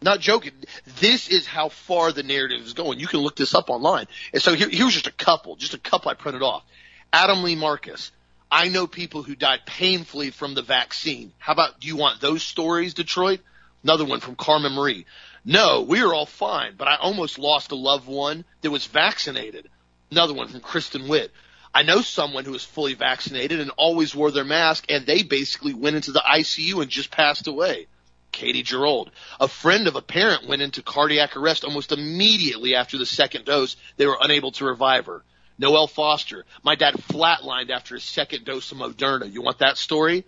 Not 0.03 0.19
joking. 0.19 0.51
This 0.99 1.29
is 1.29 1.47
how 1.47 1.69
far 1.69 2.11
the 2.11 2.23
narrative 2.23 2.61
is 2.61 2.73
going. 2.73 2.99
You 2.99 3.07
can 3.07 3.21
look 3.21 3.37
this 3.37 3.55
up 3.55 3.69
online. 3.69 4.07
And 4.33 4.41
so 4.41 4.53
here, 4.53 4.69
here's 4.69 4.93
just 4.93 5.07
a 5.07 5.11
couple, 5.11 5.55
just 5.55 5.73
a 5.73 5.79
couple 5.79 6.11
I 6.11 6.13
printed 6.13 6.43
off. 6.43 6.63
Adam 7.11 7.43
Lee 7.43 7.55
Marcus. 7.55 8.11
I 8.51 8.67
know 8.67 8.85
people 8.85 9.23
who 9.23 9.35
died 9.35 9.61
painfully 9.65 10.29
from 10.29 10.53
the 10.53 10.61
vaccine. 10.61 11.31
How 11.39 11.53
about, 11.53 11.79
do 11.79 11.87
you 11.87 11.95
want 11.95 12.21
those 12.21 12.43
stories, 12.43 12.93
Detroit? 12.93 13.39
Another 13.83 14.05
one 14.05 14.19
from 14.19 14.35
Carmen 14.35 14.73
Marie. 14.73 15.05
No, 15.45 15.81
we 15.81 16.01
are 16.01 16.13
all 16.13 16.25
fine, 16.25 16.75
but 16.77 16.87
I 16.87 16.97
almost 16.97 17.39
lost 17.39 17.71
a 17.71 17.75
loved 17.75 18.07
one 18.07 18.45
that 18.61 18.71
was 18.71 18.85
vaccinated. 18.85 19.69
Another 20.11 20.33
one 20.33 20.49
from 20.49 20.59
Kristen 20.59 21.07
Witt. 21.07 21.31
I 21.73 21.83
know 21.83 22.01
someone 22.01 22.45
who 22.45 22.51
was 22.51 22.63
fully 22.63 22.93
vaccinated 22.93 23.59
and 23.59 23.71
always 23.77 24.13
wore 24.13 24.31
their 24.31 24.43
mask 24.43 24.85
and 24.89 25.05
they 25.05 25.23
basically 25.23 25.73
went 25.73 25.95
into 25.95 26.11
the 26.11 26.21
ICU 26.21 26.81
and 26.81 26.91
just 26.91 27.09
passed 27.09 27.47
away. 27.47 27.87
Katie 28.33 28.63
Gerold. 28.63 29.09
A 29.39 29.47
friend 29.47 29.87
of 29.87 29.95
a 29.95 30.01
parent 30.01 30.47
went 30.47 30.61
into 30.61 30.81
cardiac 30.81 31.37
arrest 31.37 31.63
almost 31.63 31.93
immediately 31.93 32.75
after 32.75 32.97
the 32.97 33.05
second 33.05 33.45
dose. 33.45 33.77
They 33.95 34.05
were 34.05 34.17
unable 34.19 34.51
to 34.53 34.65
revive 34.65 35.05
her. 35.05 35.23
Noelle 35.57 35.87
Foster. 35.87 36.45
My 36.63 36.75
dad 36.75 36.95
flatlined 36.95 37.69
after 37.69 37.95
his 37.95 38.03
second 38.03 38.43
dose 38.43 38.71
of 38.71 38.79
Moderna. 38.79 39.31
You 39.31 39.41
want 39.41 39.59
that 39.59 39.77
story? 39.77 40.25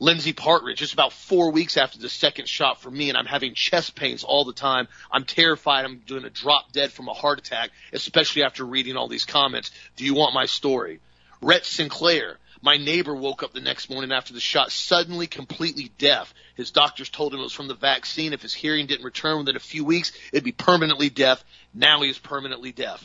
Lindsay 0.00 0.32
Partridge, 0.32 0.78
just 0.78 0.92
about 0.92 1.12
four 1.12 1.50
weeks 1.50 1.76
after 1.76 1.98
the 1.98 2.08
second 2.08 2.48
shot 2.48 2.80
for 2.80 2.90
me, 2.90 3.08
and 3.08 3.18
I'm 3.18 3.26
having 3.26 3.54
chest 3.54 3.96
pains 3.96 4.22
all 4.22 4.44
the 4.44 4.52
time. 4.52 4.86
I'm 5.10 5.24
terrified 5.24 5.84
I'm 5.84 6.02
going 6.06 6.22
to 6.22 6.30
drop 6.30 6.70
dead 6.70 6.92
from 6.92 7.08
a 7.08 7.12
heart 7.14 7.40
attack, 7.40 7.70
especially 7.92 8.44
after 8.44 8.64
reading 8.64 8.96
all 8.96 9.08
these 9.08 9.24
comments. 9.24 9.72
Do 9.96 10.04
you 10.04 10.14
want 10.14 10.34
my 10.34 10.46
story? 10.46 11.00
Rhett 11.42 11.64
Sinclair, 11.64 12.38
my 12.62 12.76
neighbor 12.76 13.14
woke 13.14 13.42
up 13.42 13.52
the 13.52 13.60
next 13.60 13.90
morning 13.90 14.12
after 14.12 14.32
the 14.32 14.40
shot 14.40 14.70
suddenly 14.70 15.26
completely 15.26 15.90
deaf. 15.98 16.32
His 16.58 16.70
doctors 16.70 17.08
told 17.08 17.32
him 17.32 17.40
it 17.40 17.44
was 17.44 17.54
from 17.54 17.68
the 17.68 17.74
vaccine. 17.74 18.34
If 18.34 18.42
his 18.42 18.52
hearing 18.52 18.86
didn't 18.86 19.04
return 19.04 19.38
within 19.38 19.56
a 19.56 19.60
few 19.60 19.84
weeks, 19.84 20.12
it'd 20.32 20.44
be 20.44 20.52
permanently 20.52 21.08
deaf. 21.08 21.42
Now 21.72 22.02
he 22.02 22.10
is 22.10 22.18
permanently 22.18 22.72
deaf 22.72 23.02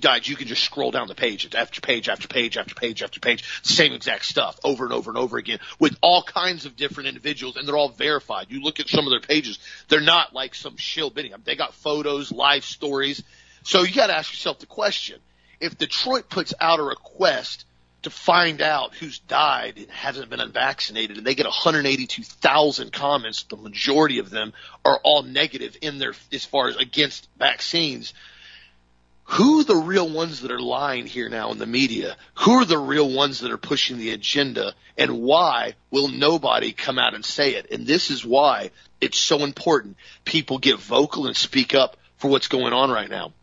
guys, 0.00 0.28
you 0.28 0.36
can 0.36 0.48
just 0.48 0.64
scroll 0.64 0.90
down 0.90 1.08
the 1.08 1.14
page 1.14 1.54
after 1.54 1.80
page 1.80 2.08
after 2.08 2.26
page 2.26 2.56
after 2.56 2.74
page 2.74 3.02
after 3.02 3.20
page, 3.20 3.44
same 3.62 3.92
exact 3.92 4.24
stuff 4.24 4.58
over 4.64 4.84
and 4.84 4.92
over 4.92 5.10
and 5.10 5.18
over 5.18 5.38
again 5.38 5.60
with 5.78 5.96
all 6.00 6.22
kinds 6.22 6.66
of 6.66 6.76
different 6.76 7.08
individuals 7.08 7.56
and 7.56 7.66
they're 7.66 7.76
all 7.76 7.90
verified. 7.90 8.46
You 8.50 8.60
look 8.60 8.80
at 8.80 8.88
some 8.88 9.06
of 9.06 9.10
their 9.10 9.20
pages, 9.20 9.58
they're 9.88 10.00
not 10.00 10.34
like 10.34 10.54
some 10.54 10.76
shill 10.76 11.10
bitty. 11.10 11.32
They 11.44 11.56
got 11.56 11.74
photos, 11.74 12.32
live 12.32 12.64
stories. 12.64 13.22
So 13.62 13.82
you 13.82 13.94
gotta 13.94 14.16
ask 14.16 14.32
yourself 14.32 14.58
the 14.58 14.66
question, 14.66 15.20
if 15.60 15.78
Detroit 15.78 16.28
puts 16.28 16.54
out 16.60 16.80
a 16.80 16.84
request 16.84 17.64
to 18.02 18.10
find 18.10 18.62
out 18.62 18.94
who's 18.94 19.18
died 19.18 19.74
and 19.76 19.90
hasn't 19.90 20.30
been 20.30 20.40
unvaccinated 20.40 21.18
and 21.18 21.26
they 21.26 21.34
get 21.34 21.46
182,000 21.46 22.92
comments, 22.92 23.42
the 23.44 23.56
majority 23.56 24.18
of 24.18 24.30
them 24.30 24.52
are 24.84 25.00
all 25.02 25.22
negative 25.22 25.76
in 25.82 25.98
their, 25.98 26.14
as 26.32 26.44
far 26.44 26.68
as 26.68 26.76
against 26.76 27.28
vaccines, 27.38 28.14
who 29.24 29.60
are 29.60 29.64
the 29.64 29.76
real 29.76 30.08
ones 30.08 30.40
that 30.40 30.50
are 30.50 30.60
lying 30.60 31.06
here 31.06 31.28
now 31.28 31.50
in 31.50 31.58
the 31.58 31.66
media? 31.66 32.16
Who 32.36 32.52
are 32.52 32.64
the 32.64 32.78
real 32.78 33.10
ones 33.10 33.40
that 33.40 33.50
are 33.50 33.58
pushing 33.58 33.98
the 33.98 34.12
agenda? 34.12 34.74
And 34.96 35.20
why 35.20 35.74
will 35.90 36.08
nobody 36.08 36.72
come 36.72 36.98
out 36.98 37.14
and 37.14 37.22
say 37.22 37.54
it? 37.54 37.70
And 37.70 37.86
this 37.86 38.10
is 38.10 38.24
why 38.24 38.70
it's 39.02 39.18
so 39.18 39.44
important 39.44 39.96
people 40.24 40.58
get 40.58 40.78
vocal 40.78 41.26
and 41.26 41.36
speak 41.36 41.74
up 41.74 41.98
for 42.16 42.30
what's 42.30 42.48
going 42.48 42.72
on 42.72 42.90
right 42.90 43.10
now. 43.10 43.34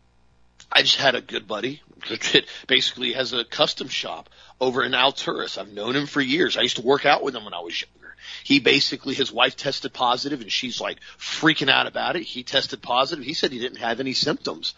I 0.76 0.82
just 0.82 0.96
had 0.96 1.14
a 1.14 1.22
good 1.22 1.48
buddy 1.48 1.80
that 2.10 2.44
basically 2.66 3.14
has 3.14 3.32
a 3.32 3.46
custom 3.46 3.88
shop 3.88 4.28
over 4.60 4.84
in 4.84 4.92
Alturas. 4.92 5.56
I've 5.56 5.72
known 5.72 5.96
him 5.96 6.04
for 6.04 6.20
years. 6.20 6.58
I 6.58 6.60
used 6.60 6.76
to 6.76 6.82
work 6.82 7.06
out 7.06 7.22
with 7.22 7.34
him 7.34 7.44
when 7.46 7.54
I 7.54 7.60
was 7.60 7.80
younger. 7.80 8.14
He 8.44 8.60
basically, 8.60 9.14
his 9.14 9.32
wife 9.32 9.56
tested 9.56 9.94
positive 9.94 10.42
and 10.42 10.52
she's 10.52 10.78
like 10.78 10.98
freaking 11.18 11.70
out 11.70 11.86
about 11.86 12.16
it. 12.16 12.24
He 12.24 12.42
tested 12.42 12.82
positive. 12.82 13.24
He 13.24 13.32
said 13.32 13.52
he 13.52 13.58
didn't 13.58 13.78
have 13.78 14.00
any 14.00 14.12
symptoms 14.12 14.74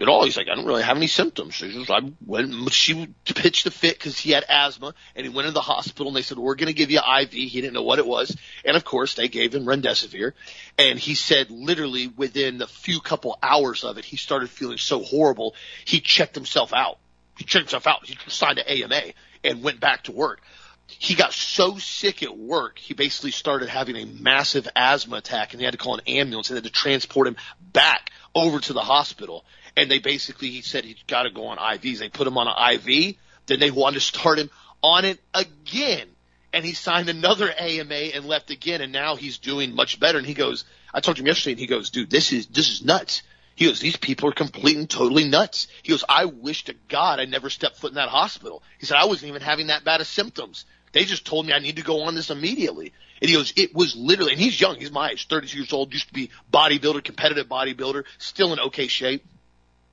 at 0.00 0.08
all. 0.08 0.24
He's 0.24 0.36
like, 0.36 0.48
I 0.48 0.54
don't 0.54 0.66
really 0.66 0.82
have 0.82 0.96
any 0.96 1.06
symptoms. 1.06 1.56
So 1.56 1.68
just, 1.68 1.90
I 1.90 2.00
went, 2.24 2.72
she 2.72 3.08
pitched 3.24 3.66
a 3.66 3.70
fit 3.70 3.98
because 3.98 4.18
he 4.18 4.30
had 4.30 4.44
asthma 4.48 4.94
and 5.16 5.26
he 5.26 5.32
went 5.32 5.46
to 5.46 5.52
the 5.52 5.60
hospital 5.60 6.08
and 6.08 6.16
they 6.16 6.22
said, 6.22 6.38
we're 6.38 6.54
going 6.54 6.68
to 6.68 6.72
give 6.72 6.90
you 6.90 6.98
IV. 6.98 7.32
He 7.32 7.60
didn't 7.60 7.74
know 7.74 7.82
what 7.82 7.98
it 7.98 8.06
was. 8.06 8.36
And 8.64 8.76
of 8.76 8.84
course 8.84 9.14
they 9.14 9.28
gave 9.28 9.54
him 9.54 9.64
remdesivir. 9.64 10.32
And 10.78 10.98
he 10.98 11.14
said 11.14 11.50
literally 11.50 12.08
within 12.08 12.62
a 12.62 12.66
few 12.66 13.00
couple 13.00 13.38
hours 13.42 13.84
of 13.84 13.98
it, 13.98 14.04
he 14.04 14.16
started 14.16 14.50
feeling 14.50 14.78
so 14.78 15.02
horrible. 15.02 15.54
He 15.84 16.00
checked 16.00 16.34
himself 16.34 16.72
out. 16.72 16.98
He 17.36 17.44
checked 17.44 17.70
himself 17.70 17.86
out. 17.86 18.06
He 18.06 18.16
signed 18.28 18.58
an 18.58 18.66
AMA 18.66 19.12
and 19.44 19.62
went 19.62 19.80
back 19.80 20.04
to 20.04 20.12
work. 20.12 20.40
He 20.88 21.14
got 21.14 21.32
so 21.32 21.78
sick 21.78 22.22
at 22.22 22.36
work, 22.36 22.78
he 22.78 22.94
basically 22.94 23.30
started 23.30 23.68
having 23.68 23.96
a 23.96 24.06
massive 24.06 24.66
asthma 24.74 25.16
attack 25.16 25.52
and 25.52 25.60
they 25.60 25.64
had 25.64 25.72
to 25.72 25.78
call 25.78 25.94
an 25.94 26.00
ambulance 26.06 26.48
they 26.48 26.54
had 26.54 26.64
to 26.64 26.70
transport 26.70 27.28
him 27.28 27.36
back 27.60 28.10
over 28.34 28.58
to 28.58 28.72
the 28.72 28.80
hospital 28.80 29.44
and 29.78 29.90
they 29.90 30.00
basically 30.00 30.50
he 30.50 30.60
said 30.60 30.84
he's 30.84 31.02
got 31.06 31.22
to 31.22 31.30
go 31.30 31.46
on 31.46 31.58
IVs. 31.58 31.98
They 31.98 32.08
put 32.08 32.26
him 32.26 32.36
on 32.36 32.48
an 32.48 32.74
IV, 32.74 33.14
then 33.46 33.60
they 33.60 33.70
wanted 33.70 33.94
to 33.94 34.00
start 34.00 34.38
him 34.38 34.50
on 34.82 35.04
it 35.04 35.20
again, 35.34 36.08
and 36.52 36.64
he 36.64 36.72
signed 36.72 37.08
another 37.08 37.52
AMA 37.56 37.94
and 37.94 38.24
left 38.24 38.50
again, 38.50 38.80
and 38.80 38.92
now 38.92 39.16
he's 39.16 39.38
doing 39.38 39.74
much 39.74 40.00
better. 40.00 40.18
And 40.18 40.26
he 40.26 40.34
goes, 40.34 40.64
I 40.92 41.00
talked 41.00 41.18
to 41.18 41.22
him 41.22 41.28
yesterday, 41.28 41.52
and 41.52 41.60
he 41.60 41.66
goes, 41.66 41.90
dude, 41.90 42.10
this 42.10 42.32
is 42.32 42.46
this 42.46 42.70
is 42.70 42.84
nuts. 42.84 43.22
He 43.54 43.66
goes, 43.66 43.80
these 43.80 43.96
people 43.96 44.28
are 44.28 44.32
completely 44.32 44.80
and 44.80 44.90
totally 44.90 45.28
nuts. 45.28 45.66
He 45.82 45.90
goes, 45.90 46.04
I 46.08 46.26
wish 46.26 46.64
to 46.64 46.74
God 46.88 47.18
I 47.18 47.24
never 47.24 47.50
stepped 47.50 47.78
foot 47.78 47.90
in 47.90 47.96
that 47.96 48.08
hospital. 48.08 48.62
He 48.78 48.86
said, 48.86 48.96
I 48.96 49.06
wasn't 49.06 49.30
even 49.30 49.42
having 49.42 49.66
that 49.68 49.84
bad 49.84 50.00
of 50.00 50.06
symptoms. 50.06 50.64
They 50.92 51.04
just 51.04 51.26
told 51.26 51.46
me 51.46 51.52
I 51.52 51.58
need 51.58 51.76
to 51.76 51.82
go 51.82 52.02
on 52.02 52.14
this 52.14 52.30
immediately. 52.30 52.92
And 53.20 53.28
he 53.28 53.36
goes, 53.36 53.52
it 53.56 53.74
was 53.74 53.96
literally, 53.96 54.32
and 54.32 54.40
he's 54.40 54.60
young, 54.60 54.76
he's 54.76 54.92
my 54.92 55.10
age, 55.10 55.26
32 55.28 55.58
years 55.58 55.72
old, 55.72 55.92
used 55.92 56.08
to 56.08 56.14
be 56.14 56.30
bodybuilder, 56.52 57.02
competitive 57.02 57.48
bodybuilder, 57.48 58.04
still 58.18 58.52
in 58.52 58.60
okay 58.60 58.86
shape. 58.86 59.24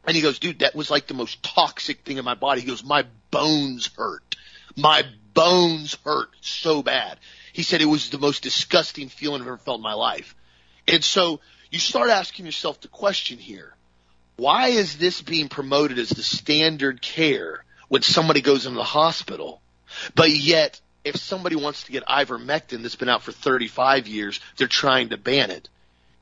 And 0.05 0.15
he 0.15 0.21
goes, 0.21 0.39
dude, 0.39 0.59
that 0.59 0.75
was 0.75 0.91
like 0.91 1.07
the 1.07 1.15
most 1.15 1.41
toxic 1.41 2.01
thing 2.01 2.17
in 2.17 2.25
my 2.25 2.35
body. 2.35 2.61
He 2.61 2.67
goes, 2.67 2.83
my 2.83 3.05
bones 3.31 3.89
hurt. 3.97 4.35
My 4.77 5.03
bones 5.33 5.97
hurt 6.03 6.29
so 6.41 6.83
bad. 6.83 7.17
He 7.53 7.63
said 7.63 7.81
it 7.81 7.85
was 7.85 8.09
the 8.09 8.19
most 8.19 8.43
disgusting 8.43 9.09
feeling 9.09 9.41
I've 9.41 9.47
ever 9.47 9.57
felt 9.57 9.79
in 9.79 9.83
my 9.83 9.93
life. 9.93 10.35
And 10.87 11.03
so 11.03 11.39
you 11.71 11.79
start 11.79 12.09
asking 12.09 12.45
yourself 12.45 12.81
the 12.81 12.87
question 12.87 13.37
here. 13.37 13.73
Why 14.37 14.67
is 14.67 14.97
this 14.97 15.21
being 15.21 15.47
promoted 15.47 15.97
as 15.97 16.09
the 16.09 16.23
standard 16.23 17.01
care 17.01 17.63
when 17.87 18.01
somebody 18.01 18.41
goes 18.41 18.65
into 18.65 18.77
the 18.77 18.83
hospital? 18.83 19.61
But 20.13 20.29
yet, 20.31 20.81
if 21.05 21.17
somebody 21.17 21.55
wants 21.55 21.83
to 21.83 21.91
get 21.91 22.05
ivermectin 22.05 22.81
that's 22.81 22.95
been 22.95 23.09
out 23.09 23.21
for 23.21 23.31
35 23.31 24.07
years, 24.07 24.41
they're 24.57 24.67
trying 24.67 25.09
to 25.09 25.17
ban 25.17 25.51
it. 25.51 25.69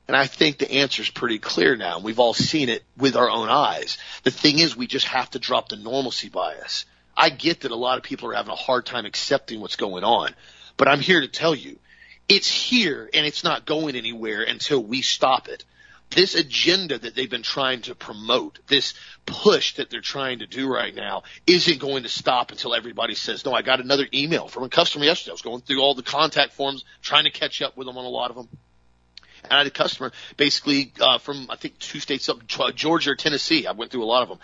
And 0.06 0.16
I 0.16 0.26
think 0.26 0.58
the 0.58 0.70
answer 0.70 1.00
is 1.00 1.08
pretty 1.08 1.38
clear 1.38 1.74
now. 1.74 1.98
We've 1.98 2.18
all 2.18 2.34
seen 2.34 2.68
it 2.68 2.84
with 2.98 3.16
our 3.16 3.30
own 3.30 3.48
eyes. 3.48 3.96
The 4.22 4.30
thing 4.30 4.58
is, 4.58 4.76
we 4.76 4.86
just 4.86 5.06
have 5.06 5.30
to 5.30 5.38
drop 5.38 5.70
the 5.70 5.76
normalcy 5.76 6.28
bias. 6.28 6.84
I 7.16 7.30
get 7.30 7.60
that 7.60 7.70
a 7.70 7.76
lot 7.76 7.96
of 7.96 8.04
people 8.04 8.30
are 8.30 8.34
having 8.34 8.52
a 8.52 8.56
hard 8.56 8.84
time 8.84 9.06
accepting 9.06 9.60
what's 9.60 9.76
going 9.76 10.04
on, 10.04 10.34
but 10.76 10.88
I'm 10.88 11.00
here 11.00 11.22
to 11.22 11.28
tell 11.28 11.54
you, 11.54 11.78
it's 12.28 12.50
here 12.50 13.08
and 13.14 13.24
it's 13.24 13.44
not 13.44 13.66
going 13.66 13.96
anywhere 13.96 14.42
until 14.42 14.82
we 14.82 15.00
stop 15.00 15.48
it. 15.48 15.64
This 16.14 16.36
agenda 16.36 16.96
that 16.96 17.16
they've 17.16 17.30
been 17.30 17.42
trying 17.42 17.82
to 17.82 17.94
promote, 17.94 18.60
this 18.68 18.94
push 19.26 19.74
that 19.74 19.90
they're 19.90 20.00
trying 20.00 20.38
to 20.38 20.46
do 20.46 20.72
right 20.72 20.94
now 20.94 21.24
isn't 21.46 21.80
going 21.80 22.04
to 22.04 22.08
stop 22.08 22.52
until 22.52 22.72
everybody 22.72 23.14
says, 23.14 23.44
no, 23.44 23.52
I 23.52 23.62
got 23.62 23.80
another 23.80 24.06
email 24.14 24.46
from 24.46 24.62
a 24.62 24.68
customer 24.68 25.04
yesterday. 25.04 25.32
I 25.32 25.34
was 25.34 25.42
going 25.42 25.62
through 25.62 25.80
all 25.80 25.94
the 25.94 26.04
contact 26.04 26.52
forms, 26.52 26.84
trying 27.02 27.24
to 27.24 27.30
catch 27.30 27.60
up 27.62 27.76
with 27.76 27.88
them 27.88 27.98
on 27.98 28.04
a 28.04 28.08
lot 28.08 28.30
of 28.30 28.36
them. 28.36 28.48
And 29.42 29.52
I 29.52 29.58
had 29.58 29.66
a 29.66 29.70
customer 29.70 30.12
basically 30.36 30.92
uh, 31.00 31.18
from 31.18 31.46
I 31.50 31.56
think 31.56 31.78
two 31.78 32.00
states 32.00 32.28
up, 32.28 32.46
Georgia 32.46 33.10
or 33.10 33.16
Tennessee. 33.16 33.66
I 33.66 33.72
went 33.72 33.90
through 33.90 34.04
a 34.04 34.06
lot 34.06 34.22
of 34.22 34.28
them, 34.28 34.38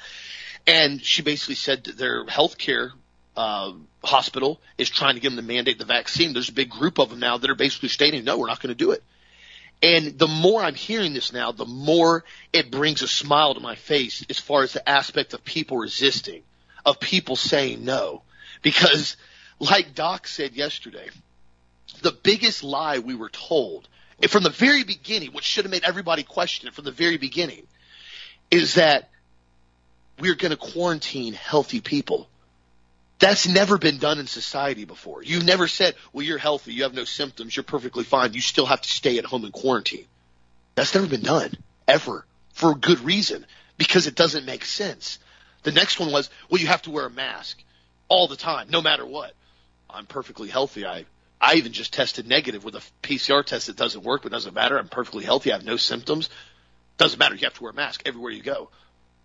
and 0.66 1.02
she 1.02 1.22
basically 1.22 1.54
said 1.54 1.84
that 1.84 1.96
their 1.96 2.26
healthcare 2.26 2.90
uh, 3.36 3.72
hospital 4.02 4.60
is 4.76 4.90
trying 4.90 5.14
to 5.14 5.20
get 5.20 5.28
them 5.30 5.36
to 5.36 5.42
mandate 5.42 5.78
the 5.78 5.84
vaccine. 5.84 6.32
There's 6.32 6.48
a 6.48 6.52
big 6.52 6.70
group 6.70 6.98
of 6.98 7.10
them 7.10 7.20
now 7.20 7.38
that 7.38 7.48
are 7.48 7.54
basically 7.54 7.88
stating, 7.88 8.24
no, 8.24 8.38
we're 8.38 8.48
not 8.48 8.60
going 8.60 8.74
to 8.74 8.78
do 8.78 8.90
it. 8.90 9.02
And 9.82 10.18
the 10.18 10.28
more 10.28 10.62
I'm 10.62 10.74
hearing 10.74 11.14
this 11.14 11.32
now, 11.32 11.52
the 11.52 11.64
more 11.64 12.24
it 12.52 12.70
brings 12.70 13.00
a 13.02 13.08
smile 13.08 13.54
to 13.54 13.60
my 13.60 13.76
face 13.76 14.24
as 14.28 14.38
far 14.38 14.62
as 14.62 14.74
the 14.74 14.86
aspect 14.86 15.32
of 15.32 15.44
people 15.44 15.78
resisting, 15.78 16.42
of 16.84 17.00
people 17.00 17.36
saying 17.36 17.84
no. 17.84 18.22
Because 18.62 19.16
like 19.58 19.94
Doc 19.94 20.26
said 20.26 20.54
yesterday, 20.54 21.08
the 22.02 22.12
biggest 22.12 22.62
lie 22.62 22.98
we 22.98 23.14
were 23.14 23.30
told 23.30 23.88
from 24.28 24.42
the 24.42 24.50
very 24.50 24.84
beginning, 24.84 25.30
which 25.32 25.44
should 25.44 25.64
have 25.64 25.72
made 25.72 25.84
everybody 25.84 26.22
question 26.22 26.68
it 26.68 26.74
from 26.74 26.84
the 26.84 26.90
very 26.90 27.16
beginning, 27.16 27.66
is 28.50 28.74
that 28.74 29.08
we're 30.18 30.34
going 30.34 30.50
to 30.50 30.56
quarantine 30.56 31.32
healthy 31.32 31.80
people. 31.80 32.28
That's 33.20 33.46
never 33.46 33.78
been 33.78 33.98
done 33.98 34.18
in 34.18 34.26
society 34.26 34.86
before. 34.86 35.22
You've 35.22 35.44
never 35.44 35.68
said, 35.68 35.94
well, 36.12 36.24
you're 36.24 36.38
healthy, 36.38 36.72
you 36.72 36.84
have 36.84 36.94
no 36.94 37.04
symptoms, 37.04 37.54
you're 37.54 37.64
perfectly 37.64 38.02
fine, 38.02 38.32
you 38.32 38.40
still 38.40 38.66
have 38.66 38.80
to 38.80 38.88
stay 38.88 39.18
at 39.18 39.26
home 39.26 39.44
and 39.44 39.52
quarantine. 39.52 40.06
That's 40.74 40.94
never 40.94 41.06
been 41.06 41.22
done, 41.22 41.52
ever, 41.86 42.24
for 42.54 42.72
a 42.72 42.74
good 42.74 43.00
reason, 43.00 43.44
because 43.76 44.06
it 44.06 44.14
doesn't 44.14 44.46
make 44.46 44.64
sense. 44.64 45.18
The 45.64 45.72
next 45.72 46.00
one 46.00 46.10
was, 46.10 46.30
well, 46.48 46.60
you 46.60 46.68
have 46.68 46.82
to 46.82 46.90
wear 46.90 47.06
a 47.06 47.10
mask 47.10 47.62
all 48.08 48.26
the 48.26 48.36
time, 48.36 48.68
no 48.70 48.80
matter 48.80 49.04
what. 49.04 49.34
I'm 49.88 50.06
perfectly 50.06 50.48
healthy. 50.48 50.86
I 50.86 51.04
I 51.40 51.54
even 51.54 51.72
just 51.72 51.94
tested 51.94 52.28
negative 52.28 52.64
with 52.64 52.74
a 52.74 52.82
PCR 53.02 53.44
test 53.44 53.68
that 53.68 53.76
doesn't 53.76 54.04
work, 54.04 54.22
but 54.22 54.32
doesn't 54.32 54.54
matter. 54.54 54.78
I'm 54.78 54.88
perfectly 54.88 55.24
healthy. 55.24 55.52
I 55.52 55.56
have 55.56 55.64
no 55.64 55.76
symptoms. 55.76 56.28
Doesn't 56.98 57.18
matter. 57.18 57.34
You 57.34 57.46
have 57.46 57.54
to 57.54 57.62
wear 57.62 57.72
a 57.72 57.74
mask 57.74 58.02
everywhere 58.04 58.30
you 58.30 58.42
go. 58.42 58.68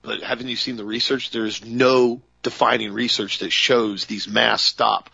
But 0.06 0.22
haven't 0.22 0.48
you 0.48 0.56
seen 0.56 0.78
the 0.78 0.86
research? 0.86 1.32
There's 1.32 1.64
no 1.66 2.22
defining 2.44 2.94
research 2.94 3.40
that 3.40 3.52
shows 3.52 4.06
these 4.06 4.28
masks 4.28 4.68
stop 4.68 5.10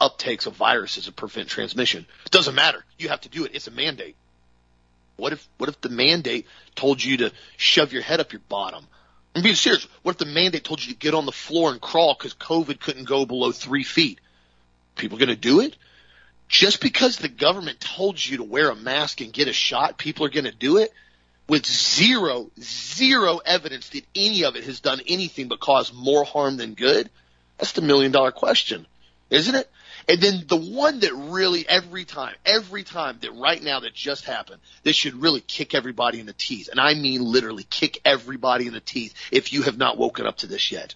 uptakes 0.00 0.46
of 0.46 0.54
viruses 0.54 1.06
and 1.06 1.16
prevent 1.16 1.48
transmission. 1.48 2.06
It 2.24 2.30
doesn't 2.30 2.54
matter. 2.54 2.84
You 2.98 3.08
have 3.08 3.22
to 3.22 3.28
do 3.28 3.44
it. 3.44 3.52
It's 3.54 3.66
a 3.66 3.70
mandate. 3.70 4.16
What 5.16 5.32
if, 5.32 5.48
what 5.56 5.68
if 5.68 5.80
the 5.80 5.88
mandate 5.88 6.46
told 6.74 7.02
you 7.02 7.16
to 7.18 7.32
shove 7.56 7.92
your 7.92 8.02
head 8.02 8.20
up 8.20 8.32
your 8.32 8.42
bottom? 8.48 8.86
I'm 9.34 9.42
being 9.42 9.54
serious. 9.54 9.86
What 10.02 10.12
if 10.12 10.18
the 10.18 10.26
mandate 10.26 10.64
told 10.64 10.84
you 10.84 10.92
to 10.92 10.98
get 10.98 11.14
on 11.14 11.26
the 11.26 11.32
floor 11.32 11.72
and 11.72 11.80
crawl 11.80 12.14
because 12.14 12.34
COVID 12.34 12.78
couldn't 12.78 13.04
go 13.04 13.24
below 13.24 13.52
three 13.52 13.84
feet? 13.84 14.20
People 14.96 15.18
going 15.18 15.28
to 15.28 15.36
do 15.36 15.60
it? 15.60 15.76
just 16.48 16.80
because 16.80 17.16
the 17.16 17.28
government 17.28 17.80
told 17.80 18.24
you 18.24 18.38
to 18.38 18.44
wear 18.44 18.70
a 18.70 18.76
mask 18.76 19.20
and 19.20 19.32
get 19.32 19.48
a 19.48 19.52
shot, 19.52 19.98
people 19.98 20.24
are 20.24 20.30
going 20.30 20.44
to 20.44 20.52
do 20.52 20.78
it 20.78 20.92
with 21.48 21.66
zero, 21.66 22.50
zero 22.60 23.38
evidence 23.44 23.88
that 23.90 24.04
any 24.14 24.44
of 24.44 24.56
it 24.56 24.64
has 24.64 24.80
done 24.80 25.00
anything 25.06 25.48
but 25.48 25.60
cause 25.60 25.92
more 25.92 26.24
harm 26.24 26.56
than 26.56 26.74
good? 26.74 27.08
That's 27.58 27.72
the 27.72 27.82
million 27.82 28.12
dollar 28.12 28.32
question, 28.32 28.86
isn't 29.30 29.54
it? 29.54 29.70
And 30.08 30.20
then 30.20 30.44
the 30.46 30.56
one 30.56 31.00
that 31.00 31.12
really 31.14 31.68
every 31.68 32.04
time, 32.04 32.34
every 32.44 32.84
time 32.84 33.18
that 33.22 33.32
right 33.34 33.60
now 33.60 33.80
that 33.80 33.92
just 33.94 34.24
happened, 34.24 34.60
this 34.84 34.94
should 34.94 35.20
really 35.20 35.40
kick 35.40 35.74
everybody 35.74 36.20
in 36.20 36.26
the 36.26 36.32
teeth. 36.32 36.68
And 36.70 36.78
I 36.78 36.94
mean 36.94 37.22
literally 37.22 37.64
kick 37.64 38.00
everybody 38.04 38.66
in 38.66 38.72
the 38.72 38.80
teeth 38.80 39.14
if 39.32 39.52
you 39.52 39.62
have 39.62 39.78
not 39.78 39.98
woken 39.98 40.26
up 40.26 40.38
to 40.38 40.46
this 40.46 40.70
yet. 40.70 40.94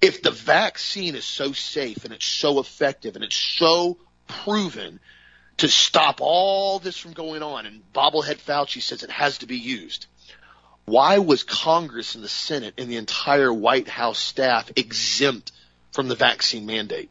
If 0.00 0.22
the 0.22 0.30
vaccine 0.30 1.16
is 1.16 1.24
so 1.24 1.52
safe 1.52 2.04
and 2.04 2.14
it's 2.14 2.26
so 2.26 2.60
effective 2.60 3.16
and 3.16 3.24
it's 3.24 3.36
so 3.36 3.98
proven 4.28 5.00
to 5.58 5.68
stop 5.68 6.20
all 6.20 6.78
this 6.78 6.96
from 6.96 7.12
going 7.12 7.42
on. 7.42 7.66
And 7.66 7.82
bobblehead 7.92 8.38
Fauci 8.38 8.82
says 8.82 9.02
it 9.02 9.10
has 9.10 9.38
to 9.38 9.46
be 9.46 9.58
used. 9.58 10.06
Why 10.84 11.18
was 11.18 11.42
Congress 11.42 12.14
and 12.14 12.24
the 12.24 12.28
Senate 12.28 12.74
and 12.78 12.90
the 12.90 12.96
entire 12.96 13.52
White 13.52 13.88
House 13.88 14.18
staff 14.18 14.70
exempt 14.74 15.52
from 15.92 16.08
the 16.08 16.14
vaccine 16.14 16.64
mandate? 16.64 17.10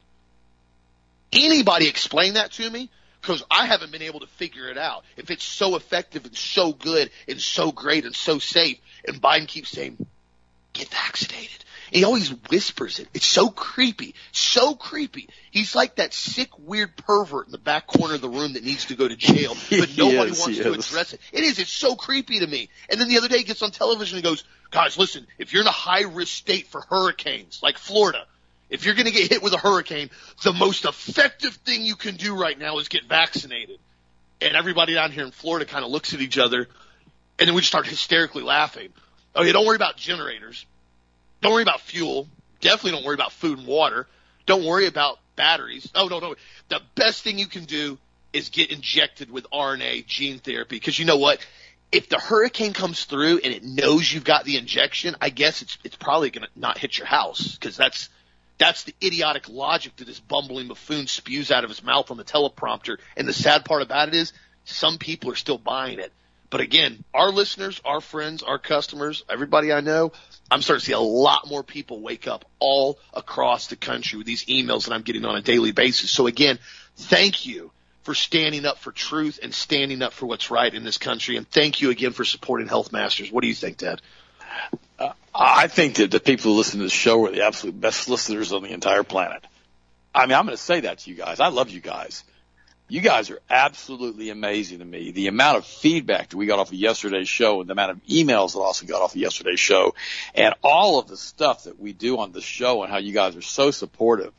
Anybody 1.31 1.87
explain 1.87 2.33
that 2.33 2.51
to 2.53 2.69
me? 2.69 2.89
Because 3.21 3.43
I 3.51 3.65
haven't 3.65 3.91
been 3.91 4.01
able 4.01 4.21
to 4.21 4.27
figure 4.27 4.69
it 4.69 4.77
out. 4.77 5.03
If 5.17 5.29
it's 5.29 5.43
so 5.43 5.75
effective 5.75 6.25
and 6.25 6.35
so 6.35 6.71
good 6.71 7.11
and 7.27 7.39
so 7.39 7.71
great 7.71 8.05
and 8.05 8.15
so 8.15 8.39
safe, 8.39 8.79
and 9.05 9.21
Biden 9.21 9.47
keeps 9.47 9.69
saying, 9.69 10.03
get 10.73 10.87
vaccinated, 10.87 11.65
he 11.91 12.03
always 12.03 12.29
whispers 12.49 12.99
it. 12.99 13.07
It's 13.13 13.25
so 13.25 13.49
creepy. 13.49 14.15
So 14.31 14.75
creepy. 14.75 15.29
He's 15.51 15.75
like 15.75 15.95
that 15.95 16.13
sick, 16.13 16.49
weird 16.59 16.95
pervert 16.97 17.47
in 17.47 17.51
the 17.51 17.57
back 17.57 17.87
corner 17.87 18.15
of 18.15 18.21
the 18.21 18.29
room 18.29 18.53
that 18.53 18.63
needs 18.63 18.85
to 18.85 18.95
go 18.95 19.07
to 19.07 19.15
jail, 19.15 19.55
but 19.69 19.97
nobody 19.97 20.31
is, 20.31 20.39
wants 20.39 20.57
to 20.57 20.71
address 20.73 21.13
it. 21.13 21.21
It 21.31 21.43
is. 21.43 21.59
It's 21.59 21.71
so 21.71 21.95
creepy 21.95 22.39
to 22.39 22.47
me. 22.47 22.69
And 22.89 22.99
then 22.99 23.07
the 23.07 23.17
other 23.17 23.27
day 23.27 23.37
he 23.39 23.43
gets 23.43 23.61
on 23.61 23.71
television 23.71 24.17
and 24.17 24.23
goes, 24.23 24.43
guys, 24.71 24.97
listen, 24.97 25.25
if 25.37 25.53
you're 25.53 25.61
in 25.61 25.67
a 25.67 25.71
high 25.71 26.03
risk 26.03 26.33
state 26.33 26.67
for 26.67 26.81
hurricanes, 26.81 27.61
like 27.63 27.77
Florida, 27.77 28.25
if 28.69 28.85
you're 28.85 28.95
going 28.95 29.05
to 29.05 29.13
get 29.13 29.31
hit 29.31 29.41
with 29.41 29.53
a 29.53 29.57
hurricane, 29.57 30.09
the 30.43 30.53
most 30.53 30.85
effective 30.85 31.53
thing 31.53 31.83
you 31.83 31.95
can 31.95 32.15
do 32.15 32.35
right 32.35 32.57
now 32.57 32.79
is 32.79 32.89
get 32.89 33.05
vaccinated. 33.05 33.79
And 34.41 34.55
everybody 34.55 34.93
down 34.93 35.11
here 35.11 35.25
in 35.25 35.31
Florida 35.31 35.65
kind 35.65 35.83
of 35.83 35.91
looks 35.91 36.13
at 36.13 36.21
each 36.21 36.37
other 36.37 36.67
and 37.39 37.47
then 37.47 37.55
we 37.55 37.61
just 37.61 37.69
start 37.69 37.87
hysterically 37.87 38.43
laughing. 38.43 38.89
Oh, 39.35 39.41
okay, 39.41 39.51
don't 39.51 39.65
worry 39.65 39.75
about 39.75 39.97
generators 39.97 40.65
don't 41.41 41.53
worry 41.53 41.63
about 41.63 41.81
fuel. 41.81 42.27
Definitely 42.61 42.91
don't 42.91 43.05
worry 43.05 43.15
about 43.15 43.31
food 43.31 43.59
and 43.59 43.67
water. 43.67 44.07
Don't 44.45 44.65
worry 44.65 44.87
about 44.87 45.19
batteries. 45.35 45.89
Oh, 45.93 46.07
no, 46.07 46.19
no. 46.19 46.35
The 46.69 46.81
best 46.95 47.23
thing 47.23 47.37
you 47.37 47.47
can 47.47 47.65
do 47.65 47.97
is 48.33 48.49
get 48.49 48.71
injected 48.71 49.31
with 49.31 49.47
RNA 49.51 50.05
gene 50.07 50.39
therapy 50.39 50.75
because 50.75 50.97
you 50.97 51.05
know 51.05 51.17
what? 51.17 51.45
If 51.91 52.09
the 52.09 52.19
hurricane 52.19 52.73
comes 52.73 53.05
through 53.05 53.39
and 53.43 53.53
it 53.53 53.63
knows 53.63 54.11
you've 54.11 54.25
got 54.25 54.43
the 54.43 54.57
injection, 54.57 55.15
I 55.21 55.29
guess 55.29 55.61
it's 55.61 55.77
it's 55.85 55.95
probably 55.95 56.31
going 56.31 56.45
to 56.45 56.59
not 56.59 56.77
hit 56.77 56.97
your 56.97 57.07
house 57.07 57.55
because 57.55 57.77
that's 57.77 58.09
that's 58.57 58.83
the 58.83 58.93
idiotic 59.01 59.47
logic 59.47 59.95
that 59.97 60.05
this 60.05 60.19
bumbling 60.19 60.67
buffoon 60.67 61.07
spews 61.07 61.51
out 61.51 61.63
of 61.63 61.69
his 61.69 61.83
mouth 61.83 62.11
on 62.11 62.17
the 62.17 62.23
teleprompter. 62.23 62.97
And 63.15 63.27
the 63.27 63.33
sad 63.33 63.63
part 63.63 63.81
about 63.81 64.09
it 64.09 64.15
is 64.15 64.33
some 64.65 64.97
people 64.97 65.31
are 65.31 65.35
still 65.35 65.57
buying 65.57 65.99
it. 65.99 66.11
But 66.49 66.61
again, 66.61 67.03
our 67.13 67.29
listeners, 67.29 67.81
our 67.83 67.99
friends, 67.99 68.41
our 68.41 68.57
customers, 68.57 69.23
everybody 69.29 69.73
I 69.73 69.81
know, 69.81 70.13
I'm 70.49 70.61
starting 70.61 70.79
to 70.79 70.85
see 70.85 70.93
a 70.93 70.99
lot 70.99 71.47
more 71.47 71.61
people 71.61 71.99
wake 72.01 72.27
up 72.27 72.45
all 72.59 72.99
across 73.13 73.67
the 73.67 73.75
country 73.75 74.17
with 74.17 74.27
these 74.27 74.45
emails 74.45 74.85
that 74.85 74.93
I'm 74.93 75.01
getting 75.01 75.25
on 75.25 75.35
a 75.35 75.41
daily 75.41 75.73
basis. 75.73 76.09
So 76.09 76.25
again, 76.27 76.57
thank 76.95 77.45
you 77.45 77.71
for 78.03 78.13
standing 78.13 78.65
up 78.65 78.77
for 78.77 78.93
truth 78.93 79.39
and 79.43 79.53
standing 79.53 80.01
up 80.01 80.13
for 80.13 80.25
what's 80.25 80.49
right 80.49 80.73
in 80.73 80.85
this 80.85 80.97
country. 80.97 81.35
And 81.35 81.49
thank 81.49 81.81
you 81.81 81.89
again 81.89 82.13
for 82.13 82.23
supporting 82.23 82.69
Health 82.69 82.93
Masters. 82.93 83.29
What 83.29 83.41
do 83.41 83.47
you 83.47 83.55
think, 83.55 83.77
Ted? 83.77 84.01
Uh, 84.97 85.11
I 85.35 85.67
think 85.67 85.95
that 85.95 86.11
the 86.11 86.21
people 86.21 86.51
who 86.51 86.57
listen 86.57 86.79
to 86.79 86.85
the 86.85 86.89
show 86.89 87.25
are 87.25 87.31
the 87.31 87.45
absolute 87.45 87.79
best 87.79 88.07
listeners 88.07 88.53
on 88.53 88.63
the 88.63 88.71
entire 88.71 89.03
planet. 89.03 89.45
I 90.15 90.25
mean, 90.25 90.35
I'm 90.35 90.45
going 90.45 90.55
to 90.55 90.63
say 90.63 90.79
that 90.79 90.99
to 90.99 91.09
you 91.09 91.17
guys. 91.17 91.41
I 91.41 91.49
love 91.49 91.69
you 91.69 91.81
guys. 91.81 92.23
You 92.89 93.01
guys 93.01 93.29
are 93.31 93.39
absolutely 93.49 94.29
amazing 94.29 94.79
to 94.79 94.85
me. 94.85 95.11
The 95.11 95.27
amount 95.27 95.57
of 95.57 95.65
feedback 95.65 96.29
that 96.29 96.37
we 96.37 96.45
got 96.45 96.59
off 96.59 96.69
of 96.69 96.75
yesterday's 96.75 97.27
show 97.27 97.59
and 97.59 97.69
the 97.69 97.73
amount 97.73 97.91
of 97.91 98.05
emails 98.05 98.53
that 98.53 98.59
also 98.59 98.85
got 98.85 99.01
off 99.01 99.13
of 99.13 99.17
yesterday's 99.17 99.59
show 99.59 99.93
and 100.33 100.53
all 100.63 100.97
of 100.97 101.07
the 101.07 101.17
stuff 101.17 101.65
that 101.65 101.77
we 101.79 101.91
do 101.91 102.17
on 102.19 102.31
the 102.31 102.39
show 102.39 102.83
and 102.83 102.91
how 102.91 102.97
you 102.97 103.11
guys 103.11 103.35
are 103.35 103.41
so 103.41 103.71
supportive. 103.71 104.31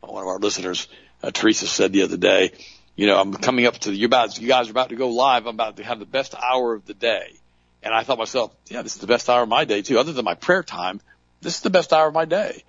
One 0.00 0.22
of 0.22 0.28
our 0.28 0.38
listeners, 0.38 0.86
uh, 1.22 1.30
Teresa 1.30 1.66
said 1.66 1.92
the 1.92 2.02
other 2.02 2.18
day, 2.18 2.52
you 2.94 3.06
know, 3.06 3.18
I'm 3.18 3.32
coming 3.32 3.64
up 3.64 3.78
to 3.80 3.92
you 3.92 4.04
about, 4.04 4.38
you 4.38 4.48
guys 4.48 4.68
are 4.68 4.72
about 4.72 4.90
to 4.90 4.96
go 4.96 5.08
live. 5.08 5.46
I'm 5.46 5.54
about 5.54 5.78
to 5.78 5.84
have 5.84 5.98
the 5.98 6.04
best 6.04 6.34
hour 6.34 6.74
of 6.74 6.84
the 6.84 6.94
day. 6.94 7.32
And 7.82 7.94
I 7.94 8.02
thought 8.02 8.18
myself, 8.18 8.54
yeah, 8.66 8.82
this 8.82 8.96
is 8.96 9.00
the 9.00 9.06
best 9.06 9.30
hour 9.30 9.44
of 9.44 9.48
my 9.48 9.64
day 9.64 9.80
too. 9.80 9.98
Other 9.98 10.12
than 10.12 10.26
my 10.26 10.34
prayer 10.34 10.62
time, 10.62 11.00
this 11.40 11.56
is 11.56 11.60
the 11.62 11.70
best 11.70 11.94
hour 11.94 12.08
of 12.08 12.14
my 12.14 12.26
day. 12.26 12.64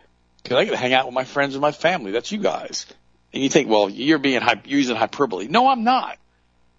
Cause 0.45 0.57
I 0.57 0.63
get 0.63 0.71
to 0.71 0.77
hang 0.77 0.93
out 0.93 1.05
with 1.05 1.13
my 1.13 1.25
friends 1.25 1.55
and 1.55 1.61
my 1.61 1.73
family. 1.73 2.11
That's 2.11 2.31
you 2.31 2.39
guys. 2.39 2.85
And 3.33 3.43
you 3.43 3.49
think, 3.49 3.69
well, 3.69 3.89
you're 3.89 4.17
being 4.17 4.41
using 4.65 4.95
hyperbole. 4.95 5.47
No, 5.47 5.67
I'm 5.67 5.83
not. 5.83 6.17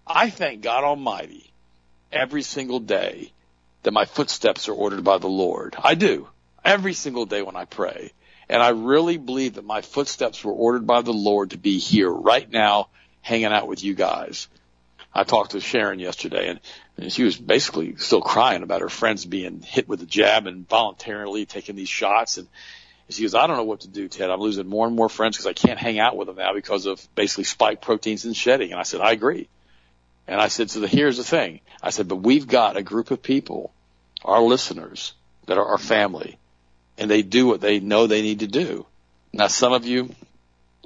I 0.05 0.29
thank 0.29 0.61
God 0.61 0.83
Almighty 0.83 1.51
every 2.11 2.41
single 2.41 2.79
day 2.79 3.31
that 3.83 3.91
my 3.91 4.05
footsteps 4.05 4.67
are 4.67 4.73
ordered 4.73 5.03
by 5.03 5.17
the 5.17 5.29
Lord. 5.29 5.75
I 5.81 5.95
do. 5.95 6.27
Every 6.63 6.93
single 6.93 7.25
day 7.25 7.41
when 7.41 7.55
I 7.55 7.65
pray. 7.65 8.11
And 8.49 8.61
I 8.61 8.69
really 8.69 9.17
believe 9.17 9.53
that 9.53 9.65
my 9.65 9.81
footsteps 9.81 10.43
were 10.43 10.51
ordered 10.51 10.85
by 10.85 11.01
the 11.01 11.13
Lord 11.13 11.51
to 11.51 11.57
be 11.57 11.79
here 11.79 12.09
right 12.09 12.49
now, 12.49 12.89
hanging 13.21 13.45
out 13.45 13.67
with 13.67 13.83
you 13.83 13.93
guys. 13.93 14.49
I 15.13 15.23
talked 15.23 15.51
to 15.51 15.59
Sharon 15.59 15.99
yesterday 15.99 16.49
and, 16.49 16.59
and 16.97 17.11
she 17.11 17.23
was 17.23 17.37
basically 17.37 17.95
still 17.95 18.21
crying 18.21 18.63
about 18.63 18.81
her 18.81 18.89
friends 18.89 19.25
being 19.25 19.61
hit 19.61 19.87
with 19.87 20.01
a 20.01 20.05
jab 20.05 20.47
and 20.47 20.67
voluntarily 20.67 21.45
taking 21.45 21.75
these 21.75 21.89
shots. 21.89 22.37
And 22.37 22.47
she 23.13 23.23
goes, 23.23 23.35
I 23.35 23.47
don't 23.47 23.57
know 23.57 23.63
what 23.63 23.81
to 23.81 23.87
do, 23.87 24.07
Ted. 24.07 24.29
I'm 24.29 24.39
losing 24.39 24.67
more 24.67 24.87
and 24.87 24.95
more 24.95 25.09
friends 25.09 25.37
because 25.37 25.47
I 25.47 25.53
can't 25.53 25.79
hang 25.79 25.99
out 25.99 26.15
with 26.15 26.27
them 26.27 26.37
now 26.37 26.53
because 26.53 26.85
of 26.85 27.05
basically 27.15 27.45
spike 27.45 27.81
proteins 27.81 28.25
and 28.25 28.35
shedding. 28.35 28.71
And 28.71 28.79
I 28.79 28.83
said, 28.83 29.01
I 29.01 29.11
agree. 29.11 29.49
And 30.27 30.39
I 30.39 30.47
said, 30.47 30.69
so 30.69 30.79
the, 30.79 30.87
here's 30.87 31.17
the 31.17 31.23
thing. 31.23 31.61
I 31.81 31.89
said, 31.89 32.07
but 32.07 32.17
we've 32.17 32.47
got 32.47 32.77
a 32.77 32.83
group 32.83 33.11
of 33.11 33.23
people, 33.23 33.73
our 34.23 34.41
listeners, 34.41 35.13
that 35.47 35.57
are 35.57 35.65
our 35.65 35.77
family, 35.77 36.37
and 36.97 37.09
they 37.09 37.21
do 37.23 37.47
what 37.47 37.61
they 37.61 37.79
know 37.79 38.07
they 38.07 38.21
need 38.21 38.39
to 38.39 38.47
do. 38.47 38.85
Now, 39.33 39.47
some 39.47 39.73
of 39.73 39.85
you, 39.85 40.13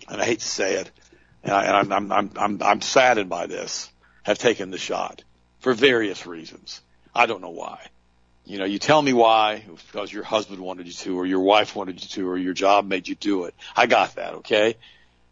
and 0.08 0.22
I 0.22 0.26
hate 0.26 0.40
to 0.40 0.48
say 0.48 0.76
it, 0.76 0.90
and, 1.44 1.54
I, 1.54 1.66
and 1.66 1.76
I'm, 1.76 1.92
I'm, 1.92 2.12
I'm, 2.12 2.32
I'm, 2.38 2.64
I'm 2.64 2.82
saddened 2.82 3.30
by 3.30 3.48
this, 3.48 3.92
have 4.24 4.40
taken 4.40 4.72
the 4.72 4.78
shot 4.78 5.24
for 5.60 5.74
various 5.74 6.26
reasons. 6.26 6.82
I 7.14 7.26
don't 7.26 7.42
know 7.42 7.50
why. 7.50 7.86
You 8.46 8.60
know, 8.60 8.66
you 8.66 8.78
tell 8.78 9.02
me 9.02 9.12
why, 9.12 9.64
because 9.88 10.14
your 10.14 10.24
husband 10.24 10.60
wanted 10.60 10.86
you 10.86 10.94
to, 10.94 11.20
or 11.20 11.26
your 11.26 11.40
wife 11.40 11.76
wanted 11.76 12.02
you 12.02 12.10
to, 12.10 12.30
or 12.30 12.38
your 12.38 12.54
job 12.54 12.86
made 12.86 13.08
you 13.08 13.16
do 13.16 13.46
it. 13.46 13.56
I 13.76 13.88
got 13.88 14.16
that, 14.16 14.36
okay? 14.36 14.76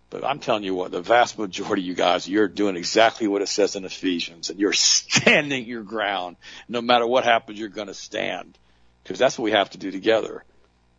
But 0.09 0.23
I'm 0.23 0.39
telling 0.39 0.63
you 0.63 0.73
what, 0.73 0.91
the 0.91 1.01
vast 1.01 1.37
majority 1.37 1.83
of 1.83 1.87
you 1.87 1.93
guys, 1.93 2.27
you're 2.27 2.47
doing 2.47 2.75
exactly 2.75 3.27
what 3.27 3.43
it 3.43 3.49
says 3.49 3.75
in 3.75 3.85
Ephesians, 3.85 4.49
and 4.49 4.59
you're 4.59 4.73
standing 4.73 5.65
your 5.65 5.83
ground. 5.83 6.37
No 6.67 6.81
matter 6.81 7.05
what 7.05 7.23
happens, 7.23 7.59
you're 7.59 7.69
going 7.69 7.87
to 7.87 7.93
stand, 7.93 8.57
because 9.03 9.19
that's 9.19 9.37
what 9.37 9.45
we 9.45 9.51
have 9.51 9.69
to 9.71 9.77
do 9.77 9.91
together. 9.91 10.43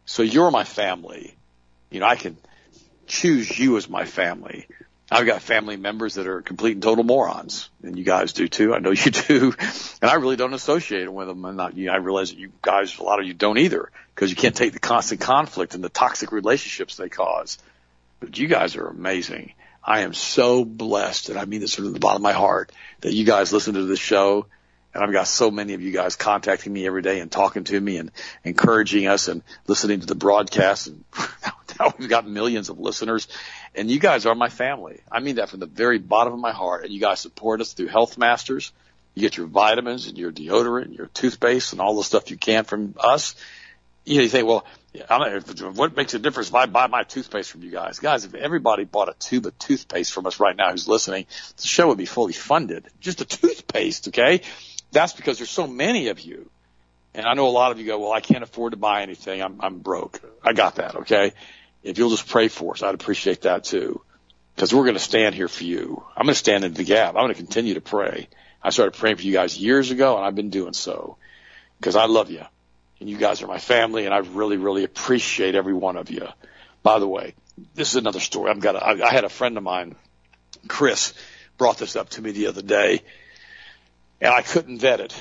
So 0.07 0.23
you're 0.23 0.51
my 0.53 0.65
family. 0.65 1.35
You 1.91 2.01
know, 2.01 2.07
I 2.07 2.17
can 2.17 2.37
choose 3.07 3.59
you 3.59 3.77
as 3.77 3.89
my 3.89 4.05
family. 4.05 4.67
I've 5.11 5.27
got 5.27 5.43
family 5.43 5.77
members 5.77 6.15
that 6.15 6.27
are 6.27 6.41
complete 6.41 6.73
and 6.73 6.83
total 6.83 7.05
morons, 7.05 7.69
and 7.83 7.99
you 7.99 8.05
guys 8.05 8.33
do 8.33 8.49
too. 8.49 8.75
I 8.75 8.79
know 8.79 8.91
you 8.91 9.11
do, 9.11 9.55
and 10.01 10.11
I 10.11 10.15
really 10.15 10.37
don't 10.37 10.55
associate 10.55 11.13
with 11.13 11.29
them. 11.29 11.45
And 11.45 11.57
not, 11.57 11.77
you 11.77 11.87
know, 11.87 11.93
I 11.93 11.97
realize 11.97 12.31
that 12.31 12.39
you 12.39 12.53
guys, 12.63 12.99
a 12.99 13.03
lot 13.03 13.21
of 13.21 13.27
you 13.27 13.35
don't 13.35 13.59
either, 13.59 13.91
because 14.15 14.31
you 14.31 14.37
can't 14.37 14.57
take 14.57 14.73
the 14.73 14.79
constant 14.79 15.21
conflict 15.21 15.75
and 15.75 15.85
the 15.85 15.91
toxic 15.91 16.33
relationships 16.33 16.97
they 16.97 17.09
cause. 17.09 17.59
But 18.21 18.39
you 18.39 18.49
guys 18.49 18.77
are 18.77 18.87
amazing. 18.87 19.53
I 19.83 20.01
am 20.01 20.15
so 20.15 20.65
blessed, 20.65 21.29
and 21.29 21.39
I 21.39 21.45
mean 21.45 21.61
this 21.61 21.75
from 21.75 21.93
the 21.93 22.01
bottom 22.01 22.17
of 22.17 22.23
my 22.23 22.33
heart, 22.33 22.73
that 23.03 23.13
you 23.13 23.27
guys 23.27 23.53
listen 23.53 23.75
to 23.75 23.85
this 23.85 23.99
show. 23.99 24.47
And 24.95 25.03
I've 25.03 25.13
got 25.13 25.27
so 25.27 25.51
many 25.51 25.75
of 25.75 25.83
you 25.83 25.91
guys 25.91 26.17
contacting 26.17 26.73
me 26.73 26.87
every 26.87 27.03
day 27.03 27.21
and 27.21 27.31
talking 27.31 27.65
to 27.65 27.79
me 27.79 27.99
and 27.99 28.13
encouraging 28.45 29.09
us 29.09 29.29
and 29.29 29.43
listening 29.67 30.01
to 30.01 30.07
the 30.07 30.15
broadcast. 30.15 30.87
And 30.87 31.05
now 31.81 31.93
we've 31.99 32.09
got 32.09 32.27
millions 32.27 32.69
of 32.69 32.79
listeners 32.79 33.29
and 33.75 33.91
you 33.91 33.99
guys 33.99 34.27
are 34.27 34.35
my 34.35 34.49
family. 34.49 35.01
I 35.11 35.21
mean 35.21 35.37
that 35.37 35.49
from 35.49 35.61
the 35.61 35.67
very 35.67 35.99
bottom 35.99 36.33
of 36.33 36.39
my 36.39 36.53
heart. 36.53 36.85
And 36.85 36.93
you 36.93 37.01
guys 37.01 37.21
support 37.21 37.61
us 37.61 37.73
through 37.73 37.89
Health 37.89 38.17
Masters. 38.17 38.73
You 39.15 39.23
get 39.23 39.37
your 39.37 39.47
vitamins 39.47 40.07
and 40.07 40.19
your 40.19 40.33
deodorant 40.33 40.87
and 40.87 40.95
your 40.95 41.07
toothpaste 41.07 41.73
and 41.73 41.81
all 41.81 41.97
the 41.97 42.05
stuff 42.05 42.31
you 42.31 42.37
can 42.37 42.65
from 42.65 42.95
us. 42.99 43.35
You 44.05 44.17
know, 44.17 44.23
you 44.23 44.29
think, 44.29 44.47
well, 44.47 44.67
what 45.75 45.97
makes 45.97 46.15
a 46.15 46.19
difference 46.19 46.49
if 46.49 46.55
I 46.55 46.67
buy 46.67 46.89
my 46.89 47.05
toothpaste 47.05 47.51
from 47.51 47.63
you 47.63 47.71
guys? 47.71 47.99
Guys, 48.01 48.25
if 48.25 48.35
everybody 48.35 48.85
bought 48.85 49.09
a 49.09 49.15
tube 49.19 49.47
of 49.47 49.59
toothpaste 49.59 50.13
from 50.13 50.27
us 50.27 50.39
right 50.39 50.55
now 50.55 50.71
who's 50.71 50.87
listening, 50.87 51.27
the 51.57 51.67
show 51.67 51.89
would 51.89 51.99
be 51.99 52.07
fully 52.07 52.33
funded. 52.33 52.87
Just 53.01 53.21
a 53.21 53.25
toothpaste, 53.25 54.09
okay? 54.09 54.43
That's 54.93 55.15
because 55.15 55.39
there's 55.39 55.51
so 55.51 55.67
many 55.67 56.09
of 56.09 56.21
you. 56.21 56.51
And 57.15 57.27
I 57.27 57.35
know 57.35 57.47
a 57.47 57.51
lot 57.51 57.73
of 57.73 57.79
you 57.79 57.87
go, 57.87 57.99
well, 57.99 58.13
I 58.13 58.21
can't 58.21 58.43
afford 58.43 58.73
to 58.73 58.77
buy 58.77 59.03
anything. 59.03 59.41
I'm, 59.41 59.61
I'm 59.61 59.79
broke. 59.79 60.21
I 60.43 60.53
got 60.53 60.77
that, 60.77 60.97
okay? 60.97 61.33
If 61.85 61.99
you'll 61.99 62.11
just 62.11 62.27
pray 62.27 62.49
for 62.49 62.73
us, 62.73 62.83
I'd 62.83 62.95
appreciate 62.95 63.43
that 63.43 63.65
too. 63.65 64.01
Because 64.55 64.75
we're 64.75 64.85
going 64.85 64.95
to 64.95 65.01
stand 65.01 65.35
here 65.35 65.49
for 65.49 65.65
you. 65.65 66.03
I'm 66.17 66.25
going 66.25 66.35
to 66.35 66.39
stand 66.39 66.65
in 66.65 66.75
the 66.75 66.85
gap. 66.85 67.11
I'm 67.11 67.23
going 67.23 67.35
to 67.35 67.35
continue 67.35 67.75
to 67.75 67.81
pray. 67.81 68.29
I 68.63 68.71
started 68.71 68.95
praying 68.95 69.17
for 69.17 69.23
you 69.23 69.33
guys 69.33 69.59
years 69.59 69.91
ago, 69.91 70.17
and 70.17 70.25
I've 70.25 70.35
been 70.35 70.51
doing 70.51 70.73
so 70.73 71.19
because 71.79 71.97
I 71.97 72.07
love 72.07 72.31
you, 72.31 72.43
and 72.99 73.11
you 73.11 73.19
guys 73.19 73.43
are 73.43 73.47
my 73.47 73.59
family, 73.59 74.07
and 74.07 74.15
I 74.15 74.19
really, 74.19 74.57
really 74.57 74.85
appreciate 74.85 75.55
every 75.55 75.75
one 75.75 75.97
of 75.97 76.11
you. 76.11 76.27
By 76.83 76.99
the 76.99 77.09
way, 77.09 77.35
this 77.75 77.91
is 77.91 77.97
another 77.97 78.21
story. 78.21 78.51
I've 78.51 78.61
got. 78.61 78.77
A, 78.77 78.85
I, 78.85 79.09
I 79.09 79.13
had 79.13 79.25
a 79.25 79.29
friend 79.29 79.59
of 79.59 79.63
mine, 79.63 79.97
Chris, 80.67 81.13
brought 81.59 81.77
this 81.77 81.97
up 81.97 82.09
to 82.11 82.23
me 82.23 82.31
the 82.31 82.47
other 82.47 82.63
day, 82.63 83.03
and 84.21 84.33
I 84.33 84.41
couldn't 84.41 84.79
vet 84.79 85.01
it, 85.01 85.15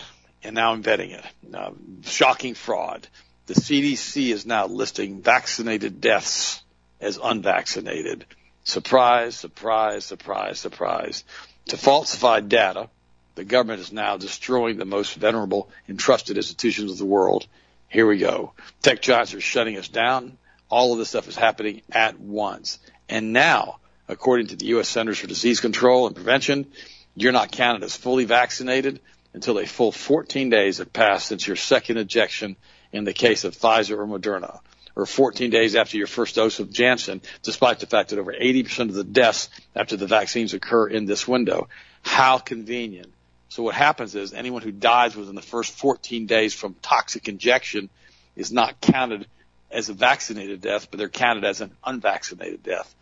and 0.44 0.56
now 0.56 0.72
I'm 0.72 0.84
vetting 0.84 1.12
it. 1.12 1.26
Uh, 1.54 1.72
shocking 2.04 2.54
fraud 2.54 3.08
the 3.46 3.56
CDC 3.56 4.32
is 4.32 4.46
now 4.46 4.68
listing 4.68 5.22
vaccinated 5.22 6.00
deaths 6.00 6.64
as 7.02 7.20
unvaccinated. 7.22 8.26
Surprise, 8.64 9.36
surprise, 9.36 10.06
surprise, 10.06 10.60
surprise. 10.60 11.24
To 11.68 11.78
falsify 11.78 12.40
data, 12.40 12.90
the 13.36 13.44
government 13.44 13.82
is 13.82 13.92
now 13.92 14.16
destroying 14.16 14.78
the 14.78 14.86
most 14.86 15.16
venerable 15.16 15.70
and 15.88 16.00
trusted 16.00 16.38
institutions 16.38 16.92
of 16.92 16.98
the 16.98 17.06
world. 17.06 17.48
Here 17.90 18.08
we 18.08 18.18
go. 18.18 18.54
Tech 18.82 19.02
giants 19.02 19.34
are 19.34 19.42
shutting 19.42 19.78
us 19.78 19.90
down. 19.90 20.38
All 20.70 20.94
of 20.94 21.00
this 21.00 21.10
stuff 21.10 21.28
is 21.28 21.36
happening 21.36 21.82
at 21.92 22.20
once. 22.20 22.80
And 23.10 23.34
now, 23.34 23.80
according 24.08 24.48
to 24.48 24.56
the 24.56 24.68
U.S. 24.68 24.88
Centers 24.88 25.20
for 25.20 25.28
Disease 25.28 25.60
Control 25.60 26.08
and 26.08 26.16
Prevention, 26.16 26.68
you're 27.16 27.34
not 27.34 27.52
counted 27.52 27.84
as 27.84 27.96
fully 27.96 28.26
vaccinated 28.26 29.02
until 29.34 29.60
a 29.60 29.66
full 29.66 29.92
14 29.92 30.50
days 30.50 30.78
have 30.78 30.94
passed 30.94 31.28
since 31.28 31.46
your 31.46 31.56
second 31.56 31.98
injection 31.98 32.56
in 32.94 33.04
the 33.04 33.14
case 33.14 33.44
of 33.44 33.58
Pfizer 33.58 33.98
or 33.98 34.08
Moderna, 34.08 34.60
or 34.96 35.06
14 35.06 35.50
days 35.50 35.76
after 35.76 35.98
your 35.98 36.08
first 36.08 36.36
dose 36.36 36.60
of 36.60 36.72
Janssen, 36.72 37.22
despite 37.42 37.80
the 37.80 37.88
fact 37.88 38.12
that 38.12 38.20
over 38.20 38.32
80% 38.32 38.90
of 38.90 38.94
the 38.94 39.04
deaths 39.04 39.50
after 39.76 39.98
the 39.98 40.06
vaccines 40.06 40.54
occur 40.54 40.88
in 40.88 41.06
this 41.06 41.28
window. 41.28 41.68
How 42.04 42.38
convenient. 42.38 43.12
So 43.50 43.64
what 43.64 43.76
happens 43.76 44.16
is 44.16 44.34
anyone 44.34 44.62
who 44.62 44.72
dies 44.72 45.16
within 45.16 45.36
the 45.36 45.42
first 45.42 45.74
14 45.74 46.28
days 46.28 46.54
from 46.54 46.76
toxic 46.82 47.28
injection 47.28 47.90
is 48.36 48.52
not 48.52 48.80
counted 48.80 49.28
as 49.72 49.90
a 49.90 49.94
vaccinated 49.94 50.62
death, 50.62 50.90
but 50.92 51.00
they're 51.00 51.10
counted 51.10 51.44
as 51.44 51.62
an 51.62 51.72
unvaccinated 51.84 52.62
death. 52.62 52.94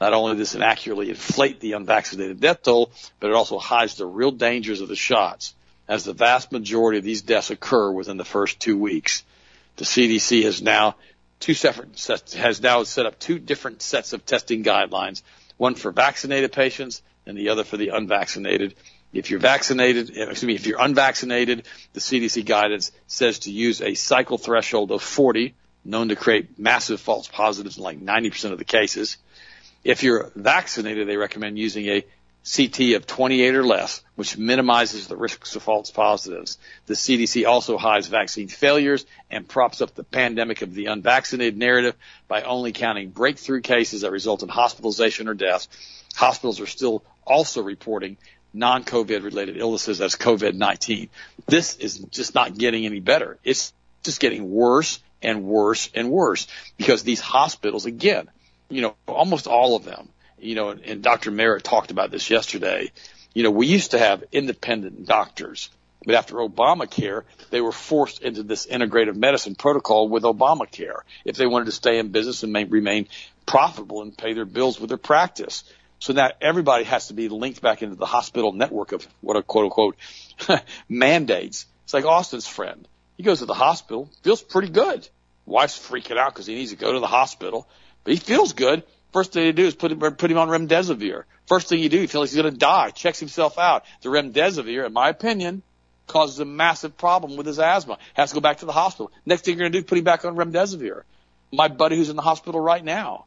Not 0.00 0.12
only 0.12 0.36
does 0.36 0.54
it 0.54 0.62
accurately 0.62 1.08
inflate 1.08 1.60
the 1.60 1.72
unvaccinated 1.72 2.40
death 2.40 2.62
toll, 2.62 2.90
but 3.18 3.30
it 3.30 3.34
also 3.34 3.58
hides 3.58 3.96
the 3.96 4.06
real 4.06 4.30
dangers 4.30 4.80
of 4.80 4.88
the 4.88 4.96
shots, 4.96 5.54
as 5.88 6.04
the 6.04 6.12
vast 6.12 6.52
majority 6.52 6.98
of 6.98 7.04
these 7.04 7.22
deaths 7.22 7.50
occur 7.50 7.90
within 7.90 8.18
the 8.18 8.24
first 8.24 8.60
two 8.60 8.76
weeks 8.76 9.24
the 9.78 9.84
CDC 9.84 10.44
has 10.44 10.60
now 10.60 10.96
two 11.40 11.54
separate 11.54 11.98
sets, 11.98 12.34
has 12.34 12.60
now 12.60 12.82
set 12.82 13.06
up 13.06 13.18
two 13.18 13.38
different 13.38 13.80
sets 13.80 14.12
of 14.12 14.26
testing 14.26 14.64
guidelines, 14.64 15.22
one 15.56 15.74
for 15.74 15.92
vaccinated 15.92 16.52
patients 16.52 17.02
and 17.26 17.36
the 17.38 17.48
other 17.48 17.64
for 17.64 17.76
the 17.76 17.88
unvaccinated. 17.88 18.74
If 19.12 19.30
you're 19.30 19.40
vaccinated, 19.40 20.10
excuse 20.10 20.44
me, 20.44 20.54
if 20.54 20.66
you're 20.66 20.80
unvaccinated, 20.80 21.66
the 21.92 22.00
CDC 22.00 22.44
guidance 22.44 22.92
says 23.06 23.40
to 23.40 23.52
use 23.52 23.80
a 23.80 23.94
cycle 23.94 24.36
threshold 24.36 24.90
of 24.90 25.02
40, 25.02 25.54
known 25.84 26.08
to 26.08 26.16
create 26.16 26.58
massive 26.58 27.00
false 27.00 27.28
positives 27.28 27.78
in 27.78 27.84
like 27.84 28.00
90% 28.00 28.52
of 28.52 28.58
the 28.58 28.64
cases. 28.64 29.16
If 29.84 30.02
you're 30.02 30.30
vaccinated, 30.34 31.08
they 31.08 31.16
recommend 31.16 31.58
using 31.58 31.86
a 31.86 32.04
CT 32.50 32.94
of 32.94 33.06
28 33.06 33.54
or 33.54 33.64
less, 33.64 34.02
which 34.14 34.38
minimizes 34.38 35.06
the 35.06 35.16
risks 35.16 35.54
of 35.54 35.62
false 35.62 35.90
positives. 35.90 36.58
The 36.86 36.94
CDC 36.94 37.46
also 37.46 37.76
hides 37.76 38.06
vaccine 38.06 38.48
failures 38.48 39.04
and 39.30 39.46
props 39.46 39.80
up 39.80 39.94
the 39.94 40.04
pandemic 40.04 40.62
of 40.62 40.74
the 40.74 40.86
unvaccinated 40.86 41.58
narrative 41.58 41.94
by 42.26 42.42
only 42.42 42.72
counting 42.72 43.10
breakthrough 43.10 43.60
cases 43.60 44.00
that 44.00 44.12
result 44.12 44.42
in 44.42 44.48
hospitalization 44.48 45.28
or 45.28 45.34
death. 45.34 45.68
Hospitals 46.14 46.60
are 46.60 46.66
still 46.66 47.02
also 47.26 47.62
reporting 47.62 48.16
non-COVID 48.54 49.22
related 49.22 49.58
illnesses 49.58 50.00
as 50.00 50.16
COVID-19. 50.16 51.10
This 51.46 51.76
is 51.76 51.98
just 51.98 52.34
not 52.34 52.56
getting 52.56 52.86
any 52.86 53.00
better. 53.00 53.38
It's 53.44 53.74
just 54.02 54.20
getting 54.20 54.50
worse 54.50 55.00
and 55.22 55.44
worse 55.44 55.90
and 55.94 56.10
worse 56.10 56.46
because 56.76 57.02
these 57.02 57.20
hospitals, 57.20 57.84
again, 57.84 58.28
you 58.70 58.80
know, 58.80 58.96
almost 59.06 59.46
all 59.46 59.76
of 59.76 59.84
them, 59.84 60.08
you 60.40 60.54
know, 60.54 60.70
and 60.70 61.02
Dr. 61.02 61.30
Merritt 61.30 61.64
talked 61.64 61.90
about 61.90 62.10
this 62.10 62.30
yesterday. 62.30 62.90
You 63.34 63.42
know, 63.42 63.50
we 63.50 63.66
used 63.66 63.92
to 63.92 63.98
have 63.98 64.24
independent 64.32 65.06
doctors, 65.06 65.70
but 66.04 66.14
after 66.14 66.36
Obamacare, 66.36 67.24
they 67.50 67.60
were 67.60 67.72
forced 67.72 68.22
into 68.22 68.42
this 68.42 68.66
integrative 68.66 69.16
medicine 69.16 69.54
protocol 69.54 70.08
with 70.08 70.22
Obamacare 70.22 71.00
if 71.24 71.36
they 71.36 71.46
wanted 71.46 71.66
to 71.66 71.72
stay 71.72 71.98
in 71.98 72.08
business 72.08 72.42
and 72.42 72.54
remain 72.70 73.08
profitable 73.46 74.02
and 74.02 74.16
pay 74.16 74.32
their 74.32 74.44
bills 74.44 74.80
with 74.80 74.88
their 74.88 74.98
practice. 74.98 75.64
So 75.98 76.12
now 76.12 76.30
everybody 76.40 76.84
has 76.84 77.08
to 77.08 77.14
be 77.14 77.28
linked 77.28 77.60
back 77.60 77.82
into 77.82 77.96
the 77.96 78.06
hospital 78.06 78.52
network 78.52 78.92
of 78.92 79.06
what 79.20 79.36
are 79.36 79.42
quote 79.42 79.64
unquote 79.64 79.96
mandates. 80.88 81.66
It's 81.84 81.94
like 81.94 82.04
Austin's 82.04 82.46
friend. 82.46 82.86
He 83.16 83.24
goes 83.24 83.40
to 83.40 83.46
the 83.46 83.54
hospital, 83.54 84.08
feels 84.22 84.42
pretty 84.42 84.68
good. 84.68 85.08
Wife's 85.44 85.78
freaking 85.78 86.18
out 86.18 86.32
because 86.32 86.46
he 86.46 86.54
needs 86.54 86.70
to 86.70 86.76
go 86.76 86.92
to 86.92 87.00
the 87.00 87.06
hospital, 87.06 87.66
but 88.04 88.12
he 88.12 88.20
feels 88.20 88.52
good. 88.52 88.84
First 89.12 89.32
thing 89.32 89.46
you 89.46 89.52
do 89.52 89.66
is 89.66 89.74
put 89.74 89.92
him, 89.92 90.00
put 90.00 90.30
him 90.30 90.38
on 90.38 90.48
remdesivir. 90.48 91.24
First 91.46 91.68
thing 91.68 91.80
you 91.80 91.88
do, 91.88 92.00
he 92.00 92.06
feels 92.06 92.22
like 92.22 92.30
he's 92.30 92.42
going 92.42 92.52
to 92.52 92.58
die. 92.58 92.90
Checks 92.90 93.18
himself 93.18 93.58
out. 93.58 93.84
The 94.02 94.10
remdesivir, 94.10 94.86
in 94.86 94.92
my 94.92 95.08
opinion, 95.08 95.62
causes 96.06 96.38
a 96.40 96.44
massive 96.44 96.96
problem 96.98 97.36
with 97.36 97.46
his 97.46 97.58
asthma. 97.58 97.98
Has 98.14 98.30
to 98.30 98.34
go 98.34 98.40
back 98.40 98.58
to 98.58 98.66
the 98.66 98.72
hospital. 98.72 99.10
Next 99.24 99.44
thing 99.44 99.54
you're 99.54 99.68
going 99.68 99.72
to 99.72 99.80
do, 99.80 99.84
put 99.84 99.98
him 99.98 100.04
back 100.04 100.24
on 100.24 100.36
remdesivir. 100.36 101.02
My 101.52 101.68
buddy 101.68 101.96
who's 101.96 102.10
in 102.10 102.16
the 102.16 102.22
hospital 102.22 102.60
right 102.60 102.84
now, 102.84 103.24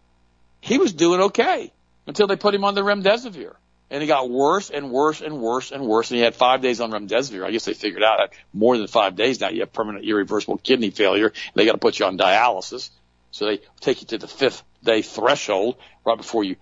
he 0.59 0.77
was 0.77 0.93
doing 0.93 1.21
okay 1.21 1.71
until 2.05 2.27
they 2.27 2.35
put 2.35 2.53
him 2.53 2.63
on 2.63 2.75
the 2.75 2.81
remdesivir. 2.81 3.55
And 3.89 4.01
it 4.01 4.07
got 4.07 4.29
worse 4.29 4.69
and 4.69 4.91
worse 4.91 5.19
and 5.21 5.41
worse 5.41 5.71
and 5.71 5.85
worse. 5.85 6.11
And 6.11 6.17
he 6.17 6.23
had 6.23 6.35
five 6.35 6.61
days 6.61 6.79
on 6.79 6.91
remdesivir. 6.91 7.43
I 7.43 7.51
guess 7.51 7.65
they 7.65 7.73
figured 7.73 8.03
out 8.03 8.19
that 8.19 8.37
more 8.53 8.77
than 8.77 8.87
five 8.87 9.15
days 9.15 9.41
now 9.41 9.49
you 9.49 9.61
have 9.61 9.73
permanent 9.73 10.05
irreversible 10.05 10.57
kidney 10.57 10.91
failure. 10.91 11.27
And 11.27 11.53
they 11.55 11.65
got 11.65 11.73
to 11.73 11.77
put 11.77 11.99
you 11.99 12.05
on 12.05 12.17
dialysis. 12.17 12.89
So 13.31 13.45
they 13.45 13.59
take 13.79 14.01
you 14.01 14.07
to 14.07 14.17
the 14.17 14.27
fifth 14.27 14.63
day 14.83 15.01
threshold 15.01 15.77
right 16.05 16.17
before 16.17 16.43
you 16.43 16.57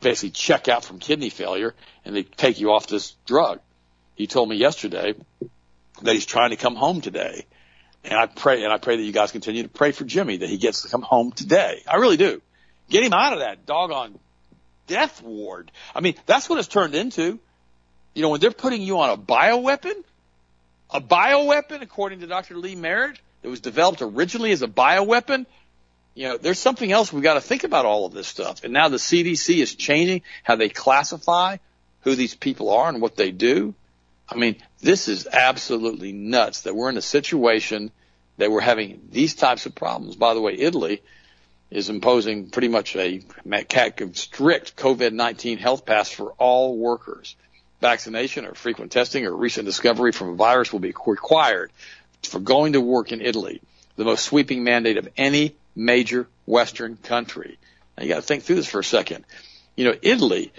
basically 0.00 0.30
check 0.30 0.68
out 0.68 0.84
from 0.84 0.98
kidney 0.98 1.30
failure 1.30 1.74
and 2.04 2.14
they 2.14 2.22
take 2.22 2.60
you 2.60 2.72
off 2.72 2.86
this 2.86 3.16
drug. 3.26 3.60
He 4.14 4.26
told 4.26 4.48
me 4.48 4.56
yesterday 4.56 5.14
that 6.02 6.12
he's 6.14 6.26
trying 6.26 6.50
to 6.50 6.56
come 6.56 6.76
home 6.76 7.00
today. 7.00 7.46
And 8.02 8.14
I 8.14 8.26
pray, 8.26 8.64
and 8.64 8.72
I 8.72 8.78
pray 8.78 8.96
that 8.96 9.02
you 9.02 9.12
guys 9.12 9.32
continue 9.32 9.62
to 9.62 9.68
pray 9.68 9.92
for 9.92 10.04
Jimmy 10.04 10.38
that 10.38 10.48
he 10.48 10.56
gets 10.56 10.82
to 10.82 10.88
come 10.88 11.02
home 11.02 11.32
today. 11.32 11.82
I 11.86 11.96
really 11.96 12.16
do. 12.16 12.40
Get 12.88 13.02
him 13.02 13.12
out 13.12 13.34
of 13.34 13.40
that 13.40 13.66
doggone 13.66 14.18
death 14.86 15.22
ward. 15.22 15.70
I 15.94 16.00
mean, 16.00 16.14
that's 16.26 16.48
what 16.48 16.58
it's 16.58 16.68
turned 16.68 16.94
into. 16.94 17.38
You 18.14 18.22
know, 18.22 18.30
when 18.30 18.40
they're 18.40 18.50
putting 18.50 18.82
you 18.82 18.98
on 18.98 19.10
a 19.10 19.16
bioweapon, 19.16 19.94
a 20.90 21.00
bioweapon, 21.00 21.82
according 21.82 22.20
to 22.20 22.26
Dr. 22.26 22.56
Lee 22.56 22.74
Merritt, 22.74 23.20
that 23.42 23.48
was 23.48 23.60
developed 23.60 24.02
originally 24.02 24.50
as 24.50 24.62
a 24.62 24.66
bioweapon, 24.68 25.46
you 26.14 26.28
know, 26.28 26.36
there's 26.36 26.58
something 26.58 26.90
else 26.90 27.12
we've 27.12 27.22
got 27.22 27.34
to 27.34 27.40
think 27.40 27.64
about 27.64 27.86
all 27.86 28.06
of 28.06 28.12
this 28.12 28.26
stuff. 28.26 28.64
And 28.64 28.72
now 28.72 28.88
the 28.88 28.96
CDC 28.96 29.58
is 29.58 29.74
changing 29.74 30.22
how 30.42 30.56
they 30.56 30.68
classify 30.68 31.58
who 32.02 32.14
these 32.14 32.34
people 32.34 32.70
are 32.70 32.88
and 32.88 33.00
what 33.00 33.16
they 33.16 33.30
do. 33.30 33.74
I 34.28 34.36
mean, 34.36 34.56
this 34.80 35.08
is 35.08 35.28
absolutely 35.30 36.12
nuts 36.12 36.62
that 36.62 36.74
we're 36.74 36.88
in 36.88 36.96
a 36.96 37.02
situation 37.02 37.90
that 38.38 38.50
we're 38.50 38.60
having 38.60 39.08
these 39.10 39.34
types 39.34 39.66
of 39.66 39.74
problems. 39.74 40.16
By 40.16 40.34
the 40.34 40.40
way, 40.40 40.54
Italy 40.54 41.02
is 41.70 41.90
imposing 41.90 42.50
pretty 42.50 42.68
much 42.68 42.96
a 42.96 43.20
strict 44.14 44.76
COVID-19 44.76 45.58
health 45.58 45.84
pass 45.84 46.10
for 46.10 46.32
all 46.32 46.76
workers. 46.76 47.36
Vaccination 47.80 48.44
or 48.44 48.54
frequent 48.54 48.92
testing 48.92 49.24
or 49.26 49.34
recent 49.34 49.66
discovery 49.66 50.12
from 50.12 50.30
a 50.30 50.34
virus 50.34 50.72
will 50.72 50.80
be 50.80 50.94
required 51.06 51.70
for 52.22 52.40
going 52.40 52.74
to 52.74 52.80
work 52.80 53.12
in 53.12 53.20
Italy, 53.20 53.62
the 53.96 54.04
most 54.04 54.24
sweeping 54.24 54.64
mandate 54.64 54.98
of 54.98 55.08
any 55.16 55.56
major 55.74 56.28
Western 56.46 56.96
country. 56.96 57.58
Now 57.96 58.04
you 58.04 58.08
got 58.08 58.16
to 58.16 58.22
think 58.22 58.44
through 58.44 58.56
this 58.56 58.68
for 58.68 58.80
a 58.80 58.84
second. 58.84 59.24
You 59.76 59.86
know, 59.86 59.94
Italy 60.02 60.52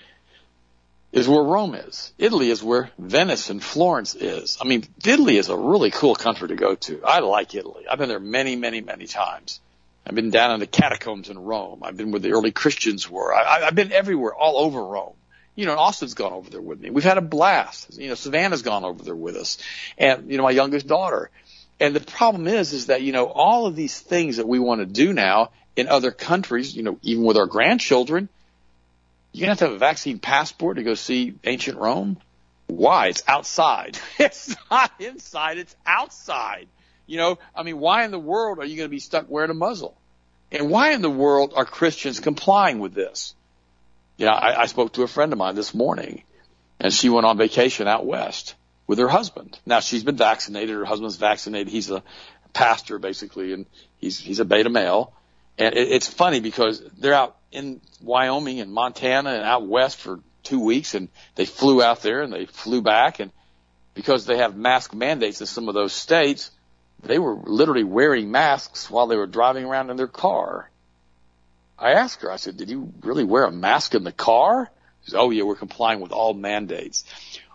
is 1.12 1.28
where 1.28 1.43
Rome 1.43 1.76
is. 1.76 2.14
Italy 2.18 2.49
is 2.49 2.64
where 2.64 2.89
Venice 2.97 3.49
and 3.49 3.62
Florence 3.62 4.16
is. 4.16 4.57
I 4.62 4.68
mean, 4.68 4.86
Italy 5.03 5.38
is 5.38 5.49
a 5.49 5.57
really 5.57 5.91
cool 5.91 6.16
country 6.16 6.47
to 6.49 6.55
go 6.55 6.76
to. 6.76 7.01
I 7.03 7.20
like 7.20 7.53
Italy. 7.53 7.86
I've 7.89 7.99
been 7.99 8.09
there 8.09 8.20
many, 8.20 8.55
many, 8.55 8.82
many 8.82 9.07
times. 9.07 9.59
I've 10.05 10.16
been 10.16 10.32
down 10.32 10.53
in 10.53 10.59
the 10.59 10.68
catacombs 10.68 11.30
in 11.30 11.38
Rome. 11.38 11.84
I've 11.84 11.97
been 11.97 12.12
where 12.12 12.20
the 12.20 12.32
early 12.32 12.51
Christians 12.51 13.09
were. 13.09 13.34
I, 13.34 13.68
I've 13.68 13.76
been 13.76 13.91
everywhere, 13.91 14.34
all 14.34 14.57
over 14.57 14.84
Rome. 14.84 15.14
You 15.55 15.66
know, 15.66 15.78
Austin's 15.78 16.14
gone 16.14 16.32
over 16.32 16.49
there 16.49 16.62
with 16.62 16.80
me. 16.80 16.89
We've 16.89 17.03
had 17.03 17.18
a 17.18 17.22
blast. 17.22 17.99
You 17.99 18.09
know, 18.09 18.16
Savannah's 18.16 18.62
gone 18.62 18.86
over 18.86 19.03
there 19.03 19.16
with 19.16 19.36
us, 19.36 19.57
and 19.97 20.32
you 20.32 20.38
know, 20.38 20.43
my 20.43 20.51
youngest 20.51 20.88
daughter. 20.88 21.30
And 21.82 21.95
the 21.95 21.99
problem 21.99 22.47
is, 22.47 22.73
is 22.73 22.86
that 22.86 23.01
you 23.01 23.11
know, 23.11 23.25
all 23.25 23.65
of 23.65 23.75
these 23.75 23.99
things 23.99 24.38
that 24.38 24.47
we 24.47 24.59
want 24.59 24.82
to 24.82 24.86
do 24.86 25.13
now 25.13 25.49
in 25.75 25.88
other 25.88 26.11
countries, 26.11 26.75
you 26.75 26.84
know, 26.84 26.99
even 27.01 27.23
with 27.23 27.38
our 27.38 27.47
grandchildren, 27.47 28.29
you're 29.34 29.41
gonna 29.41 29.51
have 29.53 29.59
to 29.59 29.65
have 29.65 29.73
a 29.73 29.79
vaccine 29.79 30.19
passport 30.19 30.77
to 30.77 30.84
go 30.84 30.93
see 30.93 31.34
ancient 31.43 31.79
Rome. 31.79 32.17
Why? 32.67 33.07
It's 33.07 33.23
outside. 33.27 33.97
It's 34.19 34.55
not 34.69 34.91
inside. 34.99 35.57
It's 35.57 35.75
outside. 35.86 36.67
You 37.07 37.17
know, 37.17 37.39
I 37.55 37.63
mean, 37.63 37.79
why 37.79 38.05
in 38.05 38.11
the 38.11 38.19
world 38.19 38.59
are 38.59 38.65
you 38.65 38.77
going 38.77 38.88
to 38.88 38.95
be 38.95 38.99
stuck 38.99 39.25
wearing 39.27 39.49
a 39.49 39.55
muzzle? 39.55 39.97
And 40.51 40.69
why 40.69 40.91
in 40.91 41.01
the 41.01 41.09
world 41.09 41.53
are 41.55 41.65
Christians 41.65 42.19
complying 42.19 42.79
with 42.79 42.93
this? 42.93 43.34
You 44.17 44.27
know, 44.27 44.34
I, 44.34 44.61
I 44.61 44.65
spoke 44.67 44.93
to 44.93 45.03
a 45.03 45.07
friend 45.07 45.34
of 45.34 45.39
mine 45.39 45.55
this 45.55 45.73
morning 45.73 46.23
and 46.79 46.93
she 46.93 47.09
went 47.09 47.25
on 47.25 47.38
vacation 47.38 47.88
out 47.88 48.05
west 48.05 48.53
with 48.91 48.99
her 48.99 49.07
husband. 49.07 49.57
Now 49.65 49.79
she's 49.79 50.03
been 50.03 50.17
vaccinated. 50.17 50.75
Her 50.75 50.83
husband's 50.83 51.15
vaccinated. 51.15 51.69
He's 51.69 51.89
a 51.89 52.03
pastor 52.51 52.99
basically 52.99 53.53
and 53.53 53.65
he's, 53.99 54.19
he's 54.19 54.41
a 54.41 54.43
beta 54.43 54.69
male. 54.69 55.13
And 55.57 55.73
it, 55.73 55.87
it's 55.93 56.07
funny 56.07 56.41
because 56.41 56.81
they're 56.97 57.13
out 57.13 57.37
in 57.53 57.79
Wyoming 58.01 58.59
and 58.59 58.69
Montana 58.69 59.29
and 59.29 59.45
out 59.45 59.65
west 59.65 59.97
for 59.97 60.19
two 60.43 60.59
weeks 60.59 60.93
and 60.93 61.07
they 61.35 61.45
flew 61.45 61.81
out 61.81 62.01
there 62.01 62.21
and 62.21 62.33
they 62.33 62.45
flew 62.45 62.81
back 62.81 63.21
and 63.21 63.31
because 63.93 64.25
they 64.25 64.39
have 64.39 64.57
mask 64.57 64.93
mandates 64.93 65.39
in 65.39 65.47
some 65.47 65.69
of 65.69 65.73
those 65.73 65.93
states, 65.93 66.51
they 67.01 67.17
were 67.17 67.35
literally 67.35 67.85
wearing 67.85 68.29
masks 68.29 68.91
while 68.91 69.07
they 69.07 69.15
were 69.15 69.25
driving 69.25 69.63
around 69.63 69.89
in 69.89 69.95
their 69.95 70.07
car. 70.07 70.69
I 71.79 71.93
asked 71.93 72.23
her, 72.23 72.29
I 72.29 72.35
said, 72.35 72.57
did 72.57 72.69
you 72.69 72.91
really 73.03 73.23
wear 73.23 73.45
a 73.45 73.53
mask 73.53 73.95
in 73.95 74.03
the 74.03 74.11
car? 74.11 74.69
She 75.05 75.11
said, 75.11 75.17
oh 75.21 75.29
yeah, 75.29 75.43
we're 75.43 75.55
complying 75.55 76.01
with 76.01 76.11
all 76.11 76.33
mandates. 76.33 77.05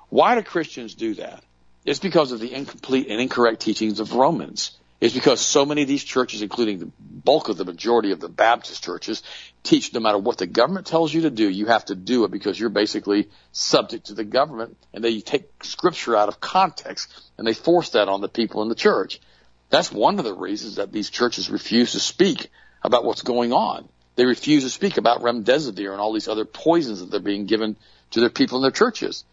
Why 0.09 0.35
do 0.35 0.43
Christians 0.43 0.95
do 0.95 1.15
that? 1.15 1.43
It's 1.85 2.01
because 2.01 2.33
of 2.33 2.41
the 2.41 2.53
incomplete 2.53 3.07
and 3.09 3.21
incorrect 3.21 3.61
teachings 3.61 4.01
of 4.01 4.13
Romans. 4.15 4.77
It's 5.01 5.15
because 5.15 5.41
so 5.41 5.67
many 5.67 5.83
of 5.83 5.89
these 5.89 6.03
churches, 6.03 6.41
including 6.41 6.79
the 6.79 6.91
bulk 6.99 7.49
of 7.49 7.59
the 7.59 7.65
majority 7.65 8.13
of 8.13 8.21
the 8.21 8.31
Baptist 8.31 8.83
churches, 8.83 9.23
teach 9.63 9.93
no 9.93 10.01
matter 10.01 10.17
what 10.17 10.39
the 10.39 10.47
government 10.47 10.87
tells 10.87 11.13
you 11.13 11.23
to 11.23 11.31
do, 11.31 11.49
you 11.49 11.67
have 11.67 11.85
to 11.87 11.95
do 11.95 12.25
it 12.25 12.31
because 12.31 12.59
you're 12.59 12.71
basically 12.71 13.29
subject 13.53 14.07
to 14.07 14.15
the 14.15 14.25
government 14.25 14.77
and 14.95 15.05
they 15.05 15.21
take 15.21 15.63
scripture 15.63 16.17
out 16.17 16.29
of 16.29 16.41
context 16.41 17.13
and 17.37 17.47
they 17.47 17.53
force 17.53 17.91
that 17.91 18.09
on 18.09 18.23
the 18.23 18.29
people 18.29 18.63
in 18.63 18.69
the 18.69 18.75
church. 18.75 19.21
That's 19.69 19.93
one 19.93 20.19
of 20.19 20.25
the 20.25 20.35
reasons 20.35 20.77
that 20.77 20.93
these 20.93 21.11
churches 21.11 21.51
refuse 21.51 21.93
to 21.93 22.01
speak 22.01 22.49
about 22.83 23.05
what's 23.05 23.23
going 23.23 23.53
on. 23.53 23.89
They 24.15 24.25
refuse 24.25 24.63
to 24.63 24.71
speak 24.71 24.97
about 24.97 25.21
remdesivir 25.21 25.93
and 25.93 26.01
all 26.01 26.15
these 26.15 26.29
other 26.29 26.47
poisons 26.47 27.01
that 27.01 27.11
they're 27.11 27.21
being 27.21 27.45
given 27.45 27.77
to 28.13 28.21
their 28.21 28.31
people 28.31 28.59
in 28.59 28.63
their 28.63 28.71
churches. 28.71 29.25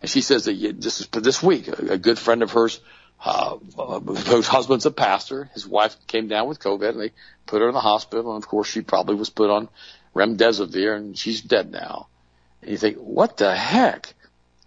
And 0.00 0.10
she 0.10 0.20
says 0.20 0.44
that 0.44 0.80
this 0.80 1.00
is 1.00 1.08
this 1.08 1.42
week, 1.42 1.68
a 1.68 1.98
good 1.98 2.18
friend 2.18 2.42
of 2.42 2.52
hers, 2.52 2.80
uh, 3.24 3.56
whose 3.56 4.46
husband's 4.46 4.86
a 4.86 4.90
pastor, 4.90 5.44
his 5.54 5.66
wife 5.66 5.96
came 6.06 6.28
down 6.28 6.46
with 6.46 6.60
COVID 6.60 6.90
and 6.90 7.00
they 7.00 7.12
put 7.46 7.62
her 7.62 7.68
in 7.68 7.74
the 7.74 7.80
hospital. 7.80 8.34
And 8.34 8.42
of 8.42 8.48
course, 8.48 8.68
she 8.68 8.82
probably 8.82 9.14
was 9.14 9.30
put 9.30 9.50
on 9.50 9.68
remdesivir 10.14 10.96
and 10.96 11.16
she's 11.16 11.40
dead 11.40 11.70
now. 11.70 12.08
And 12.60 12.70
you 12.70 12.76
think, 12.76 12.98
what 12.98 13.36
the 13.38 13.54
heck? 13.54 14.14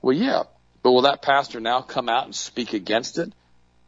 Well, 0.01 0.15
yeah, 0.15 0.43
but 0.81 0.91
will 0.91 1.03
that 1.03 1.21
pastor 1.21 1.59
now 1.59 1.81
come 1.81 2.09
out 2.09 2.25
and 2.25 2.35
speak 2.35 2.73
against 2.73 3.17
it? 3.17 3.31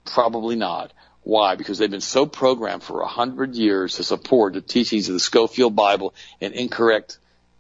Probably 0.05 0.55
not. 0.55 0.91
Why? 1.23 1.55
Because 1.55 1.77
they've 1.77 1.89
been 1.89 2.01
so 2.01 2.25
programmed 2.25 2.83
for 2.83 3.01
a 3.01 3.07
hundred 3.07 3.55
years 3.55 3.95
to 3.95 4.03
support 4.03 4.53
the 4.53 4.61
teachings 4.61 5.07
of 5.07 5.13
the 5.13 5.19
Scofield 5.19 5.75
Bible 5.75 6.13
and 6.39 6.53
incorrect 6.53 7.17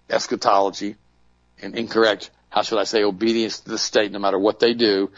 eschatology 0.09 0.95
and 1.61 1.75
incorrect 1.75 2.31
how 2.51 2.61
should 2.61 2.77
I 2.77 2.83
say, 2.83 3.03
obedience 3.03 3.61
to 3.61 3.69
the 3.69 3.77
state 3.77 4.11
no 4.11 4.19
matter 4.19 4.37
what 4.37 4.59
they 4.59 4.73
do, 4.73 5.09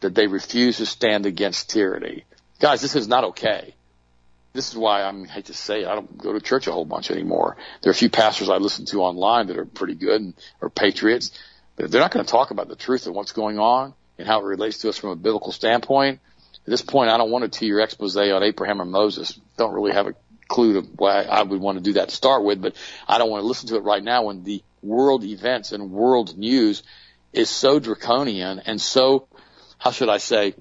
that 0.00 0.14
they 0.14 0.26
refuse 0.26 0.78
to 0.78 0.86
stand 0.86 1.26
against 1.26 1.70
tyranny. 1.70 2.24
Guys, 2.58 2.80
this 2.80 2.96
is 2.96 3.06
not 3.06 3.24
okay. 3.24 3.74
This 4.54 4.70
is 4.70 4.76
why 4.76 5.02
I'm, 5.02 5.24
I 5.24 5.28
hate 5.28 5.44
to 5.44 5.54
say 5.54 5.82
it, 5.82 5.86
I 5.86 5.94
don't 5.94 6.18
go 6.18 6.32
to 6.32 6.40
church 6.40 6.66
a 6.66 6.72
whole 6.72 6.86
bunch 6.86 7.10
anymore. 7.10 7.56
There 7.82 7.90
are 7.90 7.92
a 7.92 7.96
few 7.96 8.10
pastors 8.10 8.48
I 8.48 8.56
listen 8.56 8.86
to 8.86 9.02
online 9.02 9.46
that 9.46 9.58
are 9.58 9.66
pretty 9.66 9.94
good 9.94 10.20
and 10.20 10.34
are 10.60 10.70
patriots, 10.70 11.30
but 11.76 11.90
they're 11.90 12.00
not 12.00 12.10
going 12.10 12.24
to 12.24 12.30
talk 12.30 12.50
about 12.50 12.68
the 12.68 12.76
truth 12.76 13.06
of 13.06 13.14
what's 13.14 13.32
going 13.32 13.58
on 13.58 13.94
and 14.18 14.26
how 14.26 14.40
it 14.40 14.44
relates 14.44 14.78
to 14.78 14.88
us 14.88 14.96
from 14.96 15.10
a 15.10 15.16
biblical 15.16 15.52
standpoint. 15.52 16.20
At 16.54 16.70
this 16.70 16.82
point, 16.82 17.10
I 17.10 17.18
don't 17.18 17.30
want 17.30 17.52
to 17.52 17.66
your 17.66 17.80
expose 17.80 18.16
on 18.16 18.42
Abraham 18.42 18.80
or 18.80 18.86
Moses. 18.86 19.38
Don't 19.56 19.74
really 19.74 19.92
have 19.92 20.06
a 20.06 20.14
clue 20.50 20.74
to 20.74 20.80
why 20.96 21.22
I 21.22 21.42
would 21.42 21.60
want 21.60 21.78
to 21.78 21.82
do 21.82 21.94
that 21.94 22.10
to 22.10 22.14
start 22.14 22.44
with, 22.44 22.60
but 22.60 22.74
I 23.08 23.16
don't 23.16 23.30
want 23.30 23.42
to 23.42 23.46
listen 23.46 23.68
to 23.68 23.76
it 23.76 23.84
right 23.84 24.04
now 24.04 24.24
when 24.24 24.44
the 24.44 24.62
world 24.82 25.24
events 25.24 25.72
and 25.72 25.90
world 25.90 26.36
news 26.36 26.82
is 27.32 27.48
so 27.48 27.78
draconian 27.78 28.60
and 28.66 28.80
so, 28.80 29.28
how 29.78 29.92
should 29.92 30.08
I 30.08 30.18
say, 30.18 30.54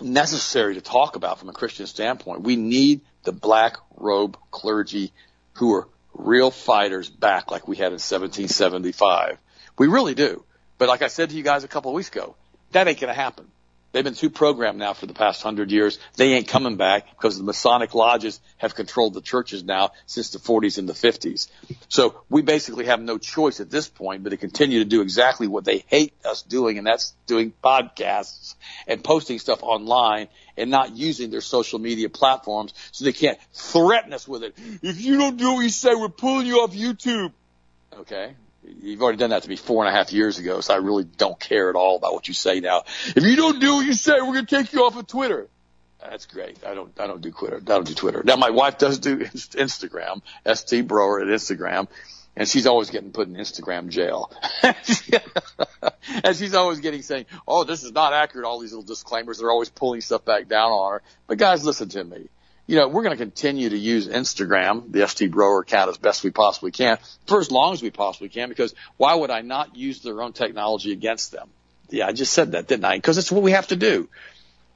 necessary 0.00 0.74
to 0.74 0.80
talk 0.80 1.16
about 1.16 1.38
from 1.38 1.48
a 1.48 1.52
Christian 1.52 1.86
standpoint. 1.86 2.42
We 2.42 2.56
need 2.56 3.02
the 3.24 3.32
black 3.32 3.76
robe 3.96 4.36
clergy 4.50 5.12
who 5.54 5.74
are 5.74 5.88
real 6.14 6.50
fighters 6.50 7.08
back 7.08 7.50
like 7.50 7.68
we 7.68 7.76
had 7.76 7.88
in 7.88 8.00
1775. 8.00 9.38
We 9.78 9.86
really 9.86 10.14
do. 10.14 10.44
But 10.78 10.88
like 10.88 11.02
I 11.02 11.08
said 11.08 11.30
to 11.30 11.36
you 11.36 11.42
guys 11.42 11.64
a 11.64 11.68
couple 11.68 11.90
of 11.90 11.94
weeks 11.94 12.08
ago, 12.08 12.34
that 12.72 12.88
ain't 12.88 13.00
going 13.00 13.14
to 13.14 13.20
happen. 13.20 13.46
They've 13.92 14.02
been 14.02 14.14
too 14.14 14.30
programmed 14.30 14.78
now 14.78 14.94
for 14.94 15.06
the 15.06 15.12
past 15.12 15.42
hundred 15.42 15.70
years. 15.70 15.98
They 16.16 16.32
ain't 16.32 16.48
coming 16.48 16.76
back 16.76 17.10
because 17.10 17.36
the 17.36 17.44
Masonic 17.44 17.94
lodges 17.94 18.40
have 18.56 18.74
controlled 18.74 19.12
the 19.12 19.20
churches 19.20 19.62
now 19.62 19.90
since 20.06 20.30
the 20.30 20.38
40s 20.38 20.78
and 20.78 20.88
the 20.88 20.94
50s. 20.94 21.48
So 21.88 22.22
we 22.30 22.40
basically 22.40 22.86
have 22.86 23.02
no 23.02 23.18
choice 23.18 23.60
at 23.60 23.70
this 23.70 23.88
point 23.88 24.24
but 24.24 24.30
to 24.30 24.38
continue 24.38 24.78
to 24.78 24.86
do 24.86 25.02
exactly 25.02 25.46
what 25.46 25.64
they 25.64 25.84
hate 25.88 26.14
us 26.24 26.42
doing, 26.42 26.78
and 26.78 26.86
that's 26.86 27.14
doing 27.26 27.52
podcasts 27.62 28.54
and 28.86 29.04
posting 29.04 29.38
stuff 29.38 29.62
online 29.62 30.28
and 30.56 30.70
not 30.70 30.96
using 30.96 31.30
their 31.30 31.40
social 31.42 31.78
media 31.78 32.08
platforms 32.08 32.72
so 32.92 33.04
they 33.04 33.12
can't 33.12 33.38
threaten 33.52 34.12
us 34.12 34.26
with 34.26 34.42
it. 34.42 34.54
If 34.82 35.02
you 35.02 35.18
don't 35.18 35.36
do 35.36 35.52
what 35.52 35.58
we 35.58 35.68
say, 35.68 35.94
we're 35.94 36.08
pulling 36.08 36.46
you 36.46 36.60
off 36.60 36.72
YouTube. 36.72 37.32
Okay. 37.98 38.34
You've 38.64 39.02
already 39.02 39.18
done 39.18 39.30
that 39.30 39.42
to 39.42 39.48
me 39.48 39.56
four 39.56 39.84
and 39.84 39.94
a 39.94 39.96
half 39.96 40.12
years 40.12 40.38
ago, 40.38 40.60
so 40.60 40.74
I 40.74 40.76
really 40.76 41.04
don't 41.04 41.38
care 41.38 41.68
at 41.68 41.76
all 41.76 41.96
about 41.96 42.12
what 42.12 42.28
you 42.28 42.34
say 42.34 42.60
now. 42.60 42.84
If 43.06 43.24
you 43.24 43.36
don't 43.36 43.60
do 43.60 43.76
what 43.76 43.86
you 43.86 43.92
say, 43.92 44.20
we're 44.20 44.40
to 44.40 44.46
take 44.46 44.72
you 44.72 44.84
off 44.84 44.96
of 44.96 45.06
Twitter. 45.06 45.48
That's 46.00 46.26
great. 46.26 46.64
I 46.64 46.74
don't, 46.74 46.92
I 46.98 47.06
don't 47.06 47.20
do 47.20 47.30
Twitter. 47.30 47.56
I 47.56 47.60
don't 47.60 47.86
do 47.86 47.94
Twitter. 47.94 48.22
Now 48.24 48.36
my 48.36 48.50
wife 48.50 48.78
does 48.78 48.98
do 48.98 49.18
Instagram, 49.24 50.22
St. 50.52 50.86
Broer 50.86 51.20
at 51.20 51.28
Instagram, 51.28 51.88
and 52.36 52.48
she's 52.48 52.66
always 52.66 52.90
getting 52.90 53.12
put 53.12 53.28
in 53.28 53.34
Instagram 53.34 53.88
jail. 53.88 54.32
and 54.62 56.36
she's 56.36 56.54
always 56.54 56.80
getting 56.80 57.02
saying, 57.02 57.26
"Oh, 57.46 57.64
this 57.64 57.84
is 57.84 57.92
not 57.92 58.12
accurate." 58.12 58.46
All 58.46 58.58
these 58.58 58.72
little 58.72 58.84
disclaimers. 58.84 59.38
They're 59.38 59.50
always 59.50 59.70
pulling 59.70 60.00
stuff 60.00 60.24
back 60.24 60.48
down 60.48 60.72
on 60.72 60.92
her. 60.94 61.02
But 61.26 61.38
guys, 61.38 61.64
listen 61.64 61.88
to 61.90 62.02
me 62.02 62.28
you 62.66 62.76
know, 62.76 62.88
we're 62.88 63.02
going 63.02 63.16
to 63.16 63.22
continue 63.22 63.68
to 63.68 63.76
use 63.76 64.06
Instagram, 64.08 64.90
the 64.92 65.06
ST 65.06 65.30
Broer 65.30 65.60
account 65.62 65.90
as 65.90 65.98
best 65.98 66.22
we 66.22 66.30
possibly 66.30 66.70
can 66.70 66.98
for 67.26 67.40
as 67.40 67.50
long 67.50 67.72
as 67.72 67.82
we 67.82 67.90
possibly 67.90 68.28
can 68.28 68.48
because 68.48 68.74
why 68.96 69.14
would 69.14 69.30
I 69.30 69.40
not 69.40 69.76
use 69.76 70.00
their 70.00 70.22
own 70.22 70.32
technology 70.32 70.92
against 70.92 71.32
them? 71.32 71.48
Yeah, 71.90 72.06
I 72.06 72.12
just 72.12 72.32
said 72.32 72.52
that, 72.52 72.68
didn't 72.68 72.84
I? 72.84 72.96
Because 72.96 73.18
it's 73.18 73.32
what 73.32 73.42
we 73.42 73.50
have 73.50 73.66
to 73.66 73.76
do, 73.76 74.08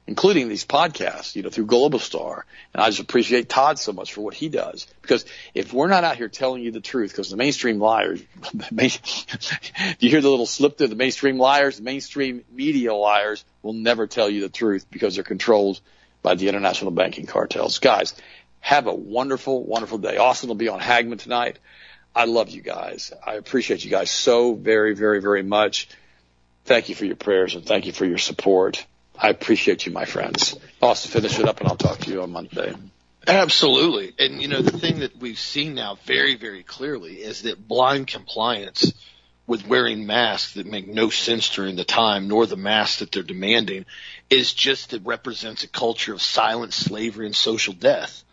including 0.05 0.49
these 0.49 0.65
podcasts, 0.65 1.35
you 1.35 1.41
know, 1.41 1.49
through 1.49 1.65
Global 1.65 1.97
Star. 1.97 2.45
And 2.73 2.83
I 2.83 2.89
just 2.89 2.99
appreciate 2.99 3.49
Todd 3.49 3.79
so 3.79 3.93
much 3.93 4.13
for 4.13 4.21
what 4.21 4.35
he 4.35 4.49
does 4.49 4.85
because 5.01 5.25
if 5.55 5.73
we're 5.73 5.87
not 5.87 6.03
out 6.03 6.17
here 6.17 6.27
telling 6.27 6.61
you 6.61 6.71
the 6.71 6.81
truth, 6.81 7.11
because 7.11 7.31
the 7.31 7.37
mainstream 7.37 7.79
liars, 7.79 8.21
do 8.75 8.89
you 9.99 10.09
hear 10.09 10.21
the 10.21 10.29
little 10.29 10.45
slip 10.45 10.77
there, 10.77 10.89
the 10.89 10.95
mainstream 10.95 11.37
liars, 11.37 11.77
the 11.77 11.83
mainstream 11.83 12.43
media 12.51 12.93
liars 12.93 13.45
will 13.63 13.73
never 13.73 14.07
tell 14.07 14.29
you 14.29 14.41
the 14.41 14.49
truth 14.49 14.85
because 14.91 15.15
they're 15.15 15.23
controlled– 15.23 15.79
by 16.21 16.35
the 16.35 16.49
international 16.49 16.91
banking 16.91 17.25
cartels. 17.25 17.79
Guys, 17.79 18.15
have 18.59 18.87
a 18.87 18.93
wonderful, 18.93 19.63
wonderful 19.63 19.97
day. 19.97 20.17
Austin 20.17 20.49
will 20.49 20.55
be 20.55 20.69
on 20.69 20.79
Hagmann 20.79 21.19
tonight. 21.19 21.59
I 22.15 22.25
love 22.25 22.49
you 22.49 22.61
guys. 22.61 23.13
I 23.25 23.35
appreciate 23.35 23.85
you 23.85 23.91
guys 23.91 24.09
so 24.09 24.55
very, 24.55 24.95
very, 24.95 25.21
very 25.21 25.43
much. 25.43 25.87
Thank 26.65 26.89
you 26.89 26.95
for 26.95 27.05
your 27.05 27.15
prayers 27.15 27.55
and 27.55 27.65
thank 27.65 27.85
you 27.85 27.93
for 27.93 28.05
your 28.05 28.17
support. 28.17 28.85
I 29.17 29.29
appreciate 29.29 29.85
you, 29.85 29.91
my 29.91 30.05
friends. 30.05 30.57
Austin, 30.81 31.11
finish 31.11 31.39
it 31.39 31.47
up 31.47 31.59
and 31.59 31.69
I'll 31.69 31.75
talk 31.75 31.99
to 31.99 32.11
you 32.11 32.23
on 32.23 32.31
Monday. 32.31 32.73
Absolutely. 33.27 34.13
And 34.17 34.41
you 34.41 34.47
know, 34.47 34.61
the 34.61 34.77
thing 34.77 34.99
that 34.99 35.17
we've 35.17 35.39
seen 35.39 35.75
now 35.75 35.97
very, 36.05 36.35
very 36.35 36.63
clearly 36.63 37.15
is 37.15 37.43
that 37.43 37.67
blind 37.67 38.07
compliance 38.07 38.93
with 39.45 39.67
wearing 39.67 40.05
masks 40.05 40.55
that 40.55 40.65
make 40.65 40.87
no 40.87 41.09
sense 41.09 41.49
during 41.49 41.75
the 41.75 41.85
time, 41.85 42.27
nor 42.27 42.45
the 42.45 42.57
masks 42.57 42.99
that 42.99 43.11
they're 43.11 43.23
demanding, 43.23 43.85
is 44.29 44.53
just 44.53 44.93
it 44.93 45.01
represents 45.05 45.63
a 45.63 45.67
culture 45.67 46.13
of 46.13 46.21
silent 46.21 46.73
slavery 46.73 47.25
and 47.25 47.35
social 47.35 47.73
death. 47.73 48.23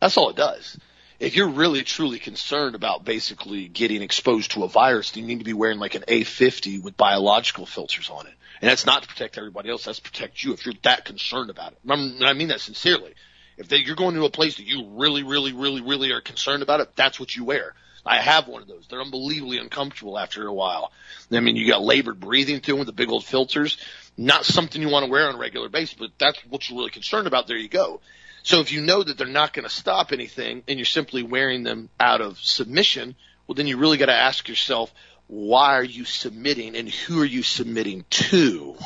That's 0.00 0.16
all 0.16 0.30
it 0.30 0.36
does. 0.36 0.78
If 1.18 1.34
you're 1.34 1.48
really 1.48 1.82
truly 1.82 2.20
concerned 2.20 2.76
about 2.76 3.04
basically 3.04 3.66
getting 3.66 4.02
exposed 4.02 4.52
to 4.52 4.62
a 4.62 4.68
virus, 4.68 5.16
you 5.16 5.24
need 5.24 5.40
to 5.40 5.44
be 5.44 5.52
wearing 5.52 5.80
like 5.80 5.96
an 5.96 6.04
A50 6.06 6.82
with 6.82 6.96
biological 6.96 7.66
filters 7.66 8.08
on 8.08 8.26
it. 8.26 8.32
And 8.60 8.70
that's 8.70 8.86
not 8.86 9.02
to 9.02 9.08
protect 9.08 9.38
everybody 9.38 9.70
else, 9.70 9.84
that's 9.84 9.98
to 9.98 10.10
protect 10.10 10.42
you 10.42 10.52
if 10.52 10.64
you're 10.64 10.74
that 10.82 11.04
concerned 11.04 11.50
about 11.50 11.72
it. 11.72 11.78
I 11.88 12.32
mean 12.32 12.48
that 12.48 12.60
sincerely. 12.60 13.14
If 13.56 13.68
they, 13.68 13.78
you're 13.78 13.96
going 13.96 14.14
to 14.14 14.24
a 14.24 14.30
place 14.30 14.56
that 14.56 14.66
you 14.66 14.86
really, 14.90 15.24
really, 15.24 15.52
really, 15.52 15.80
really 15.80 16.12
are 16.12 16.20
concerned 16.20 16.62
about 16.62 16.80
it, 16.80 16.94
that's 16.94 17.18
what 17.18 17.34
you 17.34 17.44
wear. 17.44 17.74
I 18.06 18.18
have 18.18 18.46
one 18.46 18.62
of 18.62 18.68
those. 18.68 18.86
They're 18.88 19.02
unbelievably 19.02 19.58
uncomfortable 19.58 20.18
after 20.18 20.46
a 20.46 20.52
while. 20.52 20.92
I 21.30 21.40
mean, 21.40 21.56
you 21.56 21.66
got 21.66 21.82
labored 21.82 22.20
breathing 22.20 22.60
through 22.60 22.74
them 22.74 22.78
with 22.78 22.86
the 22.86 22.92
big 22.92 23.10
old 23.10 23.24
filters. 23.24 23.76
Not 24.20 24.44
something 24.44 24.82
you 24.82 24.88
want 24.88 25.06
to 25.06 25.10
wear 25.10 25.28
on 25.28 25.36
a 25.36 25.38
regular 25.38 25.68
basis, 25.68 25.94
but 25.96 26.10
that's 26.18 26.38
what 26.48 26.68
you're 26.68 26.76
really 26.76 26.90
concerned 26.90 27.28
about. 27.28 27.46
There 27.46 27.56
you 27.56 27.68
go. 27.68 28.00
So 28.42 28.60
if 28.60 28.72
you 28.72 28.80
know 28.82 29.02
that 29.02 29.16
they're 29.16 29.28
not 29.28 29.52
going 29.52 29.62
to 29.66 29.72
stop 29.72 30.10
anything 30.12 30.64
and 30.66 30.76
you're 30.76 30.86
simply 30.86 31.22
wearing 31.22 31.62
them 31.62 31.88
out 32.00 32.20
of 32.20 32.38
submission, 32.40 33.14
well, 33.46 33.54
then 33.54 33.68
you 33.68 33.78
really 33.78 33.96
got 33.96 34.06
to 34.06 34.14
ask 34.14 34.48
yourself, 34.48 34.92
why 35.28 35.76
are 35.76 35.84
you 35.84 36.04
submitting 36.04 36.74
and 36.74 36.88
who 36.88 37.22
are 37.22 37.26
you 37.26 37.44
submitting 37.44 38.04
to? 38.10 38.76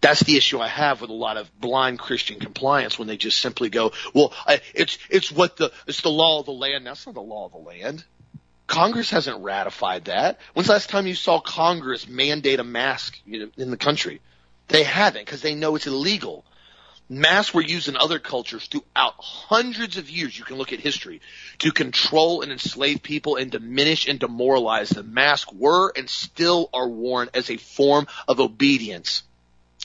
That's 0.00 0.20
the 0.20 0.36
issue 0.36 0.60
I 0.60 0.68
have 0.68 1.00
with 1.00 1.10
a 1.10 1.14
lot 1.14 1.38
of 1.38 1.50
blind 1.60 1.98
Christian 1.98 2.38
compliance 2.38 2.98
when 2.98 3.08
they 3.08 3.16
just 3.16 3.38
simply 3.38 3.68
go, 3.68 3.92
well, 4.14 4.32
I, 4.46 4.60
it's, 4.74 4.96
it's 5.10 5.32
what 5.32 5.56
the, 5.56 5.72
it's 5.88 6.02
the 6.02 6.10
law 6.10 6.38
of 6.38 6.46
the 6.46 6.52
land. 6.52 6.86
That's 6.86 7.04
not 7.06 7.16
the 7.16 7.20
law 7.20 7.46
of 7.46 7.52
the 7.52 7.58
land. 7.58 8.04
Congress 8.68 9.10
hasn't 9.10 9.42
ratified 9.42 10.04
that. 10.04 10.38
When's 10.54 10.68
the 10.68 10.74
last 10.74 10.88
time 10.88 11.08
you 11.08 11.14
saw 11.14 11.40
Congress 11.40 12.08
mandate 12.08 12.60
a 12.60 12.64
mask 12.64 13.18
in 13.26 13.70
the 13.70 13.76
country? 13.76 14.20
They 14.68 14.84
haven't 14.84 15.24
because 15.24 15.42
they 15.42 15.54
know 15.54 15.76
it's 15.76 15.86
illegal. 15.86 16.44
Masks 17.08 17.52
were 17.52 17.62
used 17.62 17.88
in 17.88 17.96
other 17.96 18.18
cultures 18.18 18.66
throughout 18.66 19.14
hundreds 19.18 19.98
of 19.98 20.08
years. 20.08 20.38
You 20.38 20.44
can 20.44 20.56
look 20.56 20.72
at 20.72 20.80
history 20.80 21.20
to 21.58 21.70
control 21.70 22.40
and 22.40 22.50
enslave 22.50 23.02
people 23.02 23.36
and 23.36 23.50
diminish 23.50 24.08
and 24.08 24.18
demoralize 24.18 24.90
them. 24.90 25.12
Masks 25.12 25.52
were 25.52 25.92
and 25.94 26.08
still 26.08 26.70
are 26.72 26.88
worn 26.88 27.28
as 27.34 27.50
a 27.50 27.58
form 27.58 28.06
of 28.26 28.40
obedience. 28.40 29.24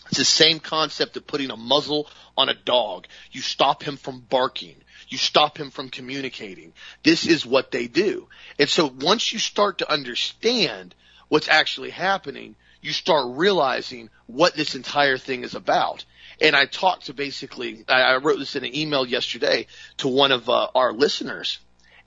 It's 0.08 0.20
the 0.20 0.26
same 0.26 0.60
concept 0.60 1.18
of 1.18 1.28
putting 1.28 1.52
a 1.52 1.58
muzzle 1.58 2.10
on 2.38 2.48
a 2.48 2.54
dog. 2.54 3.08
You 3.32 3.42
stop 3.42 3.84
him 3.84 3.98
from 3.98 4.22
barking. 4.22 4.76
You 5.10 5.18
stop 5.18 5.58
him 5.58 5.70
from 5.70 5.90
communicating. 5.90 6.74
This 7.04 7.26
is 7.26 7.46
what 7.46 7.72
they 7.72 7.88
do. 7.88 8.28
And 8.60 8.70
so 8.70 8.88
once 8.88 9.34
you 9.34 9.40
start 9.40 9.80
to 9.80 9.92
understand 9.92 10.96
what's 11.28 11.50
actually 11.50 11.90
happening, 11.90 12.56
you 12.82 12.92
start 12.92 13.38
realizing 13.38 14.10
what 14.28 14.56
this 14.56 14.76
entire 14.76 15.18
thing 15.18 15.44
is 15.44 15.56
about. 15.56 16.06
And 16.40 16.56
I 16.56 16.66
talked 16.66 17.08
to 17.08 17.14
basically, 17.14 17.84
I 17.88 18.18
wrote 18.18 18.38
this 18.38 18.56
in 18.56 18.64
an 18.64 18.76
email 18.76 19.06
yesterday 19.06 19.68
to 19.98 20.08
one 20.08 20.32
of 20.32 20.50
uh, 20.50 20.68
our 20.76 20.94
listeners, 20.94 21.60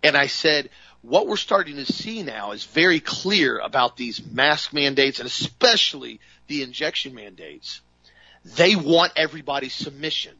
and 0.02 0.16
I 0.16 0.28
said, 0.28 0.70
what 1.02 1.26
we're 1.26 1.36
starting 1.36 1.76
to 1.76 1.90
see 1.90 2.22
now 2.22 2.52
is 2.52 2.64
very 2.64 3.00
clear 3.00 3.58
about 3.58 3.96
these 3.96 4.24
mask 4.24 4.72
mandates 4.72 5.18
and 5.18 5.26
especially 5.26 6.20
the 6.46 6.62
injection 6.62 7.14
mandates. 7.14 7.80
They 8.44 8.76
want 8.76 9.12
everybody's 9.16 9.74
submission. 9.74 10.34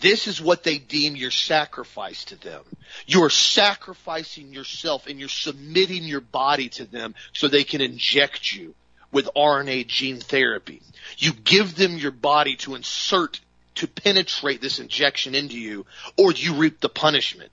This 0.00 0.26
is 0.26 0.40
what 0.40 0.62
they 0.62 0.78
deem 0.78 1.16
your 1.16 1.30
sacrifice 1.30 2.26
to 2.26 2.36
them. 2.36 2.62
You're 3.06 3.30
sacrificing 3.30 4.52
yourself 4.52 5.06
and 5.06 5.18
you're 5.18 5.28
submitting 5.28 6.04
your 6.04 6.20
body 6.20 6.68
to 6.70 6.84
them 6.84 7.14
so 7.32 7.48
they 7.48 7.64
can 7.64 7.80
inject 7.80 8.52
you 8.52 8.74
with 9.12 9.28
RNA 9.36 9.86
gene 9.86 10.20
therapy. 10.20 10.82
You 11.18 11.32
give 11.32 11.74
them 11.76 11.96
your 11.98 12.10
body 12.10 12.56
to 12.56 12.74
insert, 12.74 13.40
to 13.76 13.86
penetrate 13.86 14.60
this 14.60 14.78
injection 14.78 15.34
into 15.34 15.58
you, 15.58 15.86
or 16.16 16.32
you 16.32 16.54
reap 16.54 16.80
the 16.80 16.88
punishment. 16.88 17.50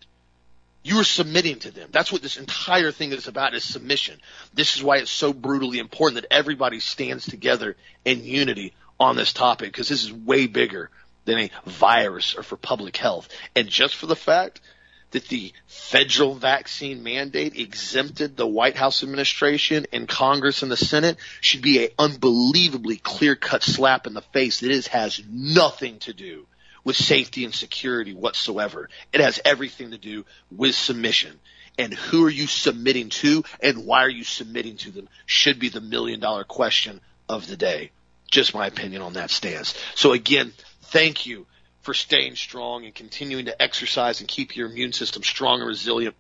You 0.84 1.00
are 1.00 1.06
submitting 1.06 1.60
to 1.60 1.72
them. 1.72 1.90
That's 1.92 2.12
what 2.12 2.22
this 2.22 2.36
entire 2.36 2.92
thing 2.92 3.14
is 3.14 3.28
about 3.28 3.54
is 3.54 3.64
submission. 3.64 4.20
This 4.54 4.76
is 4.76 4.84
why 4.84 4.98
it's 4.98 5.12
so 5.12 5.32
brutally 5.32 5.80
important 5.80 6.22
that 6.22 6.34
everybody 6.34 6.82
stands 6.82 7.26
together 7.26 7.78
in 8.04 8.26
unity 8.26 8.74
on 9.00 9.16
this 9.16 9.32
topic 9.32 9.72
because 9.72 9.88
this 9.88 10.04
is 10.04 10.12
way 10.12 10.48
bigger 10.48 10.90
than 11.26 11.40
a 11.40 11.52
virus 11.66 12.36
or 12.36 12.44
for 12.44 12.58
public 12.58 12.98
health. 12.98 13.30
And 13.56 13.70
just 13.70 13.96
for 13.96 14.08
the 14.08 14.16
fact 14.16 14.60
that 15.14 15.28
the 15.30 15.54
federal 15.68 16.36
vaccine 16.36 17.02
mandate 17.02 17.56
exempted 17.56 18.36
the 18.36 18.46
White 18.46 18.76
House 18.76 19.04
administration 19.04 19.86
and 19.94 20.08
Congress 20.08 20.62
and 20.62 20.72
the 20.72 20.78
Senate 20.78 21.18
should 21.40 21.62
be 21.62 21.86
an 21.86 21.92
unbelievably 21.98 22.98
clear 22.98 23.36
cut 23.36 23.64
slap 23.64 24.06
in 24.06 24.14
the 24.14 24.22
face 24.22 24.60
that 24.60 24.72
it 24.72 24.88
has 24.88 25.22
nothing 25.32 26.00
to 26.00 26.14
do 26.14 26.46
with 26.84 26.96
safety 26.96 27.46
and 27.46 27.54
security 27.54 28.14
whatsoever. 28.14 28.90
It 29.14 29.22
has 29.22 29.40
everything 29.46 29.92
to 29.92 29.98
do 29.98 30.26
with 30.52 30.76
submission. 30.76 31.40
And 31.78 31.94
who 31.94 32.26
are 32.26 32.30
you 32.30 32.48
submitting 32.48 33.10
to 33.10 33.44
and 33.62 33.86
why 33.86 34.04
are 34.04 34.10
you 34.10 34.24
submitting 34.24 34.78
to 34.78 34.92
them 34.92 35.08
should 35.26 35.60
be 35.60 35.70
the 35.70 35.82
million 35.82 36.20
dollar 36.20 36.44
question 36.44 37.00
of 37.30 37.48
the 37.48 37.58
day. 37.58 37.92
Just 38.30 38.54
my 38.54 38.68
opinion 38.68 39.02
on 39.02 39.14
that 39.14 39.32
stance. 39.32 39.76
So 39.96 40.14
again, 40.14 40.54
thank 40.82 41.26
you 41.26 41.46
for 41.84 41.94
staying 41.94 42.36
strong 42.36 42.86
and 42.86 42.96
continuing 42.96 43.46
to 43.46 43.62
exercise 43.62 44.20
and 44.22 44.28
keep 44.28 44.56
your 44.56 44.70
immune 44.70 44.94
system 44.94 45.22
strong 45.22 45.60
and 45.60 45.68
resilient. 45.68 46.16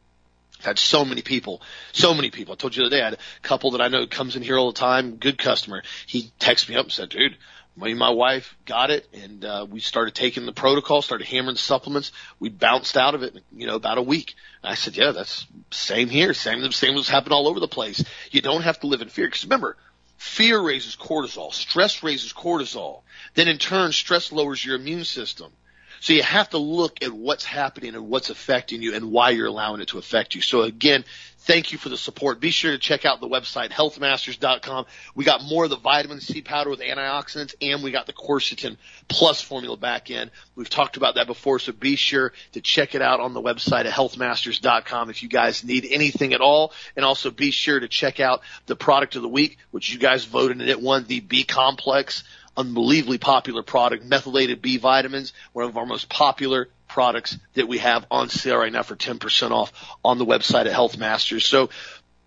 I've 0.59 0.65
had 0.65 0.79
so 0.79 1.03
many 1.03 1.21
people, 1.21 1.61
so 1.93 2.13
many 2.13 2.29
people. 2.29 2.53
I 2.53 2.55
told 2.57 2.75
you 2.75 2.83
the 2.83 2.87
other 2.87 2.95
day, 2.97 3.01
I 3.01 3.05
had 3.05 3.13
a 3.15 3.41
couple 3.41 3.71
that 3.71 3.81
I 3.81 3.87
know 3.87 4.05
comes 4.05 4.35
in 4.35 4.43
here 4.43 4.57
all 4.57 4.71
the 4.71 4.79
time, 4.79 5.15
good 5.15 5.37
customer. 5.37 5.81
He 6.05 6.31
texted 6.39 6.69
me 6.69 6.75
up 6.75 6.85
and 6.85 6.91
said, 6.91 7.09
dude, 7.09 7.37
me 7.75 7.91
and 7.91 7.99
my 7.99 8.11
wife 8.11 8.55
got 8.65 8.91
it 8.91 9.07
and 9.13 9.43
uh, 9.43 9.65
we 9.69 9.79
started 9.79 10.13
taking 10.13 10.45
the 10.45 10.53
protocol, 10.53 11.01
started 11.01 11.27
hammering 11.27 11.55
supplements. 11.55 12.11
We 12.39 12.49
bounced 12.49 12.97
out 12.97 13.15
of 13.15 13.23
it, 13.23 13.41
you 13.55 13.65
know, 13.65 13.75
about 13.75 13.97
a 13.97 14.01
week. 14.01 14.35
And 14.61 14.71
I 14.71 14.75
said, 14.75 14.95
yeah, 14.95 15.11
that's 15.11 15.47
same 15.71 16.09
here. 16.09 16.33
Same, 16.33 16.71
same 16.71 16.93
was 16.93 17.09
happening 17.09 17.33
all 17.33 17.47
over 17.47 17.59
the 17.59 17.67
place. 17.67 18.03
You 18.31 18.41
don't 18.41 18.61
have 18.61 18.79
to 18.81 18.87
live 18.87 19.01
in 19.01 19.09
fear. 19.09 19.29
Cause 19.29 19.43
remember, 19.43 19.75
fear 20.23 20.59
raises 20.59 20.95
cortisol. 20.95 21.53
Stress 21.53 22.01
raises 22.01 22.31
cortisol. 22.31 23.01
Then 23.33 23.49
in 23.49 23.57
turn, 23.57 23.91
stress 23.91 24.31
lowers 24.31 24.63
your 24.63 24.77
immune 24.77 25.03
system. 25.03 25.51
So 25.99 26.13
you 26.13 26.23
have 26.23 26.49
to 26.51 26.57
look 26.57 27.03
at 27.03 27.11
what's 27.11 27.43
happening 27.43 27.93
and 27.93 28.07
what's 28.07 28.29
affecting 28.29 28.81
you 28.81 28.95
and 28.95 29.11
why 29.11 29.31
you're 29.31 29.47
allowing 29.47 29.81
it 29.81 29.89
to 29.89 29.97
affect 29.97 30.33
you. 30.33 30.41
So 30.41 30.61
again, 30.61 31.03
thank 31.45 31.71
you 31.71 31.77
for 31.77 31.89
the 31.89 31.97
support. 31.97 32.39
Be 32.39 32.51
sure 32.51 32.71
to 32.71 32.77
check 32.77 33.05
out 33.05 33.19
the 33.19 33.27
website, 33.27 33.69
healthmasters.com. 33.69 34.85
We 35.15 35.25
got 35.25 35.43
more 35.43 35.65
of 35.65 35.69
the 35.69 35.77
vitamin 35.77 36.21
C 36.21 36.41
powder 36.41 36.69
with 36.69 36.79
antioxidants 36.79 37.55
and 37.61 37.83
we 37.83 37.91
got 37.91 38.07
the 38.07 38.13
quercetin 38.13 38.77
plus 39.07 39.41
formula 39.41 39.77
back 39.77 40.09
in. 40.09 40.31
We've 40.55 40.69
talked 40.69 40.97
about 40.97 41.15
that 41.15 41.27
before, 41.27 41.59
so 41.59 41.71
be 41.71 41.95
sure 41.95 42.33
to 42.53 42.61
check 42.61 42.95
it 42.95 43.01
out 43.01 43.19
on 43.19 43.33
the 43.33 43.41
website 43.41 43.85
at 43.85 43.93
healthmasters.com 43.93 45.09
if 45.09 45.23
you 45.23 45.29
guys 45.29 45.63
need 45.63 45.87
anything 45.89 46.33
at 46.33 46.41
all. 46.41 46.73
And 46.95 47.05
also 47.05 47.29
be 47.29 47.51
sure 47.51 47.79
to 47.79 47.87
check 47.87 48.19
out 48.19 48.41
the 48.65 48.75
product 48.75 49.15
of 49.15 49.21
the 49.21 49.29
week, 49.29 49.57
which 49.71 49.91
you 49.91 49.99
guys 49.99 50.25
voted 50.25 50.61
and 50.61 50.69
it 50.69 50.81
won 50.81 51.05
the 51.05 51.19
B 51.19 51.43
complex 51.43 52.23
unbelievably 52.55 53.17
popular 53.17 53.63
product, 53.63 54.05
methylated 54.05 54.61
B 54.61 54.77
vitamins, 54.77 55.33
one 55.53 55.65
of 55.65 55.75
our 55.75 55.87
most 55.87 56.07
popular 56.07 56.69
products 56.93 57.39
that 57.55 57.67
we 57.67 57.79
have 57.79 58.05
on 58.11 58.29
sale 58.29 58.57
right 58.57 58.71
now 58.71 58.83
for 58.83 58.95
10% 58.95 59.49
off 59.49 59.73
on 60.05 60.19
the 60.19 60.25
website 60.25 60.67
at 60.67 60.73
Health 60.73 60.95
Masters. 60.95 61.43
So 61.43 61.71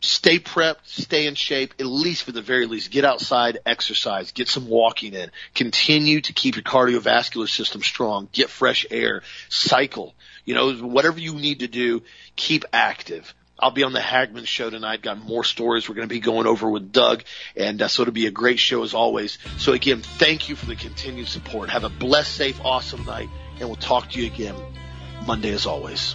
stay 0.01 0.41
prepped, 0.41 0.79
stay 0.85 1.29
in 1.29 1.37
shape, 1.37 1.75
at 1.79 1.87
least 1.87 2.25
for 2.25 2.33
the 2.33 2.43
very 2.43 2.67
least. 2.67 2.91
Get 2.91 3.05
outside, 3.05 3.61
exercise, 3.65 4.33
get 4.33 4.49
some 4.49 4.69
walking 4.69 5.15
in, 5.15 5.31
continue 5.55 6.21
to 6.21 6.33
keep 6.33 6.57
your 6.57 6.65
cardiovascular 6.65 7.49
system 7.49 7.81
strong, 7.81 8.29
get 8.33 8.51
fresh 8.51 8.85
air, 8.91 9.23
cycle, 9.49 10.15
you 10.45 10.55
know, 10.55 10.75
whatever 10.75 11.21
you 11.21 11.35
need 11.35 11.61
to 11.61 11.69
do, 11.69 12.03
keep 12.35 12.65
active. 12.73 13.33
I'll 13.59 13.71
be 13.71 13.85
on 13.85 13.93
the 13.93 14.01
Hagmann 14.01 14.47
show 14.47 14.69
tonight. 14.69 15.01
Got 15.01 15.25
more 15.25 15.45
stories 15.45 15.89
we're 15.89 15.95
going 15.95 16.09
to 16.09 16.15
be 16.15 16.21
going 16.21 16.47
over 16.47 16.69
with 16.69 16.93
Doug. 16.93 17.23
And 17.57 17.81
uh, 17.81 17.89
so 17.89 18.03
it'll 18.03 18.13
be 18.13 18.27
a 18.27 18.33
great 18.33 18.59
show 18.59 18.83
as 18.83 18.95
always. 18.95 19.39
So 19.59 19.73
again, 19.73 20.03
thank 20.03 20.49
you 20.49 20.57
for 20.57 20.67
the 20.67 20.77
continued 20.77 21.29
support. 21.29 21.71
Have 21.71 21.85
a 21.85 21.89
blessed, 21.89 22.35
safe, 22.35 22.61
awesome 22.63 23.07
night. 23.07 23.31
And 23.59 23.69
we'll 23.69 23.77
talk 23.77 24.11
to 24.11 24.21
you 24.21 24.27
again 24.27 24.55
Monday 25.27 25.53
as 25.53 25.67
always. 25.67 26.15